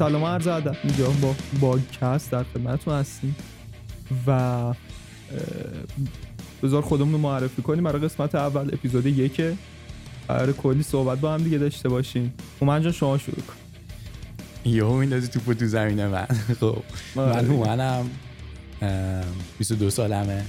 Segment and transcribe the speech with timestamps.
[0.00, 0.76] سلام عرض ادب.
[0.84, 3.36] اینجا با باگکست در خدمتتون هستیم
[4.26, 4.74] و
[6.62, 7.84] بذار خودمون رو معرفی کنیم.
[7.84, 9.56] برای قسمت اول اپیزود یکه.
[10.28, 12.34] قرار کلی صحبت با هم دیگه داشته باشیم.
[12.60, 13.54] هومن جان شما شروع کن.
[14.70, 16.26] یهو میندازی توپ تو زمین من.
[16.60, 16.82] خب.
[17.16, 18.10] من هومنم.
[19.58, 20.44] 22 سالمه.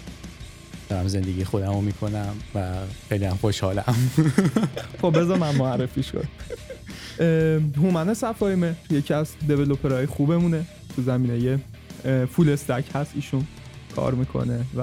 [0.89, 2.73] دارم زندگی خودم رو می‌کنم و
[3.09, 3.95] خیلی هم خوشحالم.
[5.02, 6.27] خب بذار من معرفیش کنم
[7.78, 10.66] هومن صفایمه یکی از developer های خوبمونه.
[10.96, 11.60] تو زمینه یه
[12.25, 13.47] full stack هست ایشون.
[13.96, 14.82] کار می‌کنه و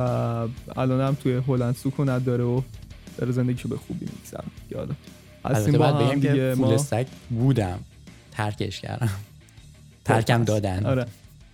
[0.77, 2.62] الان هم توی هلند سکونت داره و
[3.19, 4.45] داره زندگیشو به خوبی میگذره.
[4.70, 4.95] یالا
[5.45, 7.78] البته باید بگم که فول استک بودم.
[8.33, 9.11] ترکش کردم.
[10.05, 10.86] ترکم دادن.
[10.86, 11.06] آره.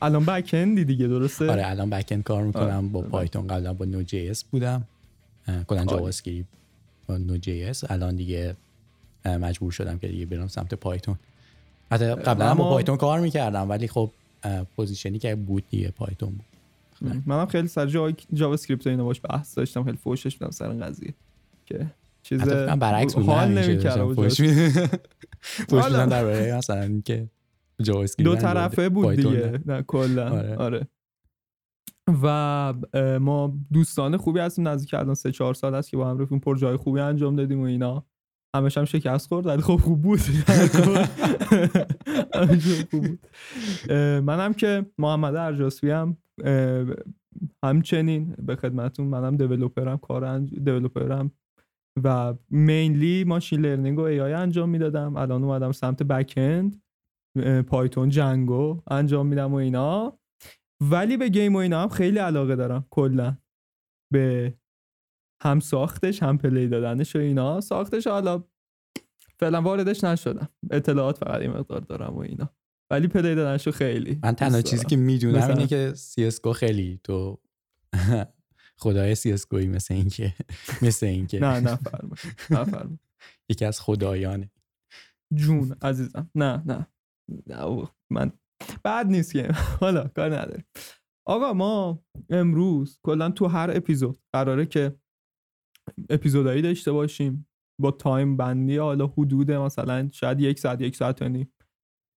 [0.02, 2.62] الان backend ی دیگه درسته؟ آره الان backend کار می‌کنم.
[2.62, 2.86] آره.
[2.86, 4.84] با پایتون قبلا با Node.js بودم
[5.66, 6.48] کلا جاوا اسکریپت
[7.06, 8.56] با Node.js الان دیگه
[9.26, 11.16] مجبور شدم که دیگه برم سمت پایتون.
[11.90, 14.10] حتی قبلا هم با پایتون کار می‌کردم ولی خب
[14.76, 16.46] position ی که بود دیگه پایتون بود.
[17.26, 20.86] منم خیلی سر جای جاوا اسکریپت اینا باش بحث داشتم خیلی فوشش بدم سر این
[20.86, 21.14] قضیه
[21.66, 21.86] که
[22.22, 22.40] چیز
[22.80, 24.36] برعکس بود حال نمی‌کردم فوش
[25.68, 27.28] فوش در برای مثلا که
[27.82, 29.60] جاوا اسکریپت دو طرفه بود دیگه.
[29.66, 29.82] نه.
[29.82, 30.30] کلا.
[30.30, 30.56] آره.
[30.56, 30.86] آره.
[32.22, 32.74] و
[33.20, 34.68] ما دوستان خوبی هستیم.
[34.68, 37.60] نزدیک الان سه چهار سال است که با هم رفتیم پر جای خوبی انجام دادیم
[37.60, 38.04] و اینا.
[38.54, 40.20] همش هم شکست خورد ولی خب خوب بود.
[44.20, 46.16] منم که محمد ارجاسوی هم
[47.64, 50.38] همچنین به خدمتون منم دیولوپرم کار.
[50.38, 51.30] دیولوپرم
[52.04, 55.16] و مینلی ماشین لرنینگ و ای انجام می‌دادم.
[55.16, 56.82] الان اومدم سمت بک اند
[57.66, 60.18] پایتون Django انجام میدم و اینا.
[60.82, 63.36] ولی به game و اینا هم خیلی علاقه دارم کلا.
[64.12, 64.54] به
[65.44, 67.60] هم ساختش هم play دادنش و اینا.
[67.60, 68.44] ساختش حالا
[69.38, 70.48] فعلا واردش نشدم.
[70.70, 72.50] اطلاعات فقط این مقدار دارم و اینا.
[72.90, 77.40] ولی play دادنشو خیلی من تنها چیزی که می‌دونم اینه که CS خیلی تو
[78.82, 80.34] خدای CS مثل این که
[80.82, 82.16] مثل این که نه نه فرما
[83.50, 84.50] یکی از خدایانه.
[85.34, 86.30] جون عزیزم.
[86.34, 86.86] نه نه.
[87.46, 88.32] نه من
[88.82, 89.52] بعد نیست که.
[89.80, 90.64] حالا کار نداریم.
[91.26, 94.96] آقا ما امروز کلا تو هر اپیزود قراره که
[96.10, 97.46] اپیزودایی داشته باشیم.
[97.80, 101.52] با تایم بندی حالا حدود مثلا شاید یک ساعت یک ساعت و نیم.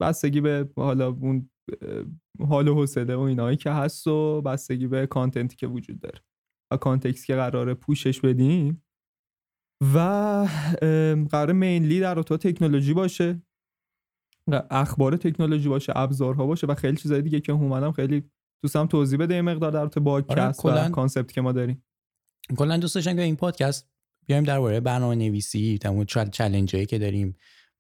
[0.02, 1.50] بستگی به حالا اون
[2.48, 6.20] حال و حوصله و اینایی که هست و بستگی به کانتنتی که وجود داره.
[6.74, 8.84] و context که قراره پوشش بدیم.
[9.96, 9.98] و
[11.32, 13.42] قرار mainly در تو تکنولوژی باشه.
[14.72, 18.32] اخبار تکنولوژی باشه ابزارها باشه و خیلی چیزای دیگه که هم خیلی
[18.64, 21.84] دوستم توضیح بده مقدار در تو باگ کست آره، و concept که ما داریم.
[22.56, 23.88] کلا دوست داشتم که این پادکست
[24.26, 27.36] بیایم درباره برنامه نویسی تمام چالش هایی که داریم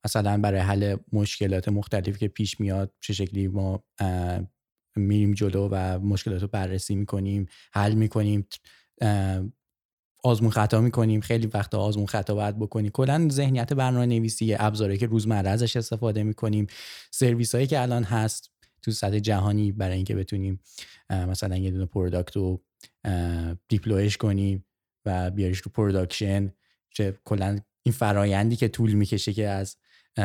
[0.05, 3.83] مثلا برای حل مشکلات مختلفی که پیش میاد چه شکلی ما
[4.95, 8.47] میریم جلو و مشکلات رو بررسی می‌کنیم حل می‌کنیم
[10.23, 15.05] آزمون خطا می‌کنیم خیلی وقت آزمون خطا باید بکنیم کلا ذهنیت برنامه نویسی ابزاری که
[15.05, 16.67] روزمره ازش استفاده می‌کنیم
[17.11, 18.51] سرویس هایی که الان هست
[18.87, 20.59] تو سطح جهانی برای اینکه بتونیم
[21.09, 22.63] مثلا یه دونه product رو
[23.67, 24.65] deploy ش کنیم
[25.05, 26.53] و بیاریش تو production
[26.89, 29.77] چه کلا این فرایندی که طول می‌کشه که از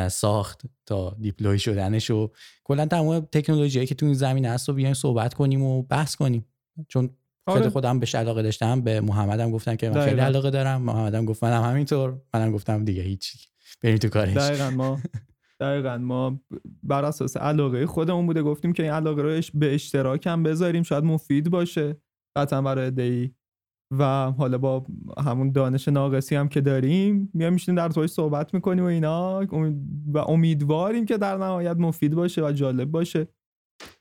[0.09, 2.31] ساخت تا دیپلوی شدنش و
[2.63, 6.45] کلا تمام تکنولوژی که تو این زمین هست رو بیایم صحبت کنیم و بحث کنیم.
[6.87, 7.09] چون
[7.47, 7.69] خیلی آره.
[7.69, 11.63] خودم بهش علاقه داشتم به محمدم گفتم که من خیلی علاقه دارم محمدم گفت منم
[11.63, 13.39] همینطور منم گفتم دیگه هیچی.
[13.81, 14.37] بریم تو کارش.
[14.37, 14.99] دقیقا ما
[15.63, 16.39] دقیقا ما
[16.83, 21.03] بر اساس علاقه خودمون بوده گفتیم که این علاقه رو به اشتراک هم بذاریم شاید
[21.03, 21.97] مفید باشه
[22.37, 23.35] قطعا برای دی.
[23.99, 24.85] و حالا با
[25.25, 29.45] همون دانش ناقصی هم که داریم میایم میشینیم در توش صحبت می‌کنیم و اینا.
[30.13, 33.27] و امیدواریم که در نهایت مفید باشه و جالب باشه.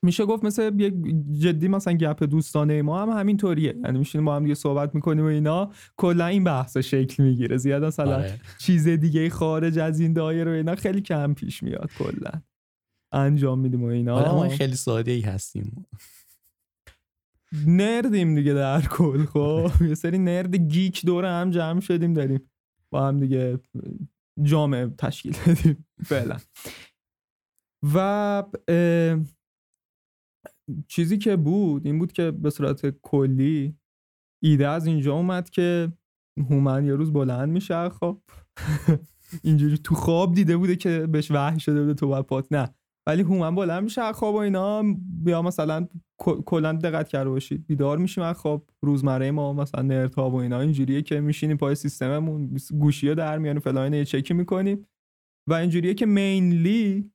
[0.03, 0.95] میشه گفت مثل یک
[1.41, 5.25] جدی مثلا گپ دوستانه ما هم همین طوریه یعنی میشینیم با هم دیگه صحبت می‌کنیم
[5.25, 5.73] و اینا.
[5.97, 7.57] کلا این بحث شکل می‌گیره.
[7.57, 8.41] زیاد مثلا آره.
[8.59, 12.43] چیز دیگه خارج از این دایره و اینا خیلی کم پیش میاد کلا.
[13.13, 14.35] انجام میدیم و اینا.
[14.35, 15.87] ما خیلی ساده ای هستیم
[17.67, 19.71] نردیم دیگه در کل خب.
[19.89, 22.51] یه سری نرد گیک دور هم جمع شدیم داریم
[22.91, 23.61] با هم دیگه
[24.43, 25.87] جامعه تشکیل دادیم.
[26.05, 26.37] فعلا.
[27.95, 28.45] و
[30.89, 33.77] چیزی که بود این بود که به صورت کلی
[34.43, 35.93] ایده از اینجا اومد که
[36.51, 37.89] هومن یه روز بلند میشه.
[37.89, 38.21] خب
[39.43, 42.47] اینجوری تو خواب دیده بوده که بهش وحی شده بوده تو پات.
[42.51, 42.75] نه
[43.07, 44.83] ولی هومن بلند میشه خواب و اینا
[45.25, 45.89] بیا مثلا
[46.21, 48.71] کلا دقت کرده باشید بیدار میشیم از خواب.
[48.83, 54.05] روزمره ما مثلا نرتا و اینا اینجوریه که میشینیم پای سیستممون گوشی در میانیم فلان
[54.05, 54.87] چکی می‌کنیم.
[55.49, 57.13] و اینجوریه که مینلی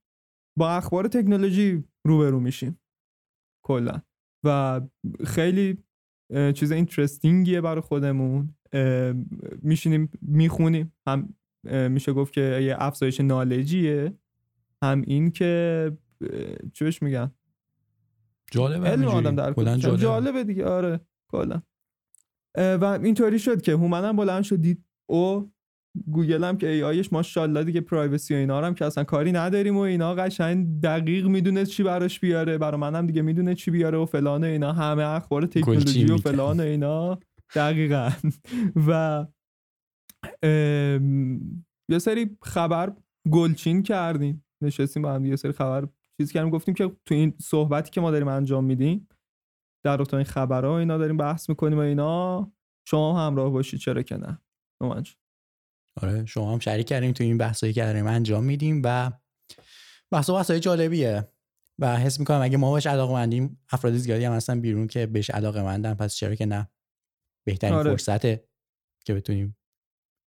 [0.60, 2.80] با اخبار تکنولوژی روبرو میشیم.
[3.68, 4.02] کلا.
[4.44, 4.82] و
[5.26, 5.78] خیلی
[6.54, 8.56] چیز اینترستینگیه برای خودمون.
[9.62, 10.94] میشینیم می‌خونیم.
[11.08, 14.14] هم میشه گفت که یه افزایش knowledge یه.
[14.84, 15.92] هم این که
[16.74, 17.32] چی بهش میگن؟
[18.52, 19.98] جالبه علم آدم در جالبه.
[19.98, 20.66] جالبه دیگه.
[20.66, 21.00] آره
[21.32, 21.62] کلا.
[22.58, 25.52] و اینطوری شد که هومنم بلند شد دید او
[26.12, 29.78] گوگل هم که AI ش ماشاءالله دیگه privacy و اینا هم که اصلا کاری نداریم
[29.78, 32.58] و اینا قشنگ دقیق می‌دونه چی براش بیاره.
[32.58, 34.74] برای منم دیگه می‌دونه چی بیاره و فلان و اینا.
[34.74, 37.20] همه اخبار تکنولوژی و فلان و اینا.
[37.56, 38.12] دقیقا.
[38.88, 39.26] و
[41.90, 42.94] یه سری خبر
[43.32, 44.46] گلچین کردیم.
[44.64, 46.50] نشستیم با هم یه سری خبر چیزی کردیم.
[46.50, 49.08] گفتیم که تو این صحبتی که ما داریم انجام میدیم
[49.86, 52.52] در این خبرها اینا داریم بحث می‌کنیم و اینا.
[52.88, 54.42] شما همراه باشید چرا که نه.
[56.02, 59.12] آره شما هم شریک کردیم تو این بحثایی که داریم انجام میدیم و
[60.12, 61.28] بحث بحثای جالبیه.
[61.80, 65.30] و حس می‌کنم اگه ما بهش علاقه مندیم افراد زیادی هم هستن بیرون که بهش
[65.30, 66.70] علاقه مندن پس چرا که نه؟
[67.46, 67.92] بهترین آره.
[67.92, 68.48] فرصته
[69.06, 69.58] که بتونیم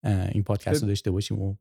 [0.04, 1.56] این پادکست رو داشته باشیم و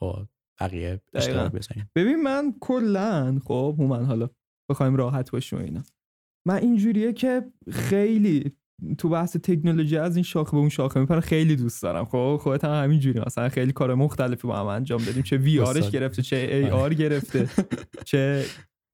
[0.00, 0.28] با
[0.60, 4.30] بقیه اشتراک بزنیم ببین من کلا خب من حالا
[4.70, 5.82] بخوایم راحت باشیم اینا.
[6.46, 8.56] من اینجوریه که خیلی
[8.98, 12.04] تو بحث تکنولوژی از این شاخه به اون شاخه میپرم خیلی دوست دارم.
[12.04, 13.20] خب خودت هم همینجوری.
[13.26, 15.22] مثلا خیلی کار مختلفی با هم انجام دادیم.
[15.22, 16.70] چه وی آرش گرفته چه ای.
[16.70, 17.48] آر گرفته
[18.10, 18.44] چه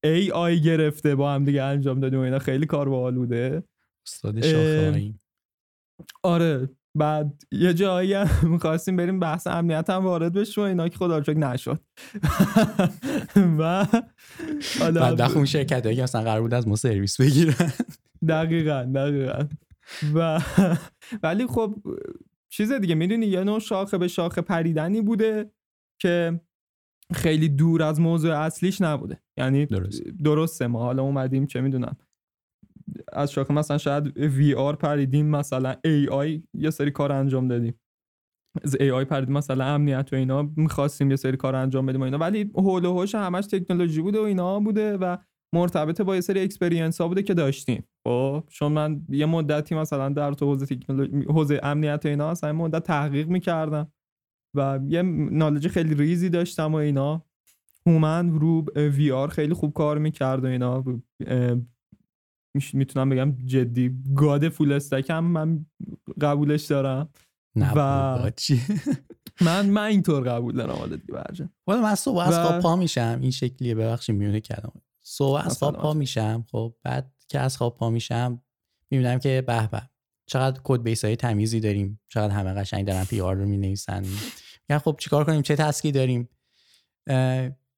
[0.04, 2.38] ای آی گرفته با هم دیگه انجام دادیم و اینا.
[2.38, 3.62] خیلی کار باحال بوده
[4.06, 5.14] استاد شاخه
[6.22, 6.68] آره.
[6.96, 11.18] بعد یه جایی هم می‌خواستیم بریم بحث امنیت هم وارد بشیم و اینا که خدا
[11.18, 11.80] رو نشد.
[13.58, 13.86] و
[14.80, 17.72] حالا بعد اون شرکت هایی که اصلا قرار بود از ما سرویس بگیرن.
[18.28, 19.44] دقیقا دقیقا.
[20.14, 20.40] و
[21.22, 21.74] ولی خب
[22.48, 25.50] چیز دیگه می‌دونی یه نوع شاخه به شاخه پریدنی بوده
[26.00, 26.40] که
[27.14, 29.22] خیلی دور از موضوع اصلیش نبوده.
[29.36, 30.02] یعنی درست.
[30.02, 31.96] درسته ما حالا اومدیم چه می‌دونم
[33.12, 37.80] از شاخه مثلا شاید VR پریدیم مثلا AI یه سری کار انجام دادیم.
[38.62, 42.18] از AI پریدیم مثلا امنیت و اینا می‌خواستیم یه سری کار انجام بدیم و اینا.
[42.18, 45.16] ولی هول و هوش همش تکنولوژی بوده و اینا بوده و
[45.54, 47.84] مرتبط با یه سری experience ها بوده که داشتیم.
[48.06, 52.52] خب چون من یه مدتی مثلا در تو حوزه تکنولوژی حوزه امنیت و اینا مثلا
[52.52, 53.92] مدت تحقیق می‌کردم
[54.56, 57.26] و یه knowledge خیلی ریزی داشتم و اینا.
[57.86, 60.84] هومن رو VR خیلی خوب کار می‌کرد و اینا.
[62.72, 64.02] می‌تونم بگم جدی.
[64.16, 65.66] god full stack م من
[66.20, 67.08] قبولش دارم.
[67.56, 68.30] نه و
[69.46, 73.18] من من اینطور قبول دارم حالا دیگه version من صبح از خواب پا میشم.
[73.22, 74.72] این شکلیه ببخشید میونه کردم
[75.02, 76.44] صبح از خواب پا میشم.
[76.50, 78.42] خب بعد که از خواب پا میشم
[78.90, 79.82] می‌بینم که به به
[80.26, 84.04] چقدر code base های تمیزی داریم چقدر همه قشنگ دارن PR رو می نویسن
[84.68, 86.28] میگن خب چیکار کنیم؟ چه task ی داریم؟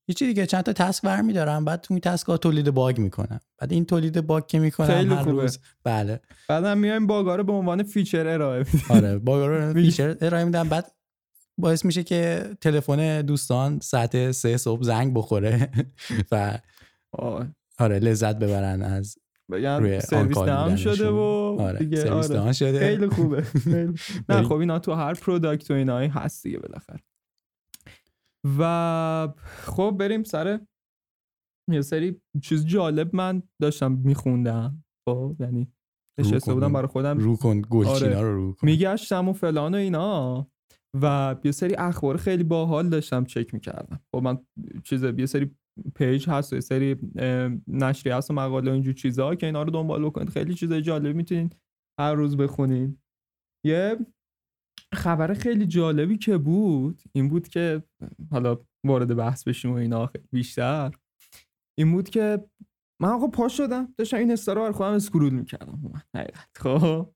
[0.09, 3.41] یه چیزی دیگه چند تا task برمیدارم بعد تو این task ها تولید bug می‌کنم.
[3.59, 5.43] بعد این تولید bug که می‌کنم هر خوبه.
[5.43, 5.59] روز.
[5.85, 6.21] بله.
[6.49, 10.17] بعدم میایم bug ا رو به عنوان feature ارائه میدیم آره bug ا رو feature
[10.21, 10.69] ارائه میدم.
[10.69, 10.93] بعد
[11.59, 15.71] باعث میشه که تلفن دوستان ساعت سه صبح زنگ بخوره
[16.33, 16.59] و
[17.79, 19.19] آره لذت ببرن از
[19.49, 21.79] روی سرویس down شده و آره.
[21.79, 22.53] دیگه سرویس آره.
[22.53, 22.79] شده.
[22.79, 23.45] خیلی خوبه.
[24.29, 27.01] نه خب اینا تو هر product و اینایی هست دیگه بالاخره.
[28.59, 30.61] و خب بریم سر
[31.71, 34.85] یه سری چیز جالب من داشتم میخوندم.
[35.09, 35.73] خب یعنی
[36.21, 37.19] نشسته بودم برای خودم.
[37.19, 37.61] رو کن.
[37.61, 38.21] گلچینا آره.
[38.21, 38.67] رو رو کن.
[38.67, 40.47] میگشتم و فلان و اینا.
[41.03, 44.01] و یه سری اخبار خیلی باحال داشتم چک می‌کردم.
[44.15, 44.39] خب من
[44.85, 45.57] چیز یه سری
[45.95, 46.97] پیج هست و سری
[47.67, 50.31] نشری هست و مقاله و اینجور چیزها که اینا رو دنبال بکنید.
[50.31, 51.57] خیلی چیزای جالب می‌تونید
[52.01, 52.99] هر روز بخونید.
[53.67, 53.97] یه
[54.95, 57.83] خبر خیلی جالبی که بود این بود که
[58.31, 60.95] حالا وارد بحث بشیم و اینا بیشتر.
[61.79, 62.45] این بود که
[63.03, 65.93] من آقا پا شدم داشتم این استارا رو خودم اسکرول می‌کردم.
[66.55, 67.15] خب.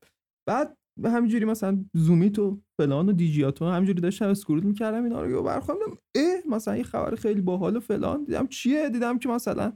[0.49, 5.99] بعد همینجوری مثلا زومیت و فلان و دیجیاتو همینجوری داشتم اسکرول می‌کردم اینا رو برخوردم.
[6.17, 8.25] اه مثلا این خبر خیلی باحال و فلان.
[8.25, 9.73] دیدم چیه؟ دیدم که مثلا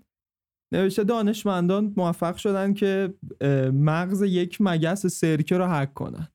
[0.74, 3.14] نوشته دانشمندان موفق شدن که
[3.72, 6.28] مغز یک مگس سرکه رو حک کنن.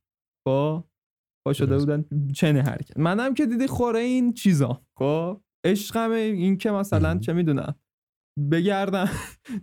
[0.48, 0.88] با خب؟
[1.48, 2.98] پا شده بودن چنه حرکت.
[2.98, 4.82] منم که دیدی خوره این چیزا.
[5.00, 7.76] خب؟ عشقم این که مثلا چه می‌دونم.
[8.52, 9.10] بگردم.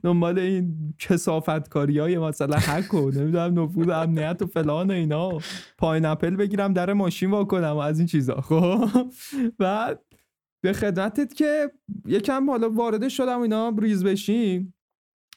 [0.02, 5.38] دنبال این کسافت کاری های مثلا حک و نمی‌دونم نفوذ امنیت و فلان و اینا.
[5.78, 8.40] پاین اپل بگیرم در ماشین وا کنم و از این چیزا.
[8.40, 8.88] خب؟
[9.58, 10.04] بعد
[10.64, 11.72] به خدمتت که
[12.06, 14.74] یکم حالا وارد شدم اینا ریز بشیم.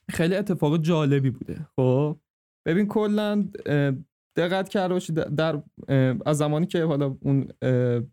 [0.10, 1.68] خیلی اتفاق جالبی بوده.
[1.76, 2.20] خب؟
[2.66, 3.46] ببین کلا
[4.36, 5.62] دقت کرده باشید در
[6.26, 7.48] از زمانی که حالا اون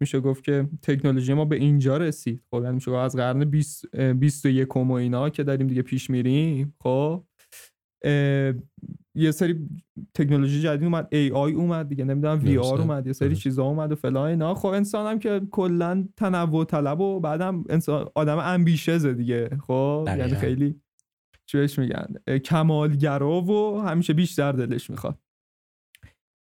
[0.01, 2.43] میشه گفت که تکنولوژی ما به اینجا رسید.
[2.51, 7.25] خب یعنی میشه از قرن 20 21 و اینا که داریم دیگه پیش میریم خب
[9.15, 9.69] یه سری
[10.15, 13.93] تکنولوژی جدید اومد ای آی اومد دیگه نمی‌دونم وی آر اومد یه سری چیزا اومد
[13.93, 14.55] و فلان اینا.
[14.55, 20.35] خب انسان هم که کلا تنوع طلب و بعدم انسان آدم امبیشزه دیگه خب یعنی
[20.35, 20.81] خیلی
[21.47, 25.19] چوش میگن کمالگرا و همیشه بیشتر دلش می‌خواد.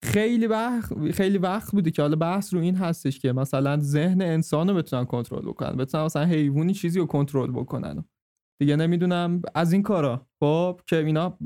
[0.06, 4.70] خیلی وقت خیلی وقت بوده که حالا بحث رو این هستش که مثلا ذهن انسان
[4.70, 5.78] رو بتونن کنترل بکنن.
[5.78, 8.06] بتونن مثلا حیوانی چیزی رو کنترل بکنن.
[8.62, 10.28] دیگه نمی‌دونم از این کارا.
[10.40, 11.38] خب که اینا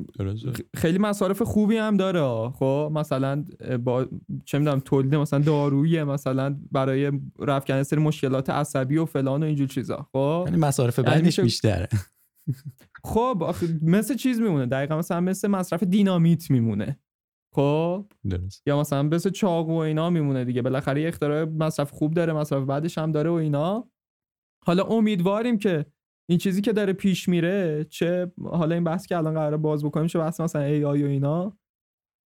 [0.76, 2.50] خیلی مصارف خوبی هم داره.
[2.50, 3.46] خب مثلا
[3.84, 4.08] با
[4.46, 9.68] چه می‌دونم تولید مثلا دارویی مثلا برای رفع سری مشکلات عصبی و فلان و اینجور
[9.68, 10.08] چیزا.
[10.14, 11.88] خب یعنی مصارف یعنی بعدش بیشتره.
[13.04, 14.66] خب مثل چیز میمونه.
[14.66, 17.00] دقیقا مثلا مثل مصرف دینامیت میمونه.
[17.56, 18.06] خب.
[18.30, 18.68] درست.
[18.68, 20.62] یا مثلا مثل چاقو و اینا میمونه دیگه.
[20.62, 23.90] بالاخره اختراع مصرف خوب داره مصرف بعدش هم داره و اینا.
[24.66, 25.86] حالا امیدواریم که
[26.30, 30.08] این چیزی که داره پیش میره چه حالا این بحث که الان قراره باز بکنیم
[30.08, 31.58] چه بحث مثلا ای آی و اینا.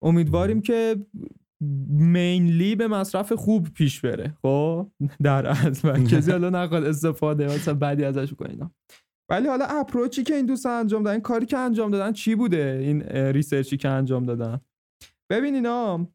[0.03, 1.05] امیدواریم که
[1.89, 4.37] مینلی به مصرف خوب پیش بره.
[4.41, 4.91] خب؟
[5.23, 8.71] در از کسی حالا نقل استفاده مثلا بعدی ازش اینا
[9.29, 12.79] ولی حالا approach ی که این دوستان انجام دادن کاری که انجام دادن چی بوده؟
[12.81, 14.61] این research ی که انجام دادن.
[15.29, 16.07] ببین اینا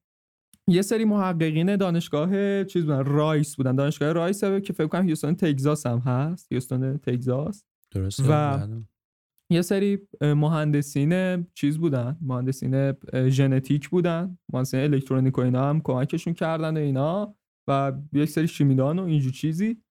[0.68, 3.76] یه سری محققین دانشگاه چیز بودن رایس بودن.
[3.76, 6.46] دانشگاه رایس که فکر کنم هیوستون تگزاس هم هست.
[6.52, 7.64] هیوستون تگزاس.
[7.94, 8.68] درست و
[9.50, 12.18] یه سری مهندسین چیز بودن.
[12.20, 12.94] مهندسین
[13.28, 14.38] ژنتیک بودن.
[14.52, 17.34] مهندسین الکترونیک و اینا هم کمکشون کردن و اینا.
[17.68, 19.82] و یک سری شیمیدان و اینجور چیزی.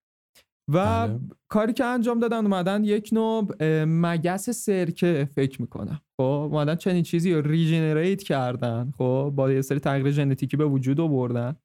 [0.69, 1.19] و بله.
[1.47, 3.47] کاری که انجام دادن اومدن یک نوع
[3.85, 6.01] مگس سرکه فکر می‌کنم.
[6.21, 8.91] خب اومدن چنین چیزی رو regenerate کردن.
[8.97, 11.55] خب با یه سری تغییر ژنتیکی به وجود آوردن.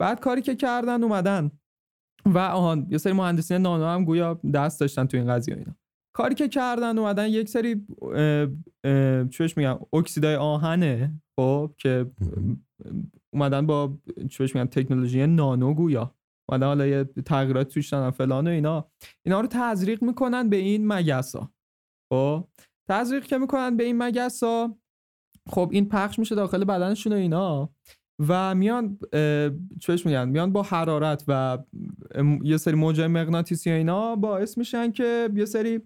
[0.00, 1.50] بعد کاری که کردن اومدن.
[2.26, 5.74] و آهان یه سری مهندسین نانو هم گویا دست داشتن تو این قضیه اینا.
[6.16, 7.86] کاری که کردن اومدن یک سری
[9.30, 11.20] چوش میگم اکسیدای آهنه.
[11.40, 12.10] خب که
[13.34, 13.98] اومدن با
[14.30, 16.14] چوش میگم تکنولوژی نانو گویا.
[16.50, 18.90] اومدن حالا یه تغییرات توش دادن فلان و اینا.
[19.26, 21.50] اینا رو تزریق می‌کنن به این مگسا
[22.12, 22.48] خب
[22.90, 24.76] تزریق که می‌کنن به این مگسا
[25.48, 27.70] خب این پخش میشه داخل بدنشون و اینا.
[28.28, 28.98] و میان
[29.80, 31.58] چوش میگن؟ میان با حرارت و
[32.42, 35.80] یه سری موجه مغناطیسی اینا باعث میشن که یه سری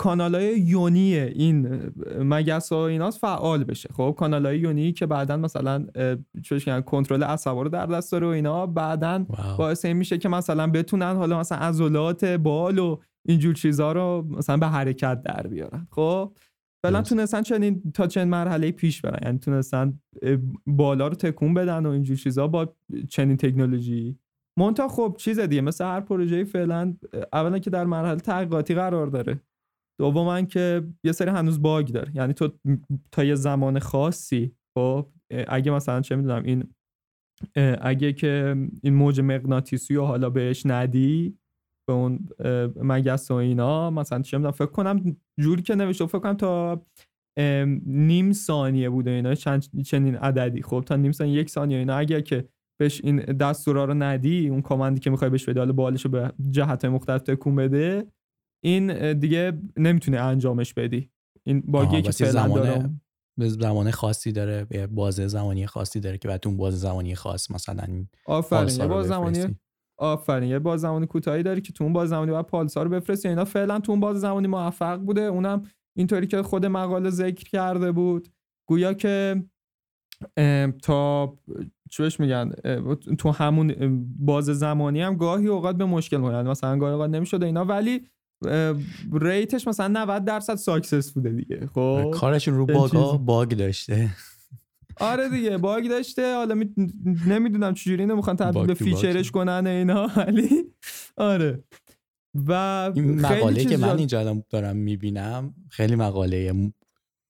[0.00, 3.88] کانال های یونی این مگس ها ایناس فعال بشه.
[3.92, 5.86] خب کانال های یونی که بعدا مثلا
[6.42, 8.66] چوش کنترل عصبا رو در دست داره و اینا.
[8.66, 9.26] بعدا
[9.58, 12.98] باعث این میشه که مثلا بتونن حالا مثلا عضلات بال و
[13.28, 15.86] اینجور چیزها رو مثلا به حرکت در بیارن.
[15.90, 16.36] خب؟
[16.84, 19.18] فعلا تونستن چنین تا چند مرحله پیش برن.
[19.22, 20.00] یعنی تونستن
[20.66, 22.76] بالا رو تکون بدن و اینجور چیزا با
[23.08, 24.18] چنین تکنولوژی.
[24.58, 26.96] مونتا خب چیز دیگه مثل هر پروژه فعلا
[27.32, 29.40] اولا که در مرحله تحقیقاتی قرار داره.
[30.00, 32.12] دوما که یه سری هنوز باگ داره.
[32.14, 32.48] یعنی تو
[33.12, 35.08] تا یه زمان خاصی خب
[35.48, 36.74] اگه مثلا چه می‌دونم این
[37.80, 41.38] اگه که این موج مغناطیسی رو حالا بهش ندی
[41.88, 42.28] به اون
[42.76, 46.82] مگس و اینا مثلا چه فکر کنم جوری که نوشته فکر کنم تا
[47.86, 50.62] نیم ثانیه بوده اینا چند چنین عددی.
[50.62, 52.48] خب تا نیم ثانیه یک ثانیه اینا اگر که
[52.80, 56.32] بهش این دستورا رو ندی اون کامندی که می‌خوای بهش بدی حالا بالش رو به
[56.50, 58.06] جهت مختلف تکون بده
[58.64, 61.10] این دیگه نمی‌تونه انجامش بدی.
[61.44, 63.00] این باگی که زمان
[63.38, 68.06] به زمان خاصی داره بازه زمانی خاصی داره که بعد اون بازه زمانی خاص مثلا
[68.26, 69.44] آفرین باز زمانی
[70.02, 70.50] آفرین.
[70.50, 73.28] یه باز زمانی کوتاهی داری که تو اون باز زمانی باید پالسا رو بفرستی.
[73.28, 75.20] اینا فعلا تو اون باز زمانی موفق بوده.
[75.20, 75.62] اونم
[75.96, 78.28] اینطوری که خود مقاله ذکر کرده بود.
[78.68, 79.42] گویا که
[80.82, 81.34] تا
[81.90, 82.52] چوش میگن؟
[83.18, 83.74] تو همون
[84.18, 88.06] باز زمانی هم گاهی اوقات به مشکل میاد مثلا گاهی اوقات نمی‌شده اینا ولی
[89.12, 91.66] rate ش مثلا 90 درصد success بوده دیگه.
[91.74, 94.10] خب؟ کارشون رو bug bug داشته.
[95.00, 96.34] آره دیگه bug داشته.
[96.34, 96.74] حالا می...
[97.26, 100.48] نمی‌دونم چجوری اینو می‌خوان تبدیل به feature ش کنن اینا ولی
[101.16, 101.64] آره.
[102.34, 102.52] و
[102.94, 106.52] این مقاله که من اینجا دارم می‌بینم خیلی مقاله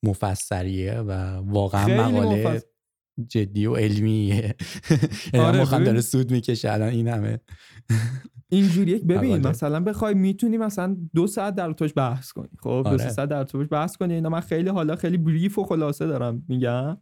[0.05, 2.63] مفسریه و واقعا مقاله
[3.29, 4.35] جدی و علمیه.
[5.35, 7.41] یعنی آره داره سود می‌کشه الان این همه.
[8.49, 12.49] اینجوری ببین مثلا بخوای می‌تونی مثلا دو ساعت در توش بحث کنی.
[12.59, 12.91] خب آره.
[12.91, 14.29] دو ساعت در توش بحث کنی اینا.
[14.29, 16.99] من خیلی حالا خیلی بریف و خلاصه دارم میگم.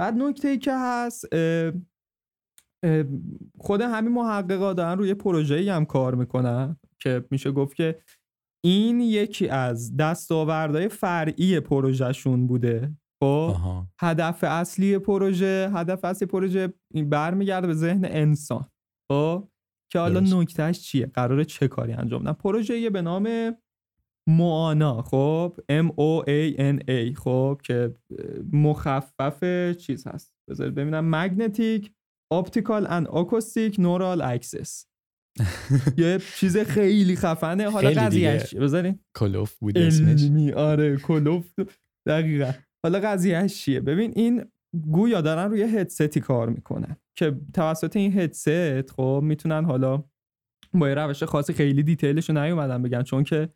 [0.00, 1.24] بعد نکته ای که هست
[3.58, 8.02] خود همین محققا دارن روی پروژه هم کار می‌کنن که میشه گفت که
[8.64, 12.96] این یکی از دستاوردهای فرعی پروژهشون بوده.
[13.22, 13.56] خب؟
[14.00, 18.70] هدف اصلی پروژه هدف اصلی پروژه برمیگرده به ذهن انسان.
[19.12, 19.48] خب؟
[19.92, 20.20] که حالا.
[20.20, 23.56] نکتهش چیه؟ قراره چه کاری انجام بدن؟ پروژه به نام
[24.36, 27.94] موانا خب؟ M O A N A خب؟ که
[28.52, 29.44] مخفف
[29.76, 30.34] چیز هست.
[30.50, 31.26] بذارید ببینم.
[31.28, 31.88] Magnetic
[32.34, 34.86] Optical and Acoustic Neural Access
[35.98, 37.70] یه چیز خیلی خفنه.
[37.70, 37.90] حالا.
[37.90, 38.98] قضیهش؟ بذارین.
[39.16, 40.52] کلوف بود اسمش.
[40.52, 41.54] آره کلوف.
[42.08, 42.52] دقیقا.
[42.84, 44.44] حالا قضیهش چیه؟ ببین این
[44.90, 46.96] گویا دارن روی هدستی کار می‌کنن.
[47.18, 50.04] که توسط این هدست خب می‌تونن حالا
[50.74, 53.02] با یه روش خاصی خیلی دیتیلش رو نیومدن بگن.
[53.02, 53.48] چون که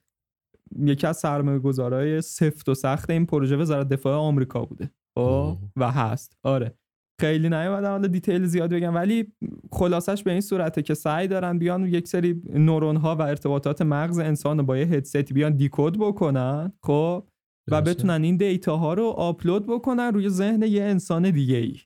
[0.78, 4.90] یکی از سرمایه گذارای سفت و سخت این پروژه وزارت دفاع آمریکا بوده.
[5.14, 5.58] خب؟ اوه.
[5.76, 6.36] و هست.
[6.42, 6.74] آره.
[7.20, 8.94] خیلی نیومدم حالا detail زیاد بگم.
[8.94, 9.32] ولی
[9.72, 14.18] خلاصش به این صورته که سعی دارن بیان یک سری نورون ها و ارتباطات مغز
[14.18, 17.24] انسان رو با یه هدست بیان decode بکنن خب؟
[17.70, 17.82] و.
[17.82, 21.80] بتونن این data ها رو آپلود بکنن روی ذهن یه انسان دیگه ای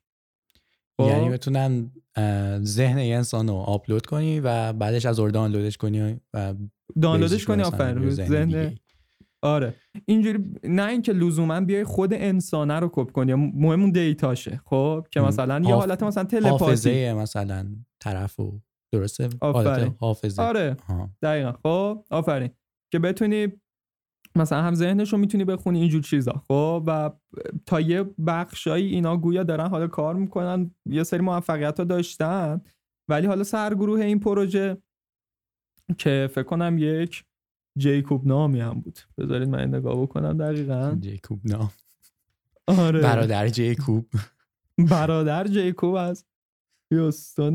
[0.98, 1.90] یعنی بتونن
[2.62, 6.54] ذهن یه انسان رو آپلود کنی و بعدش از اون‌ور دانلودش کنی و
[7.02, 8.76] دانلودش کنی آفرین دیگه‌ای.
[9.42, 9.74] آره.
[10.06, 15.06] اینجوری نه اینکه لزوما بیای خود انسانه رو کپی کنی مهم اون data شه خب؟
[15.10, 15.20] که.
[15.20, 16.64] مثلا یه حالت مثلا تلپاتی.
[16.64, 17.66] حافظه مثلا
[18.00, 18.60] طرف و
[18.92, 19.94] درسته؟ آفرین.
[20.00, 20.42] حافظه.
[20.42, 20.76] آره.
[20.88, 21.10] آها.
[21.22, 21.52] دقیقا.
[21.52, 22.50] خب؟ آفرین.
[22.92, 23.48] که بتونی
[24.36, 27.10] مثلا هم ذهنش رو می‌تونی بخونی اینجور چیزا خب؟ و
[27.66, 32.60] تا یه بخشایی اینا گویا دارن حالا کار می‌کنن یه سری موفقیت ها داشتن
[33.08, 34.76] ولی حالا سرگروه این پروژه
[35.98, 37.24] که فکر کنم یک
[37.78, 38.98] جیکوب نامی هم بود.
[39.18, 40.96] بذارید من نگاه بکنم دقیقا.
[41.00, 41.70] جیکوب نام.
[42.66, 43.00] آره.
[43.00, 44.06] برادر جیکوب.
[44.90, 46.26] برادر جیکوب از
[46.92, 47.54] هیوستون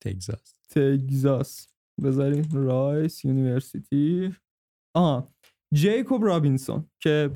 [0.00, 0.54] تگزاس.
[0.70, 1.66] تگزاس.
[2.02, 4.34] بذارین Rice University.
[4.94, 5.34] آها
[5.74, 7.30] جیکوب رابینسون که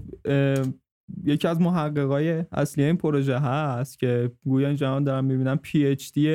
[1.25, 6.29] یکی از محققای اصلی این پروژه هست که گویا اینجا هم دارم می‌بینم PhD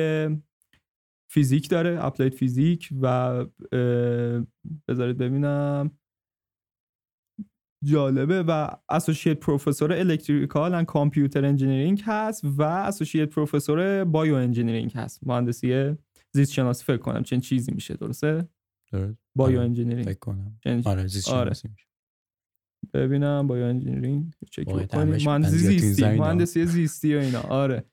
[1.30, 3.34] فیزیک داره applied physics و
[4.88, 5.90] بذارید ببینم.
[7.84, 15.26] جالبه و associate professor electrical and computer engineering هست و associate professor bio engineering هست.
[15.26, 15.96] مهندسی
[16.34, 18.48] زیست شناسی فکر کنم چنین چیزی میشه درسته؟
[18.92, 19.18] درست.
[19.36, 20.60] bio آره، engineering فکر کنم.
[20.84, 21.44] آره زیست آره.
[21.44, 21.86] شناسی میشه.
[22.94, 26.04] ببینم bio engineering چک همش مهندسی زیستی.
[26.04, 27.40] مهندسی زیستی و اینا.
[27.40, 27.84] آره.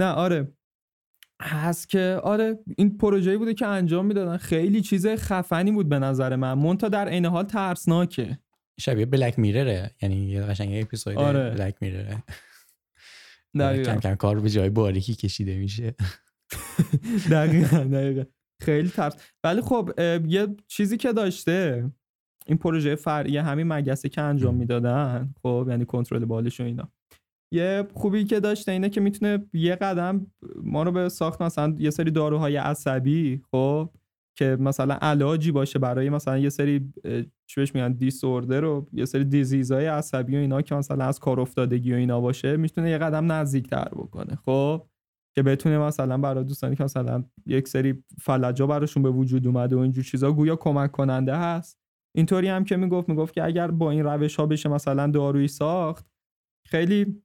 [0.00, 0.52] نه آره.
[1.40, 4.36] هست که آره این پروژه‌ای بوده که انجام می‌دادن.
[4.36, 6.52] خیلی چیز خفنی بود به نظر من.
[6.52, 8.38] منتها در عین حال ترسناکه.
[8.80, 11.50] شبیه بلک میرره یعنی یه قشنگ اپیزود آره.
[11.50, 12.22] بلک میرره
[13.54, 15.94] کم کم کار به جای باریکی کشیده میشه.
[17.30, 18.24] دقیقا دقیقا.
[18.62, 19.16] خیلی ترس.
[19.44, 19.90] ولی خب
[20.26, 21.90] یه چیزی که داشته
[22.46, 24.54] این پروژه فرعی همین مگسه که انجام.
[24.54, 25.34] می‌دادن.
[25.42, 26.92] خب یعنی کنترل بالش و اینا.
[27.52, 30.26] یه خوبی که داشته اینه که می‌تونه یه قدم
[30.62, 33.90] ما رو به ساخت مثلا یه سری داروهای عصبی خب
[34.38, 36.92] که مثلا علاجی باشه برای مثلا یه سری
[37.46, 41.40] چی بهش میگن دیسوردر و یه سری دیزیزهای عصبی و اینا که مثلا از کار
[41.40, 44.86] افتادگی و اینا باشه می‌تونه یه قدم نزدیکتر بکنه خب
[45.34, 49.78] که بتونه مثلا برای دوستانی که مثلا یک سری فلجا براشون به وجود اومده و
[49.78, 51.78] اینجور چیزا گویا کمک کننده هست.
[52.16, 56.06] اینطوری هم که می‌گفت می‌گفت که اگر با این روش ها بشه مثلا دارویی ساخت
[56.66, 57.22] خیلی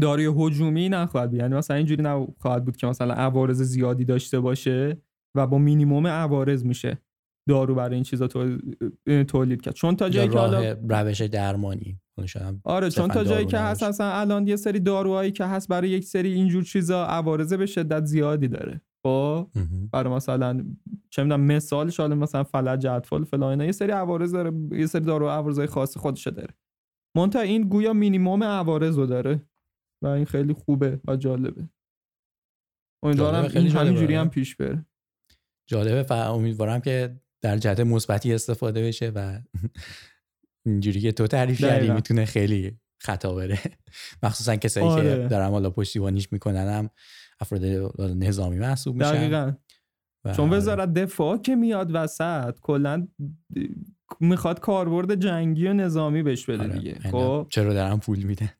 [0.00, 1.38] داروی هجومی نخواهد بود.
[1.38, 5.02] یعنی مثلا اینجوری نخواهد بود که مثلا عوارض زیادی داشته باشه
[5.34, 6.98] و با مینیموم عوارض میشه
[7.48, 8.58] دارو برای این چیزا تول-
[9.28, 9.74] تولید کرد.
[9.74, 12.00] چون تا جایی که حالا روش درمانی.
[12.64, 13.82] آره چون تا جایی که هست.
[13.82, 18.04] اصلا الان یه سری داروهایی که هست برای یک سری اینجور چیزا عوارض به شدت
[18.04, 18.80] زیادی داره.
[19.06, 19.48] خب.
[19.92, 20.64] برای مثلا
[21.10, 25.04] چه می‌دونم مثالش حالا مثلا فلج اطفال فلان اینا یه سری عوارض داره یه سری
[25.04, 26.54] دارو عوارضای خاص خودشه داره.
[27.16, 29.42] مونتا این گویا مینیمم عوارض رو داره.
[30.06, 31.68] و این خیلی خوبه و جالبه
[33.04, 33.70] امیدوارم این.
[33.70, 34.86] همینجوری هم پیش بره
[35.66, 39.40] جالبه و امیدوارم که در جهت مثبتی استفاده بشه و
[40.66, 41.90] اینجوری که تو تعریف کردی.
[41.90, 43.58] می‌تونه خیلی خطا بره
[44.22, 45.22] مخصوصا کسایی آره.
[45.22, 46.90] که دارن حالا پشتیبانیش می‌کنن هم
[47.40, 47.64] افراد
[47.98, 49.52] نظامی محسوب میشن دقیقا
[50.24, 50.52] و چون.
[50.52, 53.08] وزارت دفاع که میاد وسط کلا
[54.20, 58.52] می‌خواد کاربرد جنگی و نظامی بهش بده آره، دیگه خب چرا دارن پول میده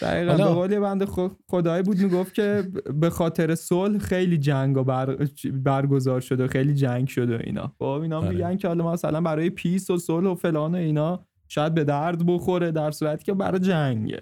[0.00, 5.18] دقیقا به قول خ- خدایی بود می‌گفت که به خاطر صلح خیلی جنگ بر...
[5.52, 8.28] برگزار شده و خیلی جنگ شده و اینا خب اینا آره.
[8.28, 12.26] میگن که حالا مثلا برای پیس و صلح و فلان و اینا شاید به درد
[12.26, 14.20] بخوره در صورتی که برای جنگه.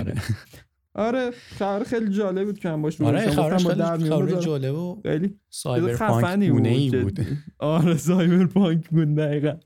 [0.00, 0.14] آره,
[0.94, 3.32] آره خبر خیلی جالب بود که من باش آره با خیلی
[4.30, 4.40] خبر.
[4.40, 6.24] جالب و خیلی سایبر پانک.
[7.02, 7.20] بود
[7.58, 9.56] آره سایبر پانک بود دقیقا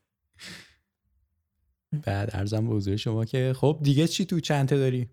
[1.92, 5.11] بعد ارزم به حضور شما که خب دیگه چی تو چنته داری؟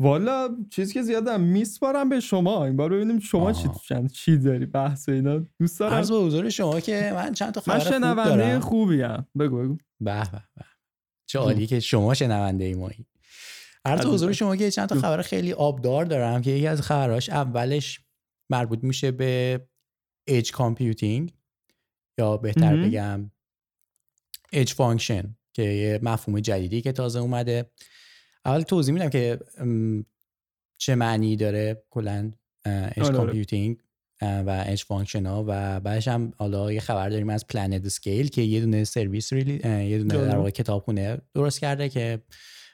[0.00, 2.64] والا چیزی که زیادم میسپارم به شما.
[2.64, 5.46] این بار ببینیم شما چی تو چند چی داری بحث اینا.
[5.58, 5.94] دوست دارم.
[5.94, 9.76] عرض به حضور شما که من چند تا خبر من شنونده خوبی ام بگو بگو.
[10.00, 10.64] به به به.
[11.26, 13.06] چه عالی که شما شنونده ای مایی.
[13.84, 17.28] عرض به حضور شما که چند تا خبر خیلی آبدار دارم که یکی از خبراش
[17.28, 18.00] اولش
[18.50, 19.60] مربوط میشه به
[20.28, 21.34] edge computing
[22.18, 23.30] یا بهتر بگم
[24.52, 27.70] edge function که یه مفهوم جدیدی که تازه اومده.
[28.44, 29.38] اول توضیح میدم که
[30.78, 32.30] چه معنی داره کلا
[32.66, 33.76] edge computing
[34.22, 35.44] و edge function ها.
[35.48, 40.14] و بعدش هم حالا یه خبر داریم از PlanetScale که یه دونه سرویس یه دونه
[40.14, 42.22] در واقع کتابخونه درست کرده که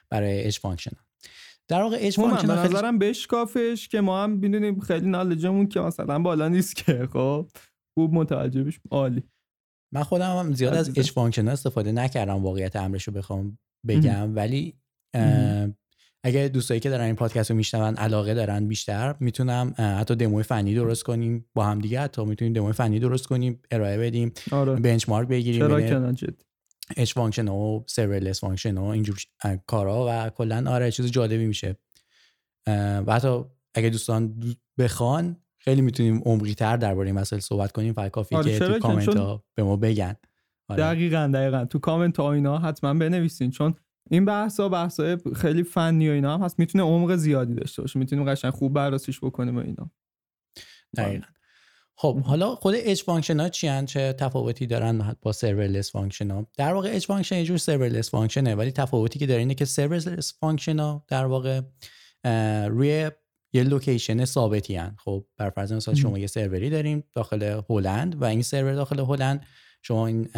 [0.09, 0.91] برای edge function
[1.67, 5.79] در واقع edge function به نظرم بشکافش که ما هم ببینیم خیلی knowledge مون که
[5.79, 7.47] مثلا بالا نیست که خب؟
[7.93, 8.81] خوب متوجه بشیم.
[8.91, 9.23] عالی.
[9.97, 13.57] من خودم هم زیاد از edge function استفاده نکردم واقعیت امرشو بخوام
[13.87, 14.35] بگم.
[14.35, 14.73] ولی
[16.23, 20.75] اگه دوستایی که دارن این پادکست رو میشنون علاقه دارن بیشتر می‌تونم حتی دموی فنی
[20.75, 22.01] درست کنیم با هم دیگه.
[22.01, 24.75] حتی می‌تونیم دموی فنی درست کنیم ارائه بدیم آره.
[24.75, 26.13] benchmark بگیریم چرا
[26.97, 29.17] edge function و serverless function و اینجور
[29.67, 31.77] کارا و کلا آره چیز جالبی میشه.
[32.67, 34.43] و حتی اگه دوستان
[34.77, 37.93] بخوان خیلی می‌تونیم عمقی تر درباره این مسئله صحبت کنیم.
[37.93, 40.15] فقط کافی آره که تو کامنت ها به ما بگن.
[40.67, 40.83] آره.
[40.83, 41.65] دقیقا دقیقا.
[41.65, 43.51] تو کامنت ها اینا حتما بنویسین.
[43.51, 43.75] چون
[44.09, 46.59] این بحث ها بحث های خیلی فنی و اینا هم هست.
[46.59, 47.99] می‌تونه عمق زیادی داشته باشه.
[47.99, 49.91] می‌تونیم قشنگ خوب بررسیش بکنیم و اینا.
[50.97, 51.27] دقیقا.
[51.95, 56.73] خب حالا خود edge function ها چی چه تفاوتی دارن با serverless function ها؟ در
[56.73, 60.39] واقع edge function یه جور serverless function ه ولی تفاوتی که داره اینه که serverless
[60.39, 61.61] function ها در واقع
[62.67, 63.11] روی
[63.53, 64.95] یه location ثابتی هن.
[64.99, 69.45] خب بر فرض مثال شما یه سروری داریم داخل هلند و این سرور داخل هلند
[69.81, 70.29] شما این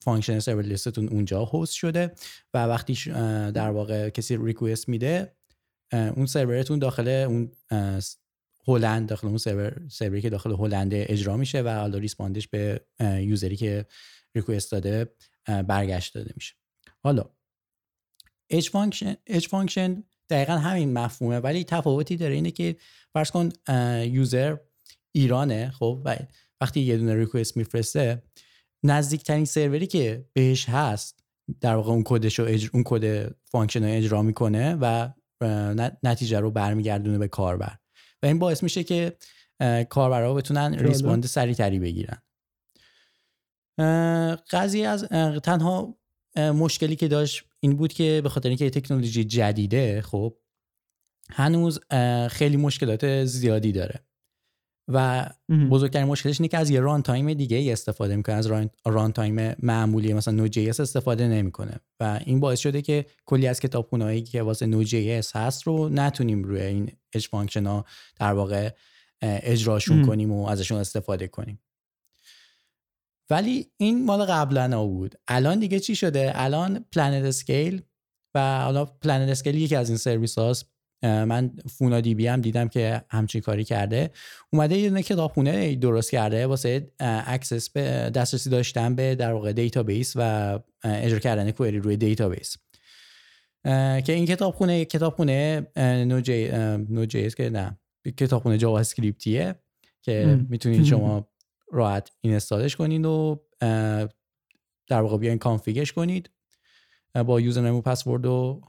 [0.00, 2.14] function serverless تون اونجا هست شده
[2.54, 2.94] و وقتی
[3.52, 5.36] در واقع کسی request میده
[5.92, 7.52] اون سرورتون داخل اون
[8.68, 12.86] هلند داخل اون سرور سروری که داخل هلند اجرا میشه و حالا respond ش به
[13.00, 13.86] user ی که
[14.34, 15.14] request داده
[15.46, 16.54] برگشت داده میشه
[17.02, 17.24] حالا
[18.50, 18.68] edge
[19.48, 22.76] function دقیقا همین مفهومه ولی تفاوتی داره اینه که
[23.12, 23.48] فرض کن
[24.04, 24.56] user
[25.12, 26.16] ایرانه خب و
[26.60, 28.22] وقتی یه دونه request میفرسته
[28.82, 31.24] نزدیکترین سروری که بهش هست
[31.60, 35.08] در واقع اون کدش رو اون کد function رو اجرا می‌کنه و
[36.02, 37.76] نتیجه رو برمیگردونه به کاربر.
[38.22, 39.16] و این باعث میشه که
[39.88, 42.22] کاربرها بتونن respond سریعتری بگیرن.
[44.50, 45.04] قضیه از
[45.42, 45.98] تنها
[46.36, 50.36] مشکلی که داشت این بود که به خاطر اینکه تکنولوژی جدیده خب
[51.30, 51.80] هنوز
[52.30, 54.00] خیلی مشکلات زیادی داره.
[54.92, 55.30] و
[55.70, 58.46] بزرگترین مشکلش اینه که از یه runtime دیگه استفاده می‌کنه از
[58.86, 61.80] runtime معمولی مثلا Node.js استفاده نمی‌کنه.
[62.00, 66.60] و این باعث شده که کلی از کتابخونه‌ای که واسه Node.js هست رو نتونیم روی
[66.60, 67.84] این edge function ها
[68.16, 68.70] در واقع
[69.22, 71.60] اجراشون کنیم و ازشون استفاده کنیم.
[73.30, 75.14] ولی این مال قبلا بود.
[75.28, 77.82] الان دیگه چی شده؟ الان PlanetScale
[78.34, 80.66] و حالا PlanetScale یکی از این سرویس هاست.
[81.02, 84.10] من FaunaDB هم دیدم که همچین کاری کرده.
[84.52, 86.46] اومده یه دونه کتابخونه درست کرده.
[86.46, 87.80] واسه access به
[88.14, 92.56] دسترسی داشتن به در واقع دیتابیس و اجرا کردن query روی دیتابیس
[94.04, 96.48] که این کتابخونه کتابخونه Node.j
[96.88, 97.78] Node.j که نه.
[98.16, 99.54] کتابخونه JavaScript یه
[100.02, 101.29] که می‌تونید شما
[101.72, 103.40] راحت install ش کنید و
[104.88, 106.30] در واقع بیاین config ش کنید
[107.26, 108.60] با username و پسورد و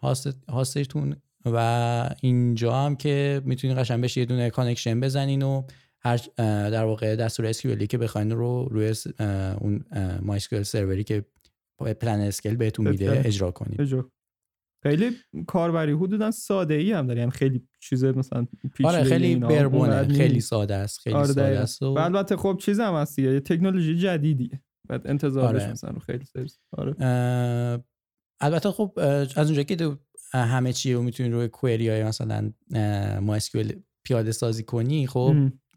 [0.50, 5.64] host تون و اینجا هم که می‌تونید قشنگ بشه یه دونه connection بزنین و
[6.00, 6.18] هر
[6.70, 8.94] در واقع دستور SQL ی که بخواین رو روی
[9.62, 9.86] اون
[10.22, 11.26] MySQL سروری که
[12.00, 13.82] PlanetScale بهتون میده اجرا کنید.
[14.84, 15.12] خیلی
[15.48, 20.76] کاربری حدودا ساده ای هم داریم خیلی چیز مثلا پیچیده آره خیلی بربونه خیلی ساده
[20.76, 21.86] است خیلی آره ساده است و...
[21.86, 24.62] البته خب چیز هم هست دیگه تکنولوژی جدیدیه.
[24.90, 25.72] بعد انتظار آره.
[25.72, 26.96] مثلا خیلی سرس آره.
[28.42, 28.94] البته خب
[29.36, 29.98] از اونجایی که
[30.34, 32.52] همه چی رو می‌تونی روی کوئری های مثلا
[33.22, 33.38] ما
[34.04, 35.36] پیاده سازی کنی خب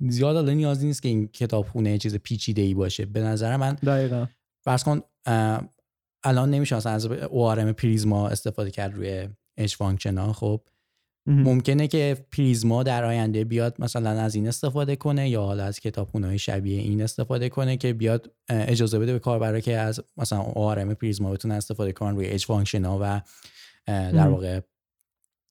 [0.08, 3.06] زیاد الان نیازی نیست که این کتابخونه چیز پیچیده ای باشه.
[3.06, 4.26] به نظر من دقیقا.
[4.64, 5.00] فرض کن
[6.24, 10.60] الان نمیشه مثلا از ORM پریزما استفاده کرد روی edge function ها خب.
[11.26, 16.26] ممکنه که Prisma در آینده بیاد مثلا از این استفاده کنه یا حالا از کتابخونه
[16.26, 20.94] های شبیه این استفاده کنه که بیاد اجازه بده به کاربرا که از مثلا ORM
[20.94, 23.20] Prisma بتونه استفاده کنن روی edge function ها و
[23.86, 24.60] در واقع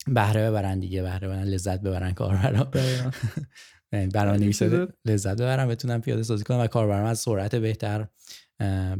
[0.06, 2.70] بهره ببرن دیگه بهره ببرن لذت ببرن کاربرا.
[4.14, 4.62] برنامه‌نویس
[5.04, 8.06] لذت ببرن بتونن پیاده سازی کنن و کاربران از سرعت بهتر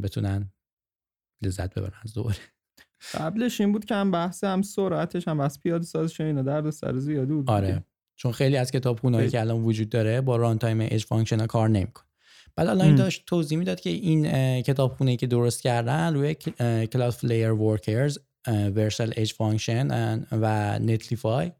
[0.03, 0.51] بتونن
[1.41, 2.37] لذت ببرن از دوباره.
[3.13, 6.97] قبلش این بود که هم بحث هم سرعتش هم از پیاده سازش اینا درد سر
[6.97, 7.83] زیادی بود آره.
[8.15, 12.05] چون خیلی از کتاب که الان وجود داره با runtime edge function کار نمی‌کنه
[12.55, 16.35] بعد الان این داشت توضیح می‌داد که این کتابخونه که درست کردن روی
[16.85, 19.87] Cloudflare Workers Vercel edge function
[20.31, 21.51] و Netlify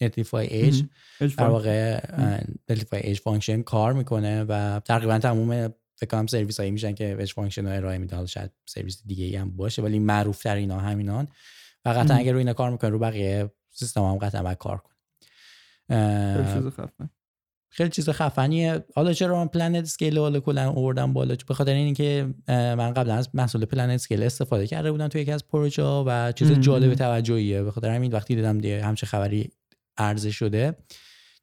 [0.00, 0.82] Netlify edge
[1.20, 2.00] در واقع
[2.68, 7.32] Netlify edge function کار می‌کنه و تقریبا تموم فکر کنم سرویس هایی میشن که edge
[7.32, 11.28] function رو ارائه میده شاید سرویس دیگه ای هم باشه ولی معروف تر اینا همینان.
[11.84, 14.94] و قطعا اگر روی اینا کار می‌کنه رو بقیه سیستم هم قطعا باید کار کنه
[17.68, 18.84] خیلی چیز خفنیه.
[18.94, 23.64] حالا چرا من PlanetScale حالا کلا آوردم بالا؟ به خاطر اینکه من قبلا از محصول
[23.64, 27.62] PlanetScale استفاده کرده بودم تو یکی از پروژه و چیز جالب توجهیه.
[27.62, 29.50] به خاطر همین وقتی دیدم دیگه همچه خبری
[29.96, 30.76] عرضه شده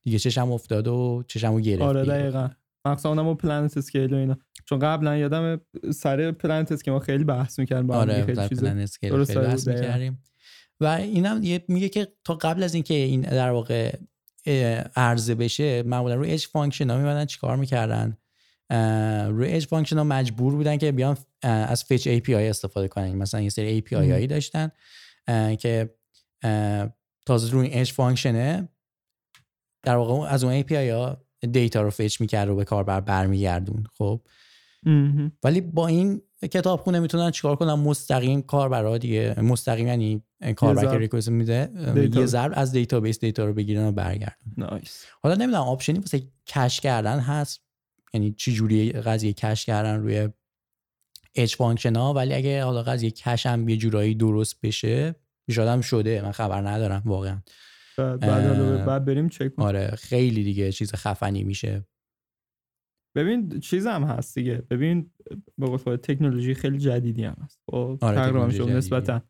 [0.02, 2.50] دیگه چشم افتاد و چشمو گرفت آره دقیقاً.
[2.86, 4.38] مخصوصا اونم PlanetScale و اینا.
[4.66, 5.62] چون قبلا یادم
[5.94, 8.64] سر PlanetScale ما خیلی بحث می‌کردیم با آره خیلی چیز
[9.00, 10.24] خیلی بحث می‌کردیم.
[10.80, 13.98] و اینم میگه که تا قبل از اینکه این در واقع
[14.96, 18.18] عرضه بشه معمولا روی edge function ها میمدن چیکار می‌کردن.
[19.30, 23.16] روی edge function ها مجبور بودن که بیان از fetch API استفاده کنن.
[23.16, 24.72] مثلا یه سری API هایی داشتن
[25.60, 25.96] که
[27.26, 28.70] تازه روی edge function ه
[29.84, 34.22] در واقع از اون API ها دیتا رو fetch می‌کرد و به کاربر برمیگردون خب.
[35.44, 40.24] ولی با این کتابخونه می‌تونن چیکار کنن؟ مستقیم کاربرا دیگه مستقیم یعنی
[40.56, 41.72] کاربر که request میده
[42.14, 44.36] یه ضرب از دیتابیس دیتا رو بگیرن و برگردن.
[44.58, 47.62] nice حالا نمی‌دونم option ی واسه cache کردن هست؟
[48.14, 50.30] یعنی چه جوری قضیه cache کردن روی
[51.36, 55.16] edge function ها؟ ولی اگه حالا قضیه cache هم یه جورایی درست بشه
[55.52, 56.22] شایدم شده.
[56.22, 57.42] من خبر ندارم واقعا.
[57.98, 61.86] بعد, بعد بریم چک آره خیلی دیگه چیز خفنی میشه.
[63.18, 64.64] ببین چیز هم هست دیگه.
[64.70, 65.12] ببین
[65.58, 67.62] به قول تکنولوژی خیلی جدیدی هم هست.
[67.72, 69.22] خب آره نسبتا.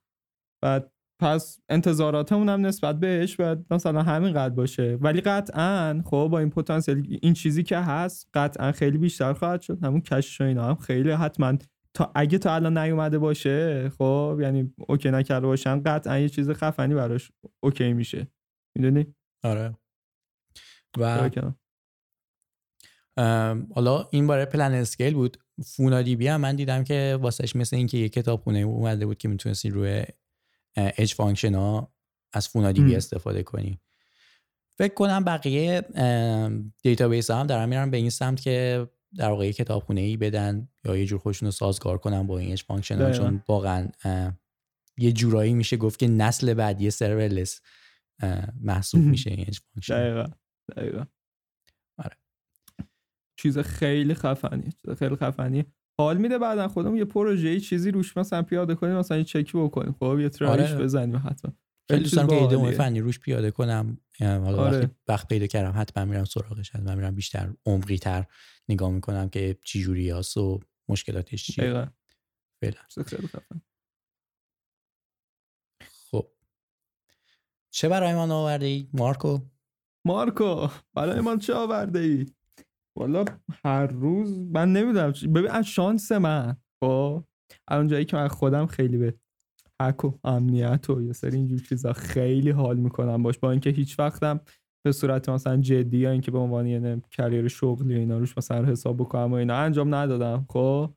[0.64, 4.98] بعد پس انتظاراتمون هم نسبت بهش باید مثلا همین قد باشه.
[5.02, 9.84] ولی قطعا خب با این پتانسیل این چیزی که هست قطعا خیلی بیشتر خواهد شد.
[9.84, 11.58] همون کشش و اینا هم خیلی حتما
[11.94, 16.96] تا اگه تا الان نیومده باشه خب یعنی اوکی نکرده باشن قطعا یه چیز خفنی
[16.96, 17.32] براش
[17.64, 18.28] اوکی میشه.
[18.76, 19.78] می‌دونی؟ آره.
[20.98, 21.30] و
[23.76, 25.38] حالا این باره PlanetScale بود.
[25.66, 29.70] FaunaDB هم من دیدم که واسهش مثل اینکه یه کتاب خونه اومده بود که می‌تونستی
[29.70, 30.04] روی
[30.76, 31.94] edge function ها
[32.34, 33.80] از FaunaDB استفاده کنی.
[34.78, 35.82] فکر کنم بقیه
[36.84, 40.70] دیتابیس هم دارن میرن به این سمت که در واقع یه کتاب خونه ای بدن
[40.86, 43.12] یا یه جور خودشون رو سازگار کنن با این edge function ها.
[43.12, 43.88] چون واقعا
[44.98, 47.62] یه جورایی میشه گفت که نسل بعدی serverless.
[48.62, 50.26] محسوب میشه این edge function دقیقا
[50.76, 51.06] دقیقا.
[53.36, 55.66] چیز خیلی خفنی چیز خیلی خفنی.
[56.00, 59.96] حال میده بعدا خودم یه پروژه چیزی روش مثلا پیاده کنیم مثلا یه چکی بکنیم.
[60.00, 60.84] خب یه try ش آره.
[60.84, 61.52] بزنیم حتما.
[61.92, 63.98] خیلی دوست دارم که ایده فنی روش پیاده کنم.
[64.20, 64.92] حالا آره.
[65.08, 68.26] وقت پیدا کردم حتما میرم سراغش حتما میرم بیشتر عمقی تر
[68.70, 71.92] نگاه می‌کنم که چی جوری هست و مشکلاتش چیه.
[72.62, 73.62] فعلا خیلی خفن
[76.12, 76.32] خب
[77.74, 79.40] چه برای من آورده ای مارکو.
[80.08, 82.26] مارکو برای من چه آورده ای
[82.98, 83.26] والا
[83.66, 87.24] هر روز من نمی‌دونم ببین از شانس من خب؟
[87.68, 89.14] الان جایی که من خودم خیلی به
[89.82, 94.00] حک و امنیت و یه سری اینجور چیزا خیلی حال می‌کنم باش با اینکه هیچ
[94.00, 94.40] وقتم
[94.86, 98.98] به صورت مثلا جدی یا اینکه به عنوان یه کریر شغلی اینا روش مثلا حساب
[98.98, 100.94] بکنم و اینا انجام ندادم خب؟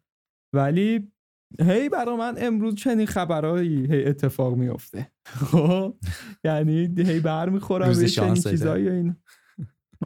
[0.54, 1.12] ولی
[1.60, 5.96] هی برا من امروز چنین خبرهایی هی اتفاق میفته خب
[6.44, 9.16] یعنی هی برمیخورم به چنین چیزایی اینا.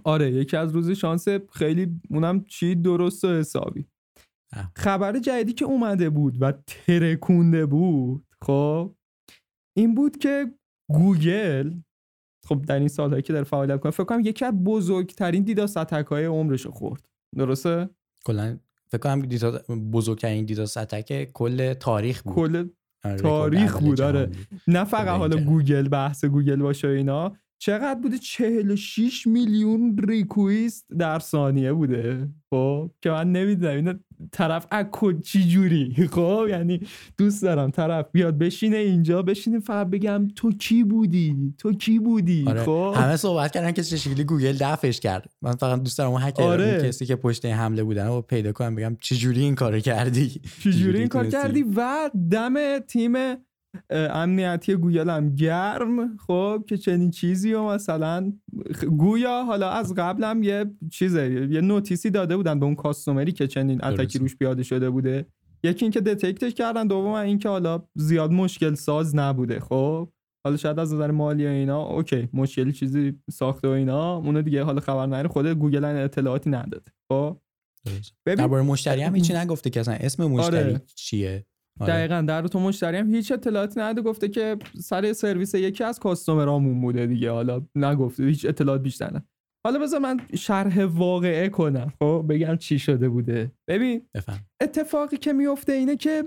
[0.05, 3.87] آره یکی از روز شانس خیلی اونم چی درست و حسابی.
[4.77, 8.97] خبر جدیدی که اومده بود و ترکونده بود خب
[9.77, 10.47] این بود که
[10.91, 11.73] گوگل
[12.47, 16.07] خب در این سالهایی که در فعالیت کنه فکر کنم یکی از بزرگترین دیداس اتک
[16.07, 17.09] های عمرش خورد.
[17.37, 17.89] درسته؟
[18.27, 18.59] کلا
[18.91, 19.51] فکر کنم دیدا
[19.93, 22.35] بزرگترین DDoS attack کل تاریخ بود.
[22.35, 22.69] کل
[23.05, 24.31] آره، تاریخ بود آره.
[24.69, 27.37] نه فقط حالا گوگل بحث گوگل باشه اینا.
[27.61, 32.29] چقدر بوده؟ 46 میلیون request در ثانیه بوده.
[32.51, 33.77] خب که من نمی‌دونم.
[33.77, 34.01] این
[34.33, 36.81] طرف اکو چی جوری؟ خب یعنی
[37.19, 42.45] دوست دارم طرف بیاد بشینه اینجا بشینه فقط بگم تو کی بودی؟ تو کی بودی؟
[42.47, 42.65] آره.
[42.65, 42.95] خب.
[42.97, 45.33] همه صحبت کردن که چه شکلی گوگل دفعش کرد.
[45.43, 46.89] من فقط دوست دارم اون هکر آره.
[46.89, 50.73] کسی که پشت حمله بودن و پیدا کنم بگم چه جوری این کارو کردی؟ چه
[50.73, 53.13] جوری این کار کردی؟ و دم تیم
[53.91, 56.17] امنیتی گوگل هم گرم.
[56.17, 58.33] خب که چنین چیزی و مثلا
[58.99, 63.26] گویا حالا از قبل هم یه چیزه یه notice ی داده بودن به اون customer
[63.26, 65.27] ی که چنین attack ی روش پیاده شده بوده.
[65.63, 69.61] یکی اینکه detect ش کردن دوم اینکه حالا زیاد مشکل ساز نبوده.
[69.61, 70.09] خب
[70.45, 74.63] حالا شاید از نظر مالی و اینا okay مشکلی چیزی ساخته و اینا اونو دیگه
[74.63, 77.41] حالا خبر نره خود گوگل اطلاعاتی نداده خب
[78.25, 80.83] درباره مشتری هم هیچی نگفته که اصلا اسم مشتری آره.
[80.95, 81.31] چیه.
[81.31, 81.45] آره.
[81.87, 86.58] دقیقا در تو مشتری هم هیچ اطلاعاتی نده گفته که سر سرویس یکی از customer
[86.58, 87.31] امون بوده دیگه.
[87.31, 89.23] حالا نگفته هیچ اطلاعات بیشتر نه
[89.67, 93.53] حالا بذار من شرح واقعه کنم خب؟ بگم چی شده بوده.
[93.69, 94.39] ببین بفهم.
[94.63, 96.25] اتفاقی که میفته اینه که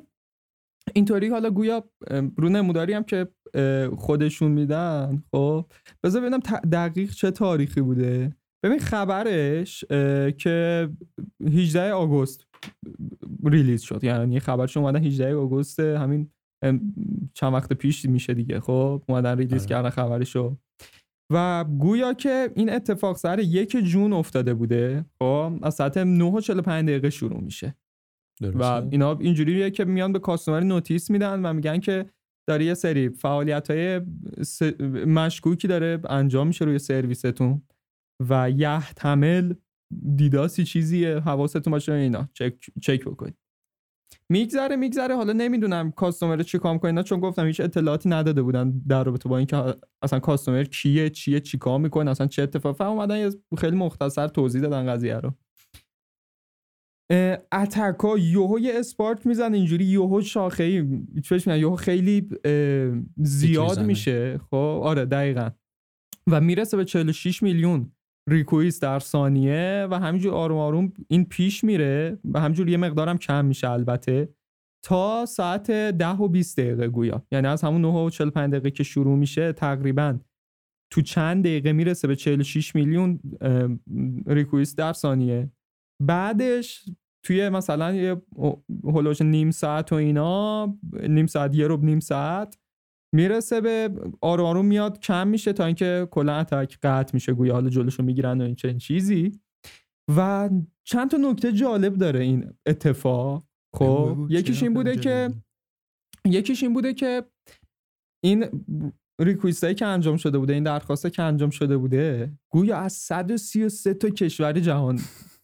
[0.93, 1.83] اینطوری حالا گویا
[2.37, 3.27] رو نموداری هم که
[3.97, 5.65] خودشون میدن خب؟
[6.03, 6.39] بذار ببینم
[6.71, 8.35] دقیق چه تاریخی بوده.
[8.63, 9.85] ببین خبرش
[10.37, 10.89] که
[11.53, 12.47] 18 آگوست
[13.43, 14.03] release شد.
[14.03, 16.31] یعنی خبرش اومدن 18 آگوست همین
[17.33, 18.59] چند وقت پیش میشه دیگه.
[18.59, 19.69] خب اومدن release آره.
[19.69, 20.57] کردن خبرشو.
[21.33, 27.09] و گویا که این اتفاق سر یک June افتاده بوده خب از ساعت 9 دقیقه
[27.09, 27.75] شروع میشه.
[28.41, 32.05] و اینا اینجوریه که میان به کاستومر نوتیس میدن و میگن که
[32.49, 34.01] داره یه سری فعالیت های
[35.05, 37.61] مشکوکی داره انجام میشه روی سرویستون
[38.29, 39.53] و یحتمل
[40.15, 42.29] دیداسی چیزیه حواستون باشه اینا.
[42.33, 43.35] چک چک بکنید.
[44.29, 45.15] میگذره میگذره.
[45.15, 49.37] حالا نمی‌دونم کاستومر چی کام کنه چون گفتم هیچ اطلاعاتی نداده بودن در رابطه با
[49.37, 54.61] اینکه اصلا کاستومر کیه چیه چی کار می‌کنه اصلا چه اتفاقی اومدن خیلی مختصر توضیح
[54.61, 55.33] دادن قضیه رو.
[57.51, 62.29] اتکا یوهو یه اسپارک میزن اینجوری یوهو شاخه ای چش یوهو خیلی
[63.17, 64.37] زیاد میشه.
[64.37, 65.49] خب آره دقیقا.
[66.27, 67.91] و می‌رسه به 46 میلیون.
[68.29, 73.45] ریکویز در ثانیه و همینجور آروم آروم این پیش میره و همینجور یه مقدارم کم
[73.45, 74.29] میشه البته
[74.85, 77.25] تا ساعت 10 و 20 دقیقه گویا.
[77.31, 80.19] یعنی از همون 9 و 45 دقیقه که شروع میشه تقریبا
[80.93, 83.19] تو چند دقیقه می‌رسه به 46 میلیون
[84.27, 85.51] ریکویست در ثانیه.
[86.03, 86.89] بعدش
[87.25, 88.21] توی مثلا یه
[88.83, 90.77] هلوش نیم ساعت و اینا
[91.09, 92.57] نیم ساعت یه رو نیم ساعت
[93.13, 93.89] می‌رسه به
[94.21, 98.41] آروم آروم میاد کم میشه تا اینکه کلا اتک قطع میشه گویا حالا جلوشو می‌گیرن
[98.41, 99.31] و این چنین چیزی.
[100.17, 100.49] و
[100.83, 103.43] چند تا نکته جالب داره این اتفاق.
[103.75, 105.29] خب یکیش این بوده که
[106.25, 107.23] یکیش این بوده که
[108.23, 108.45] این
[109.21, 114.09] request که انجام شده بوده این درخواسته که انجام شده بوده گویا از 133 تا
[114.09, 114.99] کشور جهان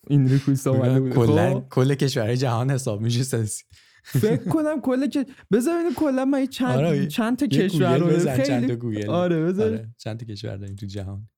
[0.08, 1.54] این request اومده بوده.
[1.54, 3.46] خب؟ کل کشور جهان حساب میشه
[4.08, 8.48] فکر کنم کل که بذار ببینیم کلا ما چند آره چند تا کشور رو خیلی
[8.48, 9.10] چند تا گوگل.
[9.10, 9.90] آره بذار آره.
[9.98, 11.30] چند تا کشور داریم تو جهان.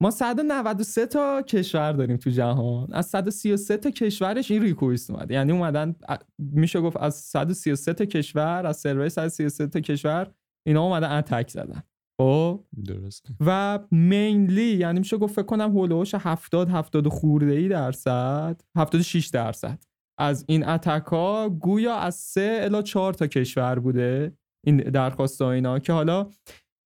[0.00, 2.92] ما 193 تا کشور داریم تو جهان.
[2.92, 5.34] از 133 تا کشورش این request اومده.
[5.34, 5.94] یعنی اومدن
[6.38, 10.34] میشه گفت از 133 تا کشور از سرور 133 تا کشور
[10.66, 11.82] اینا اومدن اتک زدن.
[12.20, 18.60] خب؟ درست و مینلی یعنی میشه گفت فکر کنم هولوش 70 70 خورده ای درصد
[18.76, 19.84] 76 درصد.
[20.18, 25.78] از این اتک ها گویا از 3 الی 4 تا کشور بوده این درخواست اینا
[25.78, 26.30] که حالا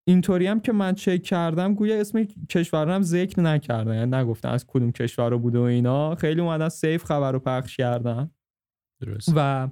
[0.08, 4.66] اینطوری هم که من چک کردم گویا اسم کشور هم ذکر نکردن یعنی نگفتن از
[4.66, 6.14] کدوم کشور رو بوده و اینا.
[6.14, 8.30] خیلی اومدن سیف خبر رو پخش کردن.
[9.02, 9.68] درست و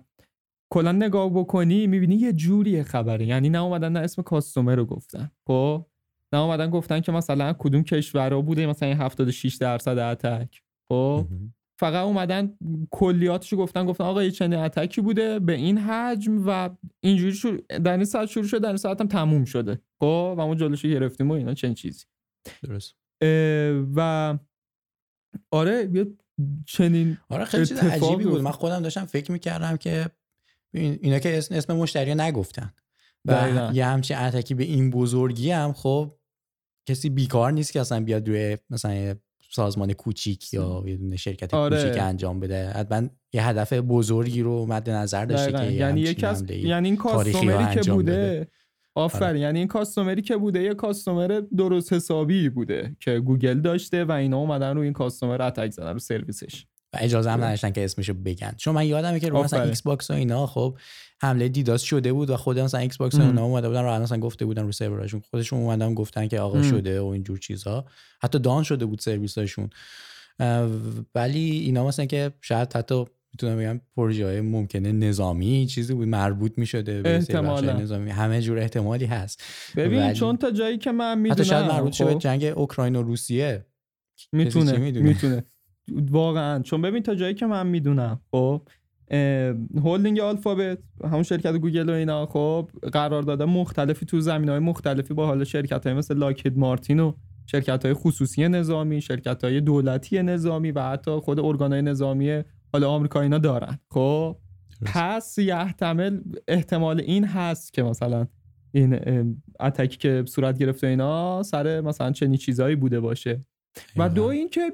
[0.72, 3.26] کلا نگاه بکنی می‌بینی یه جوری خبره.
[3.26, 5.30] یعنی نه اومدن نه اسم کاستومر رو گفتن.
[5.46, 5.86] خب؟
[6.32, 10.62] نه اومدن گفتن که مثلا کدوم کشور رو بوده مثلا 76 درصد اتک.
[10.88, 11.26] خب؟
[11.80, 12.58] فقط اومدن
[12.90, 17.92] کلیاتشو گفتن گفتن آقا یه چنین اتکی بوده به این حجم و اینجوری شروع در
[17.92, 19.80] این ساعت شروع شده در این ساعت هم تموم شده.
[20.00, 22.04] خب؟ و ما جلوشو گرفتیم و اینا چنین چیزی.
[22.62, 22.96] درست.
[23.96, 24.38] و
[25.50, 26.06] آره یه
[26.66, 28.42] چنین آره خیلی چیز عجیبی بود.
[28.42, 30.10] من خودم داشتم فکر می‌کردم که
[30.72, 32.72] اینا که اسم, اسم مشتری نگفتن.
[33.24, 36.14] و یه همچین اتکی به این بزرگی هم خب
[36.86, 39.14] کسی بیکار نیست که اصلا بیاد روی مثلا
[39.50, 41.82] سازمان کوچیک یا یه دونه شرکت آره.
[41.82, 42.70] کوچیک انجام بده.
[42.70, 47.80] حتما یه هدف بزرگی رو مد نظر داشته که یعنی یک از یعنی این کاستومری
[47.80, 48.48] که بوده.
[48.94, 49.40] آفر آره.
[49.40, 54.38] یعنی این کاستومری که بوده یه کاستومر درست حسابی بوده که گوگل داشته و اینا
[54.38, 56.66] اومدن رو این کاستومر اتک زدن رو سرویسش.
[56.92, 58.54] و اجازه هم نداشتن که اسمشو بگن.
[58.56, 60.78] چون من یادمه که رو مثلا ایکس باکس و اینا خب
[61.20, 64.18] حمله DDoS شده بود و خود مثلا ایکس باکس و اینا اومده بودن رو مثلا
[64.18, 65.22] گفته بودن رو سرورشون.
[65.30, 67.84] خودشون اومدن گفتن که آقا شده و اینجور چیزها
[68.22, 69.70] حتی down شده بود سرویساشون.
[71.14, 76.52] ولی اینا مثلا که شاید حتی می‌تونم بگم پروژه های ممکنه نظامی چیزی بود مربوط
[76.56, 77.24] می‌شده به
[77.80, 78.10] نظامی.
[78.10, 79.42] همه جور احتمالی هست.
[79.76, 82.18] ببین چون تا جایی که من می‌دونم حتی شاید مربوط شه به خب.
[82.18, 83.66] جنگ اوکراین و روسیه.
[84.32, 85.44] می‌تونه می‌تونه.
[86.10, 86.62] واقعا.
[86.62, 88.62] چون ببین تا جایی که من می‌دونم خب
[89.84, 95.14] هولدینگ آلفابت همون شرکت گوگل و اینا خب قرار داده مختلفی تو زمین های مختلفی
[95.14, 97.12] با حال شرکت های مثل لاکید مارتین و
[97.46, 103.20] شرکت های خصوصی نظامی شرکت های دولتی نظامی و حتی خود ارگانهای نظامی حالا آمریکا
[103.20, 103.78] اینا دارن.
[103.90, 104.36] خب
[104.86, 108.26] پس یحتمل احتمال این هست که مثلا
[108.72, 108.98] این
[109.60, 113.44] اتکی که صورت گرفته اینا سر مثلا چنین چیزایی بوده باشه.
[113.96, 114.72] و دو اینکه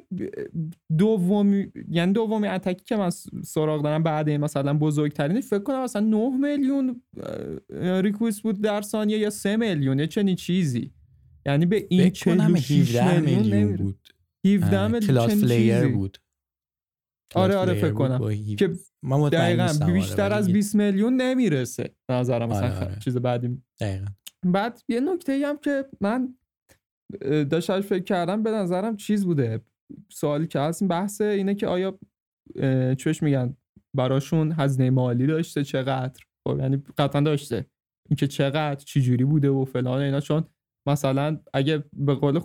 [0.99, 3.11] دومی یعنی دومی اتکی که من
[3.45, 7.03] سراغ دارم بعد این مثلا بزرگترین فکر کنم مثلا 9 میلیون
[8.03, 10.93] ریکوست بود در ثانیه یا 3 میلیون یا چنین چیزی.
[11.47, 14.01] یعنی به این 46 میلیون, بود.
[14.47, 16.19] 17 میلیون فلیر بود.
[17.35, 18.35] آره آره فکر کنم.
[18.59, 18.71] که
[19.33, 22.99] دقیقا بیشتر از 20 میلیون نمی‌رسه نظرم مثلا آره آره.
[23.05, 23.63] چیز بعدی.
[23.81, 24.07] دقیقا.
[24.45, 26.35] بعد یه نکته هم که من
[27.51, 29.61] داشتم فکر کردم به نظرم چیز بوده.
[30.13, 31.99] سوالی که هست بحث اینه که آیا
[32.95, 33.57] چوش میگن؟
[33.97, 37.67] براشون هزینه مالی داشته چقدر؟ خب یعنی قطعا داشته.
[38.11, 40.21] اینکه چقدر چی جوری بوده و فلان اینا.
[40.21, 40.45] چون
[40.89, 42.39] مثلا اگه به قول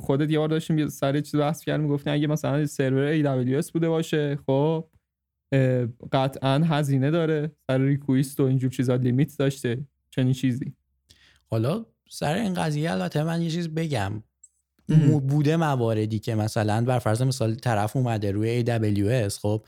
[0.00, 4.38] خودت یه بار داشتیم سر چیز بحث کردیم گفتیم اگه مثلا سرور AWS بوده باشه
[4.46, 4.90] خب
[6.12, 7.52] قطعا هزینه داره.
[7.70, 9.86] سر ریکویست و اینجور چیزا لیمیت داشته.
[10.10, 10.74] چنین چیزی.
[11.50, 14.22] حالا سر این قضیه البته من یه چیز بگم.
[15.28, 19.66] بوده مواردی که مثلا بر فرض مثال طرف اومده روی AWS خب؟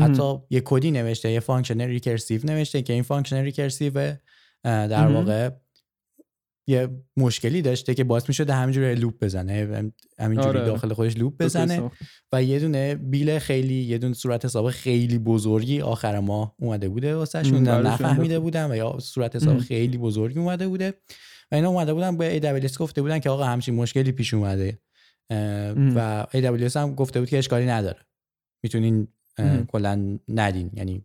[0.00, 4.14] حتی یه کدی نوشته یه function recursive نوشته که این function recursive
[4.64, 5.50] در واقع
[6.68, 10.66] یه مشکلی داشته که باعث می‌شده همینجوری loop بزنه همینجوری آره.
[10.66, 11.90] داخل خودش loop بزنه
[12.32, 17.14] و یه دونه bill خیلی یه دونه صورت حساب خیلی بزرگی آخر ماه اومده بوده
[17.16, 20.94] واسهشون نفهمیده بودن و یا صورت حساب خیلی بزرگی اومده بوده.
[21.52, 24.78] و اینا اومده بودن به AWS گفته بودن که آقا همچین مشکلی پیش اومده
[25.94, 28.00] و AWS هم گفته بود که اشکالی نداره.
[28.62, 29.08] می‌تونین
[29.68, 31.04] کلا ندین یعنی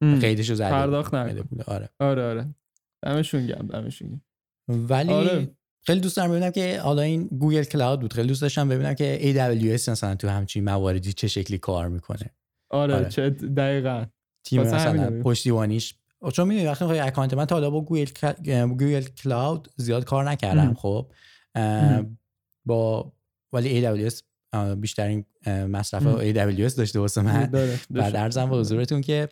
[0.00, 1.88] قیدشو زده پرداخت آره.
[1.98, 2.54] آره آره.
[3.02, 4.20] دمشون گرم دمشون
[4.68, 5.48] ولی آره.
[5.86, 8.12] خیلی دوست دارم ببینم که حالا این گوگل کلاود بود.
[8.12, 12.30] خیلی دوست داشتم ببینم که AWS مثلا تو همچین مواردی چه شکلی کار می‌کنه.
[12.70, 13.08] آره, آره.
[13.08, 14.06] چه دقیقا.
[14.44, 15.94] تیم مثلا پشتیبانیش
[16.32, 18.06] چون می‌دونی وقتی می‌خوای اکانت من تا حالا با گوگل
[18.66, 21.12] Google Cloud زیاد کار نکردم خب
[22.66, 23.12] با
[23.52, 24.14] ولی AWS
[24.76, 27.46] بیشترین مصرف AWS داشته واسه من.
[27.90, 29.28] بعد عرضم به حضورتون که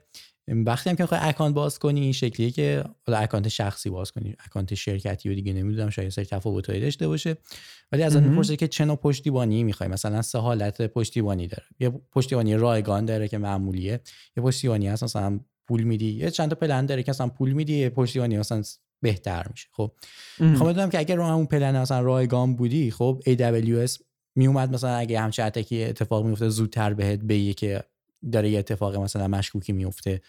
[0.48, 4.34] وقتی هم که می‌خوای اکانت باز کنی این شکلیه که حالا اکانت شخصی باز کنی
[4.44, 7.36] اکانت شرکتی و دیگه نمی‌دونم شاید سری تفاوتایی داشته باشه.
[7.92, 11.64] ولی ازت می‌پرسه که چه نوع پشتیبانی می‌خوای؟ مثلا سه حالت پشتیبانی داره.
[11.80, 14.00] یه پشتیبانی رایگان داره که معمولیه.
[14.36, 16.10] یه پشتیبانی هست مثلا پول میدی.
[16.10, 18.62] یه چند تا پلن داره که مثلا پول میدی پشتیبانی مثلا
[19.02, 19.68] بهتر میشه.
[19.72, 19.92] خب
[20.38, 24.02] می‌خوام بدونم که اگر رو همون پلن مثلا رایگان بودی خب AWS
[24.36, 27.82] میومد مثلا اگه همچه اتکی اتفاق میفته زودتر بهت بگه که
[28.32, 30.20] داره یه اتفاق مثلا مشکوکی میفته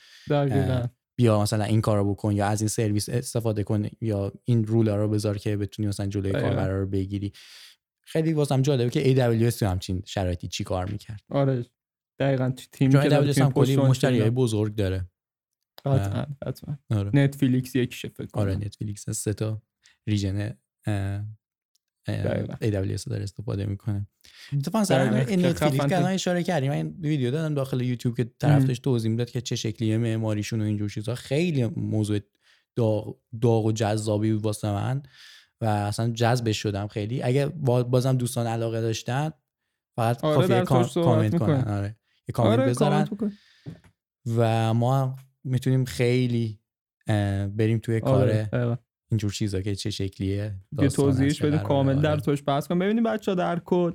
[1.15, 5.07] بیا مثلا این کارو بکن یا از این سرویس استفاده کن یا این رولا رو
[5.07, 7.33] بذار که بتونی مثلا جلوی کاربر رو بگیری.
[8.01, 11.21] خیلی واسم جالبه که AWS تو همچین شرایطی چی کار می‌کرد.
[11.29, 11.65] آره.
[12.19, 15.05] دقیقا تیم که AWS هم کلی مشتری بزرگ داره.
[15.85, 17.11] قطعا قطعا آره.
[17.13, 18.43] نتفلیکس یکیشه فکر کنم.
[18.43, 19.09] آره نتفلیکس.
[19.09, 19.61] سه تا
[20.07, 20.49] ریژن
[22.61, 24.07] AWS داره استفاده می‌کنه.
[24.53, 26.71] اتفاقا سر نتفلیکس که اشاره کردیم.
[26.71, 30.63] من ویدیو دادم داخل یوتیوب که طرف داشت توضیح می‌داد که چه شکلیه معماریشون و
[30.63, 31.15] اینجور چیزا.
[31.15, 32.19] خیلی موضوع
[32.75, 35.03] داغ, داغ و جذابی بود واسه من
[35.61, 37.23] و اصلا جذبش شدم خیلی.
[37.23, 39.31] اگه بازم دوستان علاقه داشتن
[39.95, 41.61] فقط آره کافیه کامنت کنن.
[41.61, 41.97] آره.
[42.27, 43.07] یه کامنت آره بذارن.
[44.35, 46.59] و ما می‌تونیم خیلی
[47.57, 48.49] بریم توی آره.
[48.51, 48.77] کار
[49.11, 53.35] اینجور چیزا که چه شکلیه یه توضیحش بده کامل در توش بحث کنم ببینیم بچا
[53.35, 53.91] در کل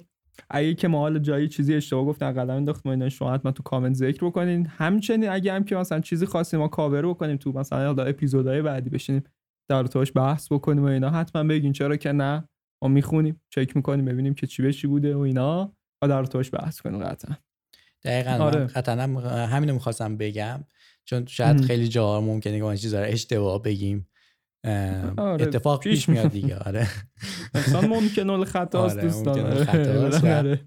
[0.50, 3.94] اگه که ما حال جایی چیزی اشتباه گفتن قدم انداختیم اینا شما حتما تو کامنت
[3.94, 4.66] ذکر بکنین.
[4.66, 9.24] همچنین اگه هم که مثلا چیزی خاصی ما کاور بکنیم تو مثلا اپیزودهای بعدی بشینیم
[9.68, 12.48] در توش بحث بکنیم و اینا حتما بگین چرا که نه.
[12.82, 16.54] ما می‌خونیم چک می‌کنیم ببینیم که چی به چی بوده و اینا و در توش
[16.54, 17.36] بحث کنیم قطعا.
[18.04, 18.66] دقیقا آره.
[19.46, 20.64] همینو می‌خواستم بگم.
[21.04, 24.08] چون شاید خیلی جاها ممکنه که ما چیزا رو اشتباه بگیم.
[25.16, 26.88] آره اتفاق پیش میاد دیگه آره.
[27.54, 29.40] انسان ممکن الخطاست آره دوستان.
[30.26, 30.60] آره.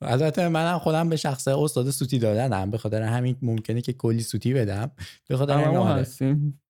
[0.00, 2.70] البته منم خودم به شخص استاد سوتی دادنم.
[2.70, 4.90] به خاطر همین ممکنه که کلی سوتی بدم.
[5.28, 6.00] به خاطر همین آره.
[6.00, 6.60] هستیم.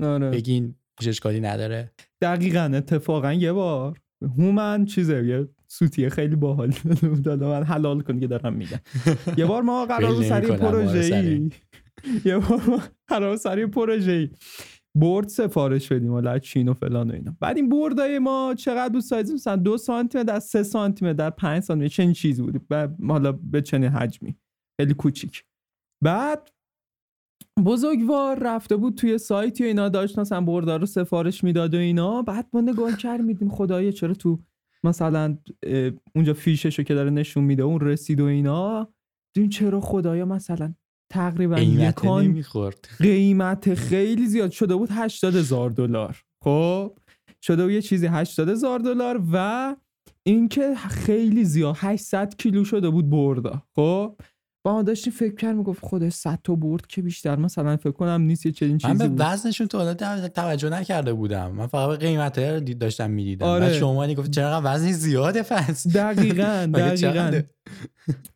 [0.00, 0.30] آره.
[0.30, 0.74] بگین
[1.06, 1.92] اشکالی نداره.
[2.20, 3.98] دقیقا اتفاقا یه بار
[4.38, 6.70] هومن چیزه یه سوتی خیلی باحال.
[7.24, 8.80] داده من حلال کن که دارم میگم.
[9.36, 10.46] یه بار ما قرار سری.
[10.46, 11.50] پروژه ای
[12.24, 14.30] یه بار ما قرار سری پروژه ای
[14.94, 17.36] برد سفارش بدیم حالا چین و فلان و اینا.
[17.40, 21.62] بعد این بردای ما چقدر بود سایز؟ مثلا دو سانتی در سه سانتی در پنج
[21.62, 22.72] سانتی چنین چیزی بود.
[23.08, 24.36] حالا به چنین حجمی.
[24.80, 25.44] خیلی کوچیک.
[26.04, 26.50] بعد
[27.64, 32.22] بزرگوار رفته بود توی سایتی و اینا داشت مثلا بردا رو سفارش می‌داد و اینا.
[32.22, 34.38] بعد ما نگاه کرد میدیم خدایا چرا تو
[34.84, 35.38] مثلا
[36.14, 38.92] اونجا فیششو که داره نشون میده اون رسید و اینا.
[39.36, 40.74] این چرا خدایا مثلا
[41.10, 42.44] تقریبا یکان
[42.98, 46.22] قیمت خیلی زیاد شده بود 80 هزار دلار.
[46.44, 46.98] خب
[47.42, 49.76] شده بود یه چیزی 80 هزار دلار و
[50.22, 53.62] اینکه خیلی زیاد 800 کیلو شده بود بردا.
[53.76, 54.16] خب
[54.66, 58.20] با ما داشتیم فکر کردیم گفت خدا 100 تا برد که بیشتر مثلا فکر کنم
[58.20, 59.94] نیست یه چنین من چیزی به بود وزنشون تو حالا
[60.28, 63.66] توجه نکرده بودم من فقط به قیمت رو داشتم می‌دیدم آره.
[63.66, 67.40] بعد شما گفت چرا وزنی زیاده پس دقیقا دقیقا؟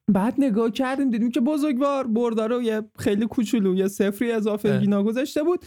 [0.09, 4.81] بعد نگاه کردیم دیدیم که بزرگوار بردا رو یه خیلی کوچولو یه صفری اضافه اه.
[4.81, 5.65] اینا گذاشته بود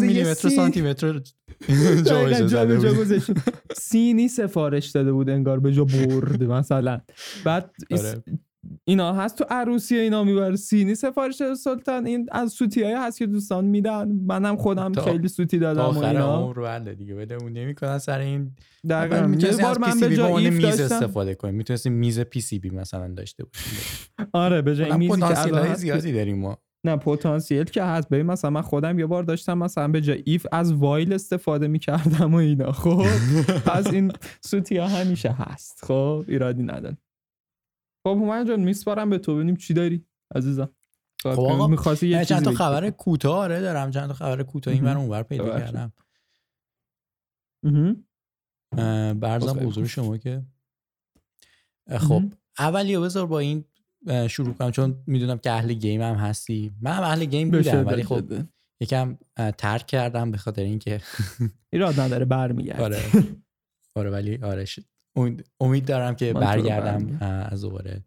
[0.00, 1.20] میلیمتر سانتی متر.
[3.76, 7.00] سینی سفارش داده بود انگار به جا برد مثلا
[7.44, 8.22] بعد آره.
[8.88, 13.26] اینا هست تو عروسی اینا می‌بره سینی سفارش سلطان این از سوتی های هست که
[13.26, 14.08] دوستان میدن.
[14.26, 18.52] منم خودم خیلی سوتی دادم و آخر اینا عمر بله دیگه ولمون نمی‌کنن سر این.
[18.90, 19.26] دقیقاً.
[19.26, 22.40] می‌تونستی بار از من به سی جا بی ایف میز استفاده کنیم می‌تونستی میز پی
[22.40, 23.78] سی بی مثلا داشته باشیم
[24.32, 26.58] آره به جای میزی که زیادی داریم ما.
[26.84, 28.08] نه پتانسیل که هست.
[28.08, 32.34] ببین مثلا من خودم یه بار داشتم مثلا به جای ایف از وایل استفاده می‌کردم
[32.34, 32.72] و اینا.
[32.72, 33.06] خب
[33.66, 35.84] پس این سوتی ها همیشه هست.
[35.84, 36.96] خب ایرادی نداره.
[38.02, 39.34] خب هومن جان میسپارم به تو.
[39.34, 40.70] ببینیم چی داری عزیزم.
[41.22, 42.52] خب آقا، می‌خواستی یه من چند تا.
[42.52, 43.90] خبر کوتاه آره دارم.
[43.90, 44.74] چند تا خبر کوتاه.
[44.74, 45.60] این اونور پیدا.
[45.60, 45.92] کردم.
[49.20, 49.86] برزم بزرگ می‌خوام.
[49.86, 50.42] شما که.
[51.90, 52.32] خب مهم.
[52.58, 53.64] اولی بذار با این
[54.30, 56.72] شروع کنم چون می‌دونم که اهل گیم هم هستی.
[56.80, 58.32] من هم اهل گیم بودم ولی خب.
[58.80, 59.18] یکم
[59.58, 61.00] ترک کردم به خاطر اینکه.
[61.72, 63.00] ایراد نداره برمیگرد آره.
[63.94, 64.64] آره ولی آره
[65.16, 67.18] اون- امید دارم که برگردم.
[67.50, 68.04] از دوباره.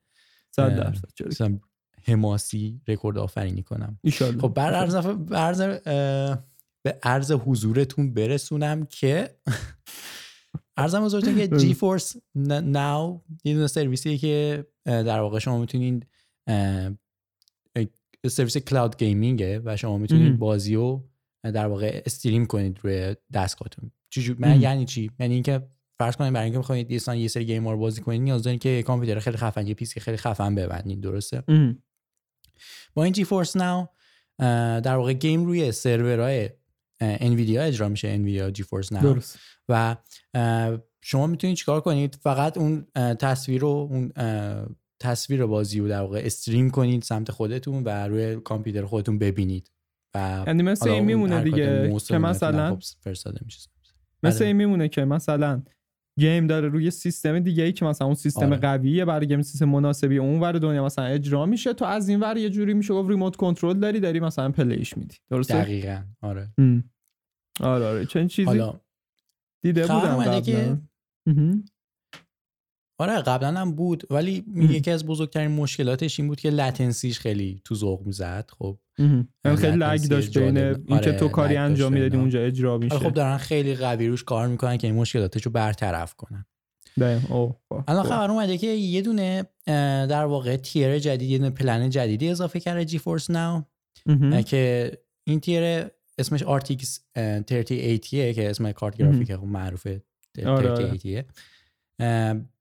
[0.51, 1.59] صد درصد.
[2.03, 3.99] حماسی رکورد آفرینی کنم.
[4.03, 4.41] ایشالله.
[4.41, 6.43] خب بر عرض اه،
[6.83, 9.35] به عرض حضورتون برسونم که
[10.77, 16.07] ارزم حضورتون که جی فورس ناو یه دونه سرویسیه که در واقع شما می‌تونید
[18.27, 20.39] سرویس cloud gaming ه و شما می‌تونید.
[20.39, 21.09] بازی رو
[21.43, 23.91] در واقع stream کنید روی دستگاهتون.
[24.39, 24.61] من.
[24.61, 25.67] یعنی چی؟ یعنی اینکه
[25.99, 28.61] فرض کنید برای اینکه بخواید یه سری- یه سری game رو بازی کنید نیاز دارید
[28.61, 31.83] که یه کامپیوتر خیلی خفن یه PC خیلی خفن ببندید درسته؟ مهم.
[32.93, 33.87] با این GeForce Now
[34.81, 36.49] در واقع game روی سرورهای
[37.01, 39.39] انویدیا اجرا میشه انویدیا GeForce Now درست.
[39.69, 39.95] و
[41.01, 44.11] شما می‌تونید چیکار کنید؟ فقط اون تصویر رو اون
[44.99, 49.71] تصویر بازی رو در واقع stream کنید سمت خودتون و روی کامپیوتر خودتون ببینید.
[50.15, 53.69] و یعنی مثل این میمونه دیگه که مثلا فرستاده میشه.
[54.23, 54.47] مثل بله.
[54.47, 55.63] این میمونه که مثلا
[56.19, 58.57] game داره روی سیستم دیگه ای که مثلا اون سیستم آره.
[58.57, 62.37] قویه برای game سیستم مناسبی اون ور دنیا مثلا اجرا میشه تو از این ور
[62.37, 66.49] یه جوری میشه گفت remote control داری داری مثلا play ش میدی درسته دقیقا آره
[66.57, 66.83] هم.
[67.59, 68.79] آره آره چنین چیزی حالا
[69.63, 70.77] دیده بودم که-
[71.27, 71.63] قبلا.
[72.97, 74.43] آره قبلا هم بود ولی.
[74.55, 78.77] یکی از بزرگترین مشکلاتش این بود که لتنسیش خیلی تو ذوق می‌زد خب.
[78.99, 80.57] یعنی خیلی لگ داشت بین.
[80.57, 82.17] اینکه آره، تو کاری انجام می‌دادی.
[82.17, 86.13] اونجا اجرا میشه خب دارن خیلی قوی روش کار می‌کنن که این مشکلاتش رو برطرف
[86.13, 86.45] کنن
[87.27, 87.55] خب،
[87.87, 88.09] الان خب.
[88.09, 89.45] خبر اومده که یه دونه
[90.07, 93.63] در واقع تیر جدید یه دونه پلن جدیدی اضافه کرده جی فورس ناو.
[94.47, 94.91] که
[95.27, 95.87] این تیر
[96.17, 100.03] اسمش RTX اه، 3080 که اسم کارت گرافیک خب معروفه
[100.45, 101.25] آره، آره.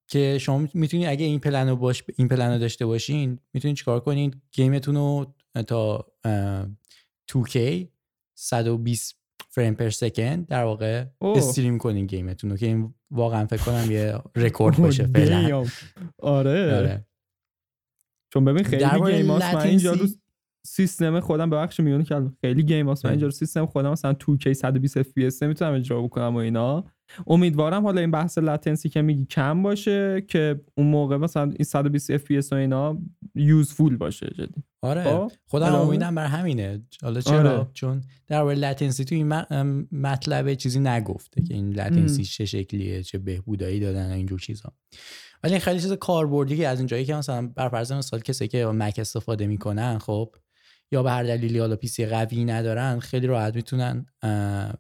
[0.07, 3.39] 3080 اه، که شما می‌تونید اگه این پلن رو باش این پلن رو داشته باشین
[3.53, 5.35] می‌تونید چیکار کنید گیمتون رو
[5.67, 6.67] تا اه،
[7.33, 7.59] 2K
[8.35, 9.17] 120
[9.49, 11.39] فریم پر سکند در واقع اوه.
[11.39, 15.67] استریم کنین گیمتون رو که این واقعا فکر کنم یه رکورد باشه فعلا.
[16.19, 17.07] آره آره
[18.33, 20.24] چون ببین خیلی درباره گیم هاست من اینجا رو latency-
[20.67, 22.37] سیستم خودم ببخش میونه کردم.
[22.41, 23.05] خیلی گیم هاست.
[23.05, 23.11] من.
[23.11, 26.85] اینجا سیستم خودم مثلا 2K 120 FPS نمی‌تونم اجرا بکنم و اینا.
[27.27, 32.17] امیدوارم حالا این بحث latency که میگی کم باشه که اون موقع مثلا این 120
[32.17, 32.99] FPS و اینا
[33.35, 34.63] useful باشه جدی.
[34.83, 35.03] آره.
[35.05, 36.83] خب، خودم؟ امیدم بر همینه.
[37.03, 37.67] حالا چرا؟ آره.
[37.73, 39.29] چون درباره latency تو این
[39.93, 44.73] مطلب چیزی نگفته که این latency چه شکلیه چه بهبودایی دادن اینجور چیزا.
[45.43, 49.47] ولی خیلی چیز کاربردی از اینجایی که مثلا بر فرض مثال کسی که مک استفاده
[49.47, 50.35] می‌کنن خب
[50.95, 54.73] یا به هر دلیلی حالا PC قوی ندارن خیلی راحت می‌تونن اه،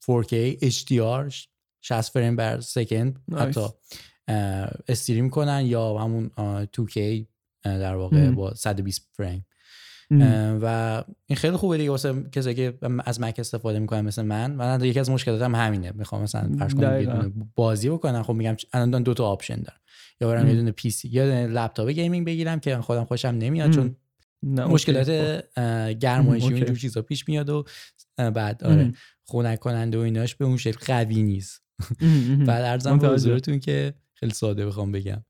[0.00, 0.34] 4K
[0.64, 1.34] HDR
[1.80, 3.58] 60 frame per second nice.
[3.58, 3.68] حتی
[4.88, 6.96] stream کنن یا همون اه، 2K
[7.64, 8.34] اه، در واقع مم.
[8.34, 9.46] با 120 فریم
[10.62, 14.84] و این خیلی خوبه دیگه واسه کسی که از مک استفاده می‌کنه مثل من من
[14.84, 19.26] یکی از مشکلاتم همینه می‌خوام مثلا فرض کنم بازی بکنم خب میگم الان دو تا
[19.26, 19.80] option دارم
[20.20, 20.48] یا برم.
[20.48, 23.70] یه دونه PC یا لپتاپ gaming بگیرم که خودم خوشم نمیاد.
[23.70, 23.96] چون.
[24.42, 25.90] مشکلات خب.
[25.90, 26.54] گرمایشی و.
[26.54, 27.64] اینجور چیزا پیش میاد و
[28.16, 28.92] بعد آره.
[29.24, 31.62] خنک کننده و ایناش به اون شکل قوی نیست.
[32.46, 35.24] بعد عرضم به حضورتون که خیلی ساده بخوام بگم.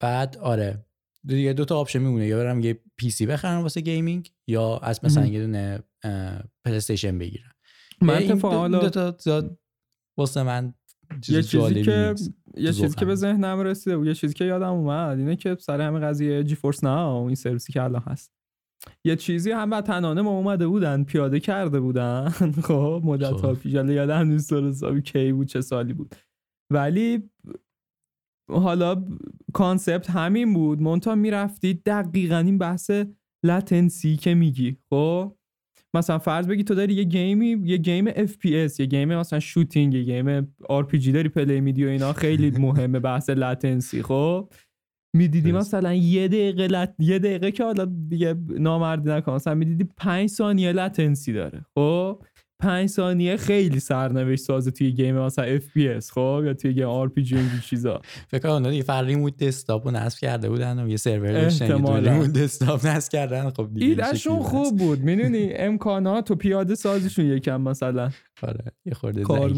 [0.00, 0.86] بعد آره.
[1.24, 2.26] دیگه دو تا option میمونه.
[2.26, 5.82] یا برم یه PC بخرم واسه gaming یا از مثلا یه دونه
[6.64, 7.54] پلی بگیرم.
[8.02, 9.58] من اتفاقا دو تا زیاد
[10.16, 10.74] واسه من
[11.28, 12.14] یه چیزی که
[12.56, 16.00] یه چیزی که به ذهنم رسیده یه چیزی که یادم اومد اینه که سر همین
[16.00, 18.32] قضیه GeForce Now این سرویسی که الان هست.
[19.04, 22.28] یه چیزی هم تنانه ما اومده بودن پیاده کرده بودن.
[22.68, 23.60] خب مدت ها خب.
[23.60, 26.14] پیش یادم نیست درست کی بود چه سالی بود.
[26.72, 27.30] ولی
[28.50, 29.04] حالا
[29.52, 30.82] concept همین بود.
[30.82, 32.90] منتها می‌رفتی دقیقا این بحث
[33.44, 34.76] latency که میگی.
[34.90, 35.35] خب؟
[35.96, 39.94] مثلا فرض بگی تو داری یه game ی یه game FPS یه game مثلا shooting
[39.94, 44.48] یه game RPG داری play میدی و اینا خیلی مهمه بحث latency خب؟
[45.16, 46.94] می‌دیدی مثلا یه دقیقه لط...
[46.98, 52.22] یه دقیقه که حالا دیگه نامردی نکن مثلا می‌دیدی 5 ثانیه latency داره خب؟
[52.58, 57.50] 5 ثانیه خیلی سرنوشت سازه توی game مثلا FPS خب؟ یا توی game RPG این
[57.64, 58.00] چیزا.
[58.28, 62.32] فکر کنم دیگه فر remote desktop رو نصب کرده بودن و یه سرور داشتن remote
[62.32, 63.50] desktop نصب کردن.
[63.50, 68.10] خب دیگه ایدهشون خوب بود می‌دونی؟ امکانات و پیاده سازیشون یکم مثلا.
[68.42, 69.52] آره یه خورده کار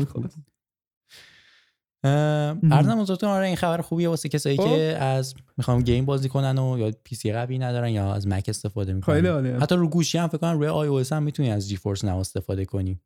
[2.05, 4.65] عرضم حضورتون آره این خبر خوبیه واسه کسایی خب.
[4.65, 8.93] که از می‌خوان game بازی کنن و یا PC قوی ندارن یا از Mac استفاده
[8.93, 9.17] می‌کنن.
[9.61, 13.01] حتی رو گوشی هم فکر کنم روی iOS هم می‌تونی از GeForce Now استفاده کنی.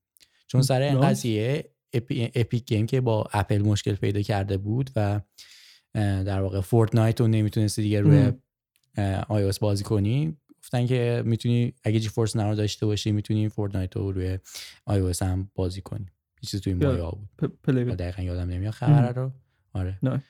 [0.46, 1.70] چون سر این قضیه
[2.34, 5.20] Epic Game که با اپل مشکل پیدا کرده بود و
[5.94, 8.32] در واقع Fortnite رو نمی‌تونستی دیگه روی
[9.28, 14.38] iOS بازی کنی گفتن که می‌تونی اگه GeForce Now داشته باشی می‌تونی Fortnite رو روی
[14.86, 16.06] آی او اس هم بازی کنی.
[16.42, 17.50] چیزی توی این مایا بود.
[17.96, 18.72] دقیقا یادم نمیاد.
[18.72, 19.32] خبر رو؟
[19.72, 19.98] آره.
[20.02, 20.22] نه.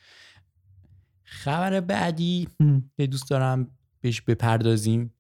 [1.24, 2.48] خبر بعدی
[2.96, 5.14] که دوست دارم بهش بپردازیم.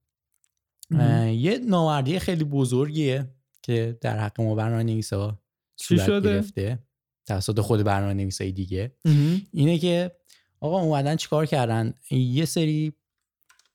[1.30, 5.42] یه نامردی خیلی بزرگیه که در حق ما برنامه نویسا
[5.76, 6.78] صورت گرفته.
[7.26, 8.96] توسط خود برنامه نویسای دیگه
[9.52, 10.12] اینه که
[10.60, 12.92] آقا اومدن چیکار کردن؟ یه سری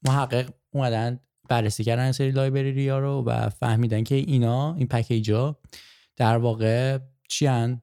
[0.08, 5.60] محقق اومدن بررسی کردن سری library ها رو و فهمیدن که اینا این package ها
[6.18, 6.98] در واقع
[7.30, 7.82] چیان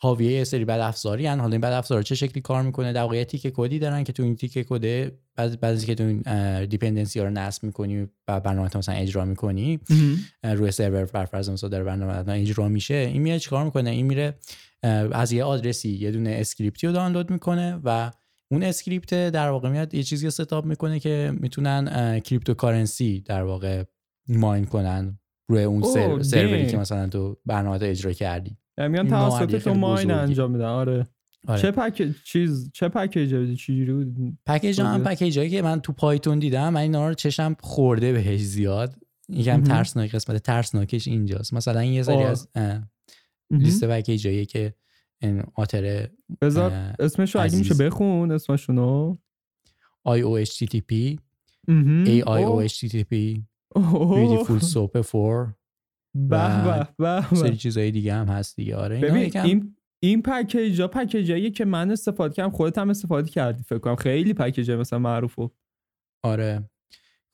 [0.00, 1.40] حاویه یه سری بد افزاری هن.
[1.40, 4.22] حالا این بد افزار چه شکلی کار می‌کنه؟ در واقع تیکه کدی دارن که تو
[4.22, 8.76] این تیکه کده بعضی بعضی که تو این dependency ها رو نصب می‌کنی و برنامه
[8.76, 9.80] مثلا اجرا می‌کنی
[10.42, 14.34] روی سرور بر فرض مثلا در برنامه اجرا میشه این میاد چیکار می‌کنه؟ این میره
[15.12, 18.10] از یه آدرسی یه دونه script ی رو دانلود می‌کنه و
[18.50, 23.84] اون script در واقع میاد یه چیزی setup می‌کنه که می‌تونن cryptocurrency در واقع
[24.28, 25.18] mine کنن.
[25.48, 25.82] روی اون
[26.22, 28.56] سروری که مثلا تو برنامه اجرا کردی.
[28.78, 30.64] یعنی میان توسط تو mine انجام میدن.
[30.64, 31.06] آره.
[31.48, 31.62] آره.
[31.62, 36.38] چه پک چیز چه package چجوری بود؟ package هم package ایی که من تو Python
[36.38, 38.94] دیدم من اینا رو چشم خورده بهش زیاد.
[39.28, 41.54] یکم ترسناک قسمت ترسناکش اینجاست.
[41.54, 42.48] مثلا یه سری از
[43.50, 44.74] لیست پکیجایی که
[45.20, 46.08] این آتر
[46.40, 49.16] بذار اسمشو اگه میشه بخون اسمشونو.
[50.08, 51.16] IOHTTP
[52.06, 53.40] AIOHTTP
[54.14, 55.54] بیوتیفول سوپ فور
[56.14, 58.76] به به به سری چیزای دیگه هم هست دیگه.
[58.76, 63.62] آره ببین این این پکیج ها پکیجایی که من استفاده کردم خودت هم استفاده کردی
[63.62, 63.96] فکر کنم.
[63.96, 65.50] خیلی پکیج مثلا معروفه
[66.24, 66.70] آره.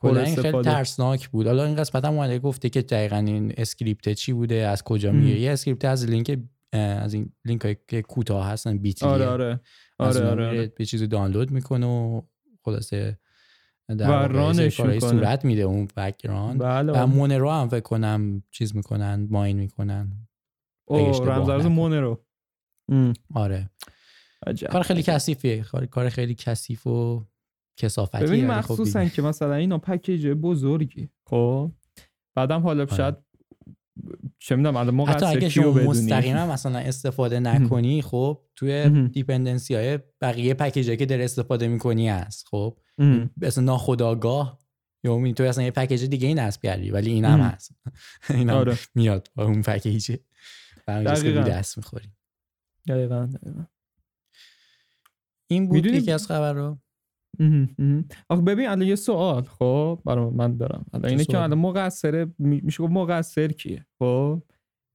[0.01, 1.47] کلا این خیلی ترسناک بود.
[1.47, 5.39] حالا این قسمت هم اومده گفته که دقیقا این script چی بوده از کجا میاد
[5.39, 6.39] یه script از لینک
[6.73, 9.61] از این لینک های که کوتاه هستن bit.ly آره آره.
[9.99, 10.67] آره, آره, آره.
[10.67, 12.23] به چیزی دانلود می‌کنه و
[12.65, 13.19] خلاصه
[13.97, 18.77] در و run ش صورت میده اون background بله و Monero هم فکر کنم چیز
[18.77, 20.29] می‌کنن mine می‌کنن.
[20.89, 22.25] او رمزارز Monero
[23.35, 23.71] آره.
[24.71, 25.65] کار خیلی کثیفیه.
[25.91, 27.27] کار خیلی کثیف و
[27.79, 31.09] کثافتیه ببین خب مخصوصا که مثلا اینا package بزرگی.
[31.27, 31.73] خب؟
[32.37, 32.97] بعدم حالا آره.
[32.97, 33.15] شاید
[34.39, 39.99] چه می‌دونم الان ما حتی اگه شما مستقیما مثلا استفاده نکنی خب توی dependency های
[40.21, 42.79] بقیه package که در استفاده می‌کنی هست خب؟
[43.37, 44.59] مثلا ناخودآگاه
[45.05, 47.73] یا تو اصلا یه package دیگه ای نصب کردی ولی این هم هست.
[48.31, 48.79] این آره.
[48.95, 50.17] میاد با اون package.
[50.89, 51.41] دقیقا.
[51.41, 52.09] دست می‌خوری
[52.89, 53.29] دقیقا
[55.51, 56.79] این بود یکی از خبر رو؟
[58.29, 60.87] آخه ببین الان یه سوال خب؟ برای من دارم.
[60.93, 64.43] الان اینه که الان مقصر میشه گفت مقصر کیه خب؟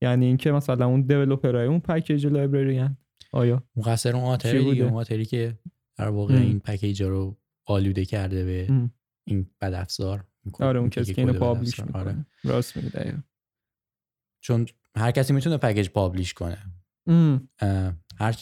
[0.01, 2.89] یعنی اینکه مثلا اون دیولپرای اون پکیج لایبرری
[3.31, 5.59] آیا؟ مقصر اون آتری دیگه اون آتری که
[5.97, 8.89] در واقع این پکیج رو آلوده کرده به
[9.27, 10.27] این بد افزار
[10.59, 12.01] آره اون کسی که اینو پابلیش می‌کنه.
[12.01, 12.25] آره.
[12.43, 13.23] راست میگه
[14.43, 14.65] چون
[14.97, 16.57] هر کسی می‌تونه پکیج پابلیش کنه.
[18.17, 18.35] هر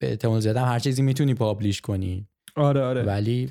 [0.00, 2.28] به احتمال زیاد هر چیزی می‌تونی پابلیش کنی.
[2.56, 3.02] آره آره.
[3.02, 3.50] ولی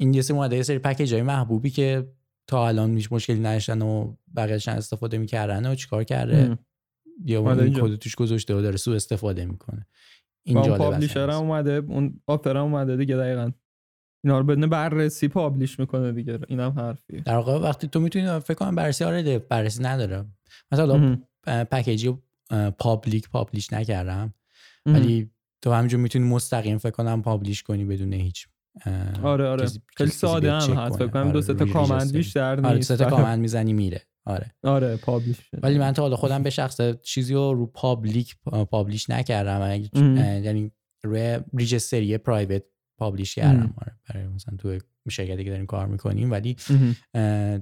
[0.00, 2.12] این یه سری یه سری پکیج های محبوبی که
[2.46, 6.58] تا الان هیچ مشکلی نداشتن و بقیه‌شن استفاده می‌کردن و چیکار کرده؟
[7.24, 7.70] یا اون آره،.
[7.70, 9.86] کد توش گذاشته و داره سو استفاده می‌کنه.
[10.46, 13.52] این جالب پابلیشر هم اومده اون آپر هم اومده دیگه دقیقا.
[14.24, 16.38] اینا رو بدون بررسی پابلیش می‌کنه دیگه.
[16.48, 17.20] اینم حرفیه.
[17.20, 20.24] در واقع وقتی تو می‌تونی فکر کنم بررسی آره بررسی نداره.
[20.72, 21.18] مثلا.
[21.46, 22.18] package ی رو
[22.70, 24.34] public publish نکردم.
[24.86, 25.30] ولی
[25.62, 28.46] تو همینجور می‌تونی مستقیم فکر کنم publish کنی بدون هیچ
[29.22, 29.66] آره آره.
[29.96, 30.98] خیلی ساده هم هست.
[30.98, 32.12] فکر کنم آره، دو سه تا command.
[32.12, 34.02] بیشتر نیست آره سه تا command می‌زنی میره.
[34.24, 34.50] آره.
[34.62, 35.36] آره publish.
[35.62, 38.36] ولی من تا حالا خودم به شخص چیزی رو رو public
[38.70, 39.88] publish نکردم.
[40.44, 40.70] یعنی
[41.02, 42.62] روی registry private
[42.98, 43.34] publish.
[43.34, 44.78] کردم آره برای مثلا تو
[45.10, 46.56] شرکتی که داریم کار می‌کنیم ولی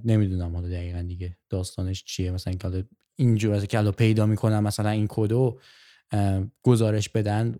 [0.05, 2.83] نمی‌دونم حالا دقیقا دیگه داستانش چیه مثلا که حالا
[3.16, 5.61] اینجور از که پیدا می‌کنم مثلا این کدو
[6.62, 7.55] گزارش بدن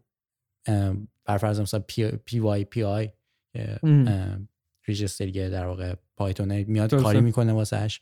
[1.25, 3.11] بر فرض مثلا پی, PyPI
[3.83, 4.49] مم.
[4.87, 7.05] registry در واقع Python میاد درسته.
[7.05, 8.01] کاری می‌کنه واسش.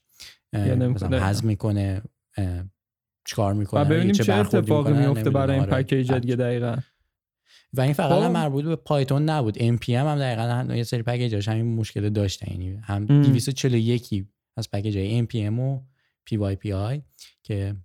[0.53, 2.03] مثلا حذف می‌کنه
[3.25, 5.83] چیکار می‌کنه ببینیم چه اتفاقی میفته برای این نمی‌دونم.
[5.82, 6.21] package آره.
[6.21, 6.77] دیگه دقیقا
[7.75, 8.25] و این فقط خب.
[8.25, 12.09] هم مربوط به Python نبود npm هم دقیقا هم یه سری package اش همین مشکل
[12.09, 13.23] داشتن یعنی هم ام.
[13.23, 14.25] 241
[14.57, 15.81] از package های npm و
[16.31, 17.01] pypi
[17.43, 17.77] که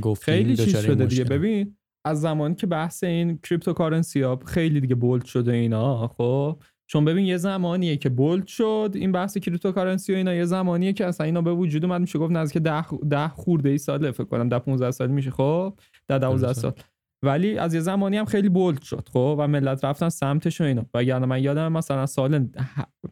[0.00, 1.24] گفتیم خیلی چیز شده دیگه.
[1.24, 7.04] ببین از زمانی که بحث این cryptocurrency ها خیلی دیگه bold شده اینا خب چون
[7.04, 11.26] ببین یه زمانیه که bold شد این بحث cryptocurrency و اینا یه زمانیه که اصلا
[11.26, 14.58] اینا به وجود اومد میشه گفت نزدیک 10 ده خورده ای ساله فکر کنم 10
[14.58, 15.78] 15 سال میشه خب
[16.08, 16.60] ده 12 درسته.
[16.60, 16.72] سال
[17.24, 20.86] ولی از یه زمانی هم خیلی bold شد خب؟ و ملت رفتن سمتش و اینا.
[20.94, 22.48] وگرنه من یادم مثلا سال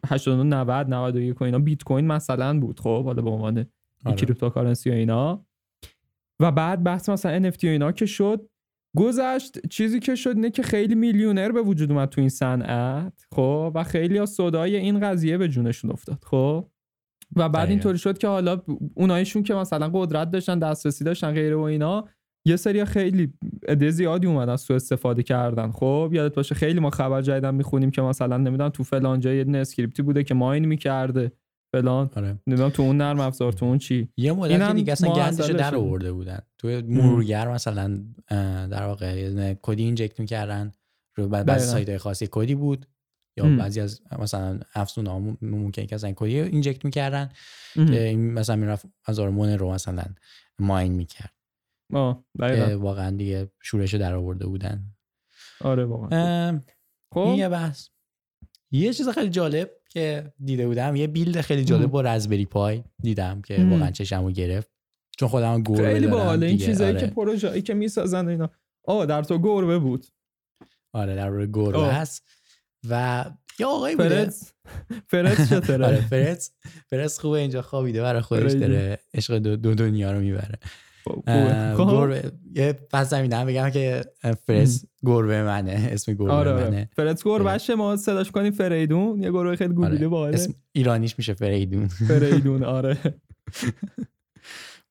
[0.07, 3.65] 89 90 91 و اینا بیت کوین مثلا بود خب؟ حالا به عنوان
[4.05, 4.15] آره.
[4.15, 5.45] cryptocurrency و اینا.
[6.39, 8.49] و بعد بحث مثلا NFT و اینا که شد
[8.97, 13.71] گذشت چیزی که شد اینه که خیلی میلیونر به وجود اومد تو این صنعت خب؟
[13.75, 16.69] و خیلی از صدای این قضیه به جونشون افتاد خب؟
[17.35, 17.69] و بعد.
[17.69, 18.61] اینطوری شد که حالا
[18.95, 22.07] اونایشون که مثلا قدرت داشتن دسترسی داشتن غیره و اینا
[22.45, 23.33] یه سری خیلی
[23.67, 25.71] عده زیادی اومدن سو استفاده کردن.
[25.71, 29.57] خب یادت باشه خیلی ما خبر جدیداً می‌خونیم که مثلا نمی‌دونم تو فلان جای یه
[29.57, 31.31] script ی بوده که mine می‌کرده.
[31.73, 32.09] فلان.
[32.15, 32.39] آره.
[32.47, 34.09] نمی‌دونم تو اون نرم افزار تو اون چی.
[34.17, 35.49] یه مدت دیگه اصلا گندش.
[35.49, 36.39] در آورده بودن.
[36.57, 38.03] توی مرورگر مثلا
[38.67, 40.71] در واقع کدی اینجکت می‌کردن.
[41.15, 41.71] رو بعد بعضی.
[41.71, 42.85] سایت خاصی کدی بود.
[43.37, 43.57] یا ام.
[43.57, 47.29] بعضی از مثلا افزون ها ممکن که اصلا کدی اینجکت می‌کردن.
[48.15, 50.03] مثلا می‌رفت از مون رو مثلا
[50.59, 51.33] ماین می‌کرد.
[51.93, 54.83] آه که واقعا دیگه شورش در آورده بودن.
[55.61, 56.49] آره واقعا.
[56.49, 56.61] این
[57.13, 57.87] خب؟ یه بحث.
[58.71, 61.91] یه چیز خیلی جالب که دیده بودم یه بیلد خیلی جالب.
[61.91, 63.73] با رزبری پای دیدم که ام.
[63.73, 64.71] واقعا چشمو گرفت.
[65.17, 66.57] چون خودم گربه خیلی باحال این.
[66.57, 66.99] چیزایی آره.
[66.99, 68.49] که پروژه‌ای که می‌سازن اینا.
[68.83, 70.05] آه در تو گربه بود.
[70.93, 71.93] آره در روی گربه آه.
[71.93, 72.23] هست.
[72.89, 73.25] و
[73.59, 74.09] یه آقایی بوده.
[74.09, 74.51] فرز.
[75.07, 76.49] فرز آره چطوره فرز.
[76.87, 78.01] فرز خوبه اینجا خوابیده.
[78.01, 78.51] برای خودش.
[78.51, 80.59] داره عشق دو, دو دنیا رو می‌بره.
[81.05, 81.23] خب،.
[81.77, 81.89] خب.
[81.91, 82.31] گربه.
[82.55, 84.01] یه پس زمینه بگم که
[84.47, 86.65] فرز گربه منه اسم گربه آره منه.
[86.65, 89.23] آره فرز گربهشه ما صداش کنیم فریدون.
[89.23, 90.33] یه گربه خیلی گوگلی آره.
[90.33, 91.87] اسم ایرانیش میشه فریدون.
[91.87, 92.97] فریدون آره.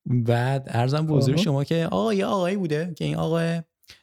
[0.07, 1.43] بعد ارزم به حضور آها.
[1.43, 3.61] شما که آقا یه آقایی بوده که این آقا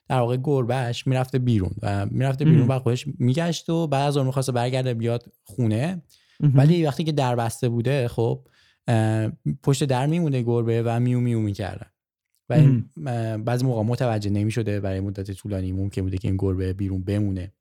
[0.07, 2.67] در واقع گربهش می‌رفته بیرون و می‌رفته بیرون.
[2.67, 6.01] و خودش میگشت و بعد از اون می‌خواسته برگرده بیاد خونه.
[6.39, 8.47] ولی وقتی که در بسته بوده خب
[9.63, 11.85] پشت در میمونه گربه و میو میو می‌کرده.
[12.49, 12.89] و این
[13.43, 17.53] بعضی موقع متوجه نمی‌شده برای مدت طولانی ممکن بوده که این گربه بیرون بمونه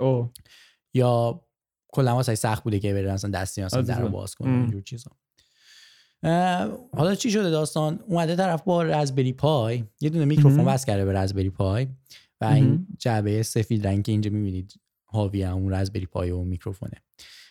[0.00, 0.30] اوه
[0.94, 1.42] یا
[1.92, 4.08] کلا واسه سخت بوده که بره مثلا دستی مثلا در.
[4.08, 4.50] باز کنه.
[4.50, 5.10] اینجور چیزا
[6.92, 10.64] حالا چی شده داستان اومده طرف با رزبری پای یه دونه میکروفون.
[10.64, 11.88] وصل کرده به رزبری پای
[12.40, 12.86] و این.
[12.98, 14.74] جعبه سفید رنگ که اینجا می‌بینید
[15.04, 17.02] حاوی همون رزبری پای و میکروفونه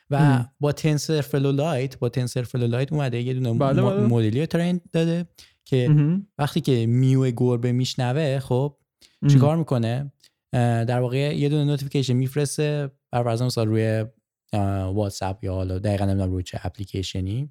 [0.10, 0.46] و.
[0.60, 4.08] با TensorFlow Lite با TensorFlow Lite اومده یه دونه بله، بله.
[4.08, 5.26] مدلی train داده
[5.70, 6.28] که مهم.
[6.38, 8.78] وقتی که میو گربه میشنوه خب
[9.30, 10.12] چیکار می‌کنه
[10.54, 14.06] در واقع یه دونه notification میفرسته بر فرض مثلا روی
[14.94, 17.50] واتساپ یا حالا دقیقا نمی‌دونم روی چه اپلیکیشنی.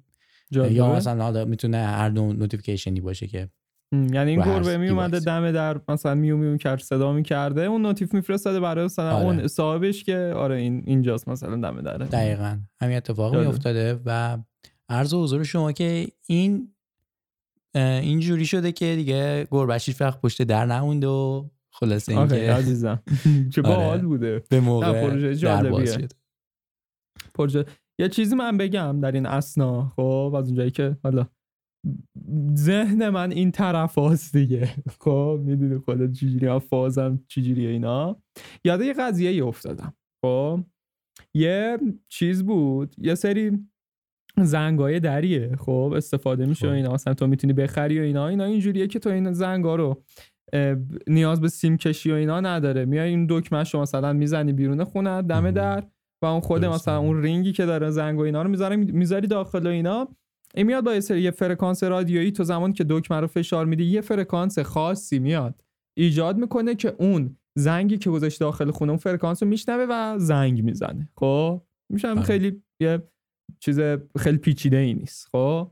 [0.51, 3.49] یا مثلا حالا می‌تونه هر نوع notification ی باشه که
[3.91, 5.19] یعنی این گربه می اومده.
[5.19, 9.25] دم در مثلا میو میو کرد صدا می‌کرده اون notif میفرستاده برای مثلا آره.
[9.25, 13.47] اون صاحبش که آره این اینجاست مثلا دم دره دقیقا همین اتفاق جالب.
[13.47, 14.37] میافتاده و
[14.89, 16.73] عرض حضور شما که این
[17.79, 23.03] اینجوری شده که دیگه گربش هیچ وقت پشت در نمونده و خلاصه اینکه عزیزم.
[23.53, 23.75] چه آره.
[23.75, 24.43] باحال بوده.
[24.49, 26.07] به موقع پروژه جالبیه.
[27.35, 27.65] پروژه
[27.99, 31.27] یه چیزی من بگم در این اسنا خب از اونجایی که حالا
[32.55, 34.69] ذهن من این طرف هاست دیگه.
[35.01, 38.21] خب می‌دونی خودت چجوری هم فازم چجوری اینا.
[38.63, 39.93] یاد یه قضیه ای افتادم.
[40.25, 40.63] خب
[41.33, 41.77] یه
[42.09, 43.67] چیز بود یه سری
[44.43, 46.73] زنگای دریه خب استفاده میشه خب.
[46.73, 50.03] اینا مثلا تو می‌تونی بخری و اینا اینا اینجوریه که تو این زنگا رو
[51.07, 55.21] نیاز به سیم کشی و اینا نداره میای این دکمهش رو مثلا می‌زنی بیرون خونه
[55.21, 55.51] دم.
[55.51, 55.83] در
[56.21, 56.65] و اون خود.
[56.65, 60.07] مثلا اون رینگی که داره زنگ و اینا رو می‌ذاری می‌ذاری داخل و اینا
[60.55, 63.83] این میاد با یه سری یه فرکانس رادیویی تو زمانی که دکمه رو فشار میدی
[63.83, 65.63] یه فرکانس خاصی میاد
[65.97, 70.63] ایجاد می‌کنه که اون زنگی که گذاشت داخل خونه اون فرکانس رو میشنوه و زنگ
[70.63, 71.61] می‌زنه خب
[71.93, 72.23] میشم بله.
[72.23, 73.03] خیلی یه
[73.59, 73.79] چیز
[74.19, 75.71] خیلی پیچیده ای نیست خب؟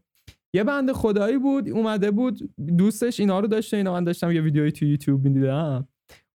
[0.53, 4.71] یه بنده خدایی بود اومده بود دوستش اینا رو داشته اینا من داشتم یه ویدیویی
[4.71, 5.87] تو یوتیوب می‌دیدم.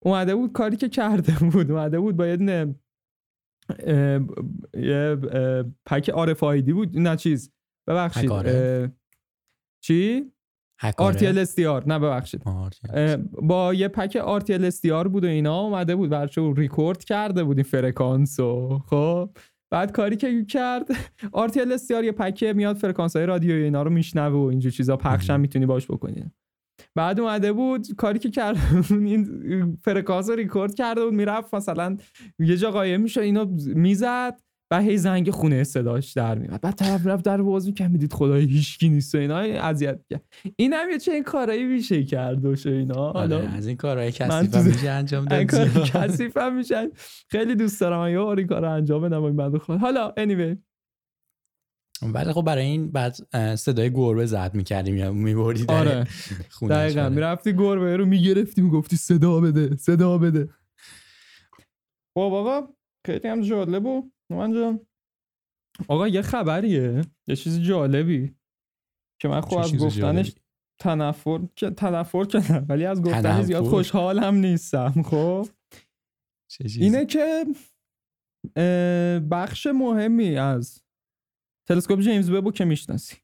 [0.03, 2.74] اومده بود کاری که کرده بود اومده بود با یه
[4.74, 5.16] یه
[5.86, 7.53] پک RFID بود نه چیز
[7.88, 8.88] ببخشید؟ اه،
[9.84, 10.32] چی؟
[10.80, 12.42] هکاره؟ RTL SDR نه ببخشید.
[13.42, 17.64] با یه پک RTL SDR بود و اینا اومده بود برچه ریکورد کرده بود این
[17.64, 19.30] فرکانس رو خب؟
[19.70, 20.92] بعد کاری که کرد
[21.46, 25.30] RTL SDR یه پکه میاد فرکانس های رادیویی اینا رو میشنوه و اینجور چیزا پخش
[25.30, 25.40] هم.
[25.40, 26.30] می‌تونی باش بکنی
[26.94, 28.56] بعد اومده بود کاری که کرد
[28.90, 31.96] این فرکانس رو ریکورد کرده بود می‌رفت مثلا
[32.38, 33.44] یه جا قایم میشه اینو
[33.74, 34.40] می‌زد
[34.72, 38.44] و هی زنگ خونه صداش در میاد بعد طرف رفت در باز می‌کرد می‌دید خدای
[38.44, 40.24] هیچکی نیست و اینا اذیت کرد.
[40.56, 42.94] این هم یه چه این کارایی میشه کرد و اینا.
[42.94, 45.44] آره، حالا از این کارهای کثیف تو هم میشه انجام داد.
[45.84, 46.88] کثیف هم میشن
[47.28, 49.78] خیلی دوست دارم یه این کار انجام بدم این بنده خدا.
[49.78, 50.56] حالا anyway.
[52.02, 53.16] ولی خب برای این بعد
[53.56, 56.06] صدای گربه زد می‌کردیم یا میبردی در آره.
[56.70, 57.00] دقیقا.
[57.00, 57.14] آره.
[57.14, 60.48] می‌رفتی گربه رو می‌گرفتی می‌گفتی صدا بده صدا بده.
[62.14, 62.68] خب آقا
[63.06, 64.87] خیلی هم جالب و من جان.
[65.89, 67.03] آقا یه خبریه.
[67.26, 68.35] یه چیز جالبی
[69.20, 70.35] که من خب از گفتنش؟
[70.81, 75.49] تنفر که تنفر که نه ولی از گفتنش؟ زیاد خوشحالم نیستم خب؟
[76.61, 77.45] اینه که
[79.31, 80.83] بخش مهمی از
[81.68, 83.16] تلسکوپ جیمز وب رو که می‌شناسی.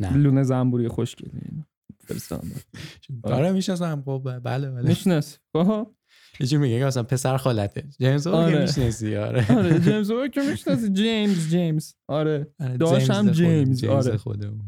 [0.00, 0.16] نه.
[0.16, 1.40] لونه زنبوری خوشگلی.
[1.44, 1.62] اینو
[2.00, 2.50] فرستادم.
[3.24, 4.88] آره می‌شناسم خب بله بله.
[4.88, 5.38] می‌شناسی.
[5.52, 5.94] خب؟
[6.40, 7.84] یه چی میگه مثلا پسر خالته.
[7.98, 8.52] جیمز آره.
[8.52, 9.56] که می‌شناسی؟ آره.
[9.56, 10.88] آره جیمز وب که می‌شناسی.
[10.88, 11.94] جیمز جیمز.
[12.08, 12.46] آره.
[12.60, 13.32] آره، خودمون.
[13.32, 14.16] جیمز، آره.
[14.16, 14.62] خودمون.